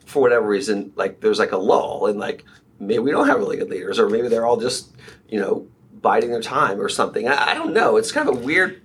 for 0.07 0.23
whatever 0.23 0.47
reason, 0.47 0.91
like 0.95 1.21
there's 1.21 1.37
like 1.37 1.51
a 1.51 1.57
lull, 1.57 2.07
and 2.07 2.19
like 2.19 2.43
maybe 2.79 2.97
we 2.97 3.11
don't 3.11 3.27
have 3.27 3.37
really 3.37 3.57
good 3.57 3.69
leaders, 3.69 3.99
or 3.99 4.09
maybe 4.09 4.27
they're 4.27 4.47
all 4.47 4.57
just 4.57 4.91
you 5.27 5.39
know 5.39 5.67
biding 6.01 6.31
their 6.31 6.41
time 6.41 6.81
or 6.81 6.89
something. 6.89 7.27
I, 7.27 7.51
I 7.51 7.53
don't 7.53 7.73
know. 7.73 7.95
It's 7.95 8.11
kind 8.11 8.27
of 8.27 8.37
a 8.37 8.39
weird 8.39 8.81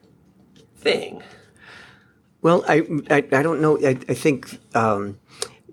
thing. 0.77 1.23
Well, 2.43 2.63
I 2.69 2.83
I, 3.09 3.25
I 3.33 3.43
don't 3.43 3.63
know. 3.63 3.79
I, 3.79 3.97
I 4.07 4.15
think. 4.15 4.59
Um, 4.75 5.19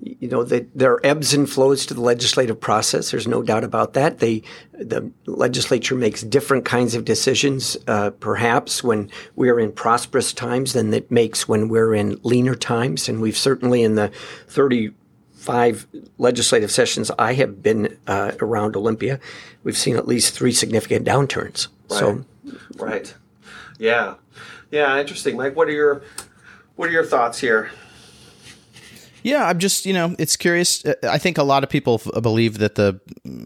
you 0.01 0.27
know, 0.27 0.43
the, 0.43 0.65
there 0.73 0.91
are 0.93 1.05
ebbs 1.05 1.33
and 1.33 1.49
flows 1.49 1.85
to 1.85 1.93
the 1.93 2.01
legislative 2.01 2.59
process. 2.59 3.11
There's 3.11 3.27
no 3.27 3.43
doubt 3.43 3.63
about 3.63 3.93
that. 3.93 4.19
They, 4.19 4.41
the 4.73 5.11
legislature 5.25 5.95
makes 5.95 6.21
different 6.21 6.65
kinds 6.65 6.95
of 6.95 7.05
decisions, 7.05 7.77
uh, 7.87 8.09
perhaps 8.11 8.83
when 8.83 9.11
we're 9.35 9.59
in 9.59 9.71
prosperous 9.71 10.33
times 10.33 10.73
than 10.73 10.93
it 10.93 11.11
makes 11.11 11.47
when 11.47 11.69
we're 11.69 11.93
in 11.93 12.19
leaner 12.23 12.55
times. 12.55 13.07
And 13.07 13.21
we've 13.21 13.37
certainly 13.37 13.83
in 13.83 13.95
the 13.95 14.11
35 14.47 15.87
legislative 16.17 16.71
sessions 16.71 17.11
I 17.19 17.33
have 17.33 17.61
been 17.61 17.97
uh, 18.07 18.31
around 18.39 18.75
Olympia, 18.75 19.19
we've 19.63 19.77
seen 19.77 19.95
at 19.97 20.07
least 20.07 20.33
three 20.33 20.51
significant 20.51 21.05
downturns. 21.05 21.67
Right. 21.89 21.99
So 21.99 22.25
Right. 22.75 23.13
Yeah. 23.77 24.15
Yeah. 24.71 24.99
Interesting, 24.99 25.37
Mike. 25.37 25.55
What 25.55 25.67
are 25.67 25.73
your 25.73 26.03
what 26.75 26.89
are 26.89 26.91
your 26.91 27.05
thoughts 27.05 27.39
here? 27.39 27.71
Yeah, 29.23 29.45
I'm 29.45 29.59
just, 29.59 29.85
you 29.85 29.93
know, 29.93 30.15
it's 30.17 30.35
curious. 30.35 30.83
I 31.03 31.17
think 31.17 31.37
a 31.37 31.43
lot 31.43 31.63
of 31.63 31.69
people 31.69 32.01
f- 32.05 32.21
believe 32.21 32.57
that 32.59 32.75
the, 32.75 32.99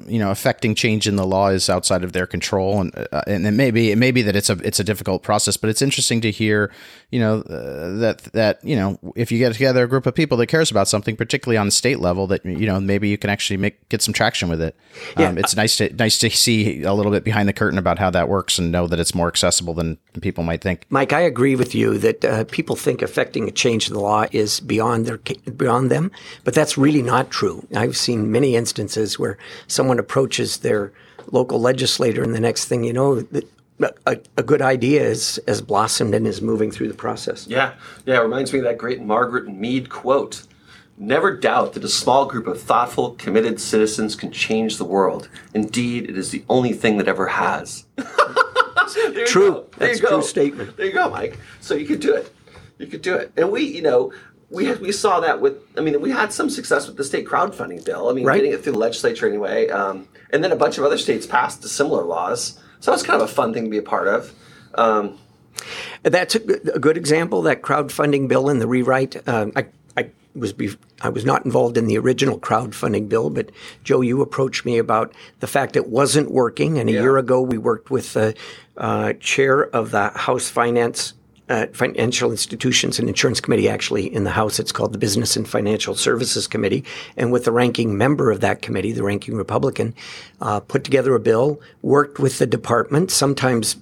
you 0.07 0.19
know, 0.19 0.31
affecting 0.31 0.75
change 0.75 1.07
in 1.07 1.15
the 1.15 1.25
law 1.25 1.49
is 1.49 1.69
outside 1.69 2.03
of 2.03 2.13
their 2.13 2.27
control, 2.27 2.81
and 2.81 2.95
uh, 3.11 3.21
and 3.27 3.45
it 3.45 3.51
may 3.51 3.71
be 3.71 3.91
it 3.91 3.97
may 3.97 4.11
be 4.11 4.21
that 4.21 4.35
it's 4.35 4.49
a 4.49 4.57
it's 4.63 4.79
a 4.79 4.83
difficult 4.83 5.23
process, 5.23 5.57
but 5.57 5.69
it's 5.69 5.81
interesting 5.81 6.21
to 6.21 6.31
hear, 6.31 6.71
you 7.11 7.19
know, 7.19 7.41
uh, 7.41 7.97
that 7.97 8.23
that 8.33 8.63
you 8.63 8.75
know, 8.75 8.99
if 9.15 9.31
you 9.31 9.37
get 9.37 9.53
together 9.53 9.83
a 9.83 9.87
group 9.87 10.05
of 10.05 10.15
people 10.15 10.37
that 10.37 10.47
cares 10.47 10.71
about 10.71 10.87
something, 10.87 11.15
particularly 11.15 11.57
on 11.57 11.67
the 11.67 11.71
state 11.71 11.99
level, 11.99 12.27
that 12.27 12.45
you 12.45 12.65
know 12.65 12.79
maybe 12.79 13.09
you 13.09 13.17
can 13.17 13.29
actually 13.29 13.57
make 13.57 13.87
get 13.89 14.01
some 14.01 14.13
traction 14.13 14.49
with 14.49 14.61
it. 14.61 14.75
Yeah. 15.17 15.29
Um, 15.29 15.37
it's 15.37 15.55
nice 15.55 15.77
to 15.77 15.93
nice 15.93 16.17
to 16.19 16.29
see 16.29 16.83
a 16.83 16.93
little 16.93 17.11
bit 17.11 17.23
behind 17.23 17.49
the 17.49 17.53
curtain 17.53 17.77
about 17.77 17.99
how 17.99 18.09
that 18.11 18.29
works 18.29 18.59
and 18.59 18.71
know 18.71 18.87
that 18.87 18.99
it's 18.99 19.15
more 19.15 19.27
accessible 19.27 19.73
than 19.73 19.97
people 20.21 20.43
might 20.43 20.61
think. 20.61 20.85
Mike, 20.89 21.13
I 21.13 21.21
agree 21.21 21.55
with 21.55 21.75
you 21.75 21.97
that 21.99 22.25
uh, 22.25 22.43
people 22.45 22.75
think 22.75 23.01
affecting 23.01 23.47
a 23.47 23.51
change 23.51 23.87
in 23.87 23.93
the 23.93 23.99
law 23.99 24.25
is 24.31 24.59
beyond 24.59 25.05
their 25.05 25.17
beyond 25.65 25.89
them, 25.89 26.11
but 26.43 26.53
that's 26.53 26.77
really 26.77 27.01
not 27.01 27.31
true. 27.31 27.65
I've 27.75 27.97
seen 27.97 28.31
many 28.31 28.55
instances 28.55 29.17
where 29.17 29.37
someone 29.65 29.97
approaches 29.97 30.57
their 30.57 30.91
local 31.31 31.59
legislator, 31.59 32.21
and 32.21 32.35
the 32.35 32.39
next 32.39 32.65
thing 32.65 32.83
you 32.83 32.93
know, 32.93 33.21
the, 33.21 33.43
a, 34.05 34.17
a 34.37 34.43
good 34.43 34.61
idea 34.61 35.01
is 35.03 35.41
has 35.47 35.61
blossomed 35.61 36.13
and 36.13 36.27
is 36.27 36.41
moving 36.41 36.69
through 36.69 36.87
the 36.87 36.93
process. 36.93 37.47
Yeah. 37.47 37.73
Yeah. 38.05 38.19
It 38.19 38.23
reminds 38.23 38.53
me 38.53 38.59
of 38.59 38.65
that 38.65 38.77
great 38.77 39.01
Margaret 39.01 39.47
Mead 39.47 39.89
quote. 39.89 40.43
Never 40.97 41.35
doubt 41.35 41.73
that 41.73 41.83
a 41.83 41.89
small 41.89 42.25
group 42.25 42.47
of 42.47 42.61
thoughtful, 42.61 43.15
committed 43.15 43.59
citizens 43.59 44.15
can 44.15 44.31
change 44.31 44.77
the 44.77 44.85
world. 44.85 45.27
Indeed, 45.53 46.09
it 46.09 46.17
is 46.17 46.29
the 46.29 46.45
only 46.47 46.71
thing 46.73 46.97
that 46.99 47.07
ever 47.07 47.27
has. 47.27 47.85
True. 49.25 49.65
That's 49.77 49.99
a 49.99 50.07
true 50.07 50.21
statement. 50.21 50.77
There 50.77 50.85
you 50.85 50.93
go, 50.93 51.09
Mike. 51.09 51.37
So 51.59 51.73
you 51.73 51.85
could 51.85 51.99
do 51.99 52.13
it. 52.15 52.33
You 52.77 52.87
could 52.87 53.01
do 53.01 53.15
it. 53.15 53.31
And 53.35 53.51
we, 53.51 53.63
you 53.63 53.81
know, 53.81 54.13
we 54.49 54.65
had, 54.65 54.79
we 54.79 54.91
saw 54.91 55.19
that 55.21 55.41
with. 55.41 55.57
I 55.77 55.81
mean, 55.81 55.99
we 56.01 56.11
had 56.11 56.31
some 56.31 56.49
success 56.49 56.87
with 56.87 56.97
the 56.97 57.03
state 57.03 57.25
crowdfunding 57.25 57.83
bill. 57.85 58.09
I 58.09 58.13
mean, 58.13 58.25
Right. 58.25 58.37
getting 58.37 58.53
it 58.53 58.63
through 58.63 58.73
the 58.73 58.79
legislature 58.79 59.27
anyway. 59.27 59.69
Um, 59.69 60.07
and 60.31 60.43
then 60.43 60.51
a 60.51 60.55
bunch 60.55 60.77
of 60.77 60.83
other 60.83 60.97
states 60.97 61.25
passed 61.25 61.63
similar 61.67 62.03
laws. 62.03 62.59
So 62.79 62.93
it's 62.93 63.03
kind 63.03 63.21
of 63.21 63.27
a 63.29 63.31
fun 63.31 63.53
thing 63.53 63.63
to 63.65 63.69
be 63.69 63.77
a 63.77 63.81
part 63.81 64.07
of. 64.07 64.31
Um, 64.75 65.17
That's 66.03 66.35
a 66.35 66.39
good, 66.39 66.69
a 66.73 66.79
good 66.79 66.97
example. 66.97 67.41
That 67.43 67.61
crowdfunding 67.61 68.27
bill 68.27 68.49
and 68.49 68.61
the 68.61 68.67
rewrite. 68.67 69.27
Um, 69.27 69.51
I, 69.55 69.65
I 69.97 70.09
was 70.35 70.53
bef- 70.53 70.77
I 71.01 71.09
was 71.09 71.25
not 71.25 71.45
involved 71.45 71.77
in 71.77 71.87
the 71.87 71.97
original 71.97 72.39
crowdfunding 72.39 73.07
bill, 73.09 73.29
but 73.29 73.49
Joe, 73.83 74.01
you 74.01 74.21
approached 74.21 74.65
me 74.65 74.77
about 74.77 75.13
the 75.39 75.47
fact 75.47 75.75
it 75.75 75.87
wasn't 75.87 76.29
working. 76.31 76.77
And 76.77 76.89
a 76.89 76.93
Yeah. 76.93 77.01
year 77.01 77.17
ago, 77.17 77.41
we 77.41 77.57
worked 77.57 77.89
with 77.89 78.13
the 78.13 78.35
uh, 78.77 79.13
chair 79.19 79.63
of 79.63 79.91
the 79.91 80.09
House 80.09 80.49
Finance. 80.49 81.13
Uh, 81.47 81.67
Financial 81.73 82.31
Institutions 82.31 82.97
and 82.97 83.07
Insurance 83.07 83.39
Committee, 83.39 83.69
actually, 83.69 84.11
in 84.11 84.23
the 84.23 84.31
House, 84.31 84.59
it's 84.59 84.71
called 84.71 84.93
the 84.93 84.97
Business 84.97 85.35
and 85.35 85.47
Financial 85.47 85.93
Services 85.93 86.47
Committee. 86.47 86.83
And 87.17 87.31
with 87.31 87.45
the 87.45 87.51
ranking 87.51 87.97
member 87.97 88.31
of 88.31 88.41
that 88.41 88.63
committee, 88.63 88.91
the 88.91 89.03
ranking 89.03 89.35
Republican, 89.35 89.93
uh, 90.41 90.59
put 90.59 90.83
together 90.83 91.13
a 91.13 91.19
bill, 91.19 91.61
worked 91.81 92.19
with 92.19 92.39
the 92.39 92.47
department. 92.47 93.11
Sometimes 93.11 93.75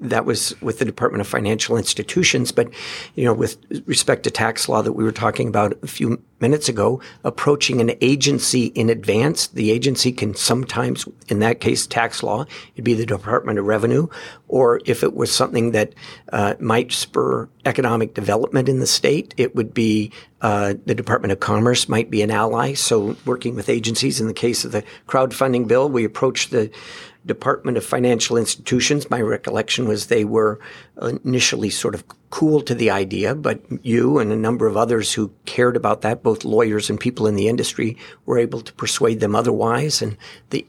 that 0.00 0.24
was 0.24 0.60
with 0.60 0.80
the 0.80 0.84
Department 0.84 1.20
of 1.20 1.28
Financial 1.28 1.76
Institutions, 1.76 2.50
but 2.50 2.68
you 3.14 3.24
know, 3.24 3.34
with 3.34 3.56
respect 3.86 4.24
to 4.24 4.30
tax 4.30 4.68
law 4.68 4.82
that 4.82 4.92
we 4.92 5.04
were 5.04 5.12
talking 5.12 5.48
about 5.48 5.78
a 5.82 5.86
few 5.86 6.20
minutes 6.40 6.68
ago, 6.68 7.00
approaching 7.24 7.80
an 7.80 7.92
agency 8.00 8.66
in 8.66 8.90
advance. 8.90 9.46
The 9.48 9.70
agency 9.70 10.12
can 10.12 10.34
sometimes, 10.34 11.06
in 11.28 11.38
that 11.40 11.60
case, 11.60 11.86
tax 11.86 12.22
law, 12.22 12.44
it'd 12.74 12.84
be 12.84 12.94
the 12.94 13.06
Department 13.06 13.58
of 13.58 13.64
Revenue, 13.64 14.08
or 14.48 14.80
if 14.84 15.02
it 15.02 15.14
was 15.14 15.34
something 15.34 15.72
that 15.72 15.94
uh, 16.32 16.54
might 16.60 16.92
spur 16.92 17.48
economic 17.64 18.14
development 18.14 18.68
in 18.68 18.80
the 18.80 18.86
state, 18.86 19.34
it 19.36 19.54
would 19.54 19.72
be 19.74 20.12
uh, 20.42 20.74
the 20.84 20.94
Department 20.94 21.32
of 21.32 21.40
Commerce 21.40 21.88
might 21.88 22.10
be 22.10 22.22
an 22.22 22.30
ally. 22.30 22.74
So, 22.74 23.16
working 23.24 23.54
with 23.54 23.68
agencies 23.68 24.20
in 24.20 24.26
the 24.26 24.34
case 24.34 24.64
of 24.64 24.72
the 24.72 24.84
crowdfunding 25.08 25.66
bill, 25.66 25.88
we 25.88 26.04
approached 26.04 26.50
the 26.50 26.70
Department 27.26 27.76
of 27.76 27.84
Financial 27.84 28.36
Institutions. 28.36 29.10
My 29.10 29.20
recollection 29.20 29.88
was 29.88 30.06
they 30.06 30.24
were 30.24 30.58
initially 31.02 31.70
sort 31.70 31.94
of 31.94 32.04
cool 32.30 32.60
to 32.62 32.74
the 32.74 32.90
idea, 32.90 33.34
but 33.34 33.60
you 33.84 34.18
and 34.18 34.32
a 34.32 34.36
number 34.36 34.66
of 34.66 34.76
others 34.76 35.12
who 35.12 35.32
cared 35.44 35.76
about 35.76 36.02
that, 36.02 36.22
both 36.22 36.44
lawyers 36.44 36.88
and 36.88 36.98
people 37.00 37.26
in 37.26 37.36
the 37.36 37.48
industry, 37.48 37.96
were 38.24 38.38
able 38.38 38.60
to 38.60 38.72
persuade 38.74 39.20
them 39.20 39.34
otherwise. 39.34 40.00
And 40.00 40.16
the 40.50 40.66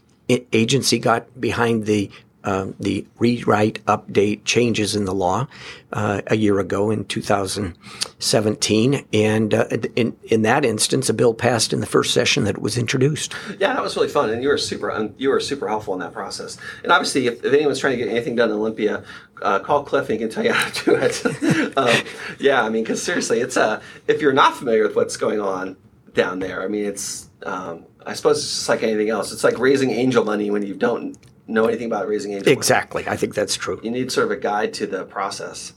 agency 0.51 0.99
got 0.99 1.39
behind 1.39 1.85
the 1.85 2.11
um, 2.47 2.73
the 2.79 3.05
rewrite, 3.19 3.83
update, 3.87 4.45
changes 4.45 4.95
in 4.95 5.03
the 5.03 5.13
law 5.13 5.47
uh, 5.91 6.21
a 6.27 6.37
year 6.37 6.59
ago 6.59 6.89
in 6.89 7.03
2017, 7.03 9.05
and 9.11 9.53
uh, 9.53 9.65
in 9.97 10.15
in 10.23 10.43
that 10.43 10.63
instance, 10.63 11.09
a 11.09 11.13
bill 11.13 11.33
passed 11.33 11.73
in 11.73 11.81
the 11.81 11.85
first 11.85 12.13
session 12.13 12.45
that 12.45 12.61
was 12.61 12.77
introduced. 12.77 13.33
Yeah, 13.59 13.73
that 13.73 13.83
was 13.83 13.97
really 13.97 14.07
fun, 14.07 14.29
and 14.29 14.41
you 14.41 14.47
were 14.47 14.57
super 14.57 14.89
um, 14.89 15.13
you 15.17 15.27
were 15.29 15.41
super 15.41 15.67
helpful 15.67 15.93
in 15.93 15.99
that 15.99 16.13
process. 16.13 16.57
And 16.83 16.93
obviously, 16.93 17.27
if, 17.27 17.43
if 17.43 17.53
anyone's 17.53 17.79
trying 17.79 17.97
to 17.97 18.03
get 18.03 18.09
anything 18.09 18.35
done 18.35 18.49
in 18.49 18.55
Olympia, 18.55 19.03
uh, 19.41 19.59
call 19.59 19.83
Cliff 19.83 20.09
and 20.09 20.17
he 20.17 20.25
can 20.25 20.29
tell 20.29 20.45
you 20.45 20.53
how 20.53 20.69
to 20.69 20.85
do 20.85 20.95
it. 20.95 21.25
um, 21.77 22.01
yeah, 22.39 22.63
I 22.63 22.69
mean, 22.69 22.83
because 22.83 23.03
seriously, 23.03 23.41
it's 23.41 23.57
uh, 23.57 23.81
if 24.07 24.21
you're 24.21 24.31
not 24.31 24.55
familiar 24.55 24.83
with 24.83 24.95
what's 24.95 25.17
going 25.17 25.41
on 25.41 25.75
down 26.13 26.39
there, 26.39 26.63
I 26.63 26.69
mean, 26.69 26.85
it's 26.85 27.29
um, 27.43 27.83
I 28.05 28.13
suppose 28.13 28.37
it's 28.37 28.53
just 28.53 28.69
like 28.69 28.83
anything 28.83 29.09
else. 29.09 29.33
It's 29.33 29.43
like 29.43 29.59
raising 29.59 29.91
angel 29.91 30.23
money 30.23 30.49
when 30.49 30.63
you 30.63 30.75
don't 30.75 31.17
know 31.47 31.65
anything 31.65 31.87
about 31.87 32.07
raising 32.07 32.31
angel 32.31 32.45
money. 32.45 32.57
Exactly, 32.57 33.07
I 33.07 33.15
think 33.15 33.33
that's 33.35 33.55
true. 33.55 33.79
You 33.83 33.91
need 33.91 34.11
sort 34.11 34.25
of 34.25 34.31
a 34.31 34.37
guide 34.37 34.73
to 34.75 34.87
the 34.87 35.05
process. 35.05 35.73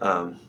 Um, 0.00 0.40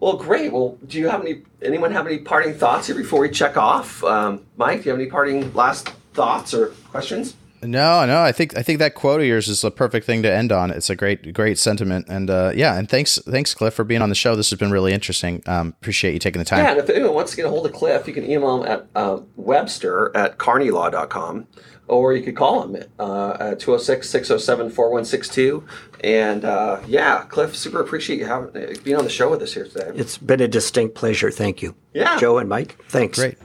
well, 0.00 0.16
great. 0.16 0.52
Well, 0.52 0.78
do 0.86 0.98
you 0.98 1.08
have 1.08 1.20
any? 1.20 1.42
Anyone 1.62 1.92
have 1.92 2.06
any 2.06 2.18
parting 2.18 2.54
thoughts 2.54 2.86
here 2.88 2.96
before 2.96 3.20
we 3.20 3.30
check 3.30 3.56
off? 3.56 4.02
Um, 4.04 4.44
Mike, 4.56 4.82
do 4.82 4.84
you 4.84 4.90
have 4.90 5.00
any 5.00 5.08
parting 5.08 5.52
last 5.54 5.88
thoughts 6.12 6.52
or 6.54 6.68
questions? 6.90 7.36
No, 7.64 8.04
no, 8.06 8.22
I 8.22 8.32
think 8.32 8.56
I 8.56 8.62
think 8.62 8.78
that 8.78 8.94
quote 8.94 9.20
of 9.20 9.26
yours 9.26 9.48
is 9.48 9.62
the 9.62 9.70
perfect 9.70 10.06
thing 10.06 10.22
to 10.22 10.32
end 10.32 10.52
on. 10.52 10.70
It's 10.70 10.90
a 10.90 10.96
great, 10.96 11.32
great 11.32 11.58
sentiment, 11.58 12.06
and 12.08 12.30
uh, 12.30 12.52
yeah, 12.54 12.76
and 12.76 12.88
thanks, 12.88 13.18
thanks, 13.18 13.54
Cliff, 13.54 13.74
for 13.74 13.84
being 13.84 14.02
on 14.02 14.08
the 14.08 14.14
show. 14.14 14.36
This 14.36 14.50
has 14.50 14.58
been 14.58 14.70
really 14.70 14.92
interesting. 14.92 15.42
Um, 15.46 15.74
appreciate 15.80 16.12
you 16.12 16.18
taking 16.18 16.38
the 16.38 16.44
time. 16.44 16.64
Yeah, 16.64 16.72
and 16.72 16.80
if 16.80 16.90
anyone 16.90 17.14
wants 17.14 17.30
to 17.32 17.36
get 17.36 17.46
a 17.46 17.50
hold 17.50 17.66
of 17.66 17.72
Cliff, 17.72 18.06
you 18.06 18.14
can 18.14 18.24
email 18.24 18.62
him 18.62 18.70
at 18.70 18.86
uh, 18.94 19.20
webster 19.36 20.14
at 20.16 20.38
carneylaw.com 20.38 21.46
or 21.88 22.14
you 22.14 22.22
could 22.22 22.36
call 22.36 22.62
him 22.62 22.82
uh, 22.98 23.36
at 23.40 23.60
206 23.60 24.08
607 24.08 24.70
4162. 24.70 25.64
And 26.02 26.44
uh, 26.44 26.80
yeah, 26.86 27.24
Cliff, 27.28 27.54
super 27.56 27.80
appreciate 27.80 28.18
you 28.18 28.26
having, 28.26 28.48
uh, 28.56 28.74
being 28.82 28.96
on 28.96 29.04
the 29.04 29.10
show 29.10 29.30
with 29.30 29.42
us 29.42 29.54
here 29.54 29.66
today. 29.66 29.90
It's 29.94 30.18
been 30.18 30.40
a 30.40 30.48
distinct 30.48 30.94
pleasure. 30.94 31.30
Thank 31.30 31.62
you. 31.62 31.74
Yeah. 31.92 32.18
Joe 32.18 32.38
and 32.38 32.48
Mike, 32.48 32.78
thanks. 32.88 33.18
Great, 33.18 33.38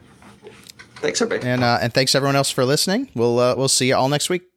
Thanks, 1.02 1.22
everybody. 1.22 1.50
and 1.50 1.64
uh, 1.64 1.80
and 1.82 1.94
thanks 1.94 2.16
everyone 2.16 2.36
else 2.36 2.52
for 2.52 2.66
listening. 2.66 3.10
We'll 3.16 3.40
uh, 3.40 3.56
we'll 3.56 3.68
see 3.70 3.88
you 3.88 3.96
all 3.96 4.10
next 4.10 4.30
week. 4.30 4.49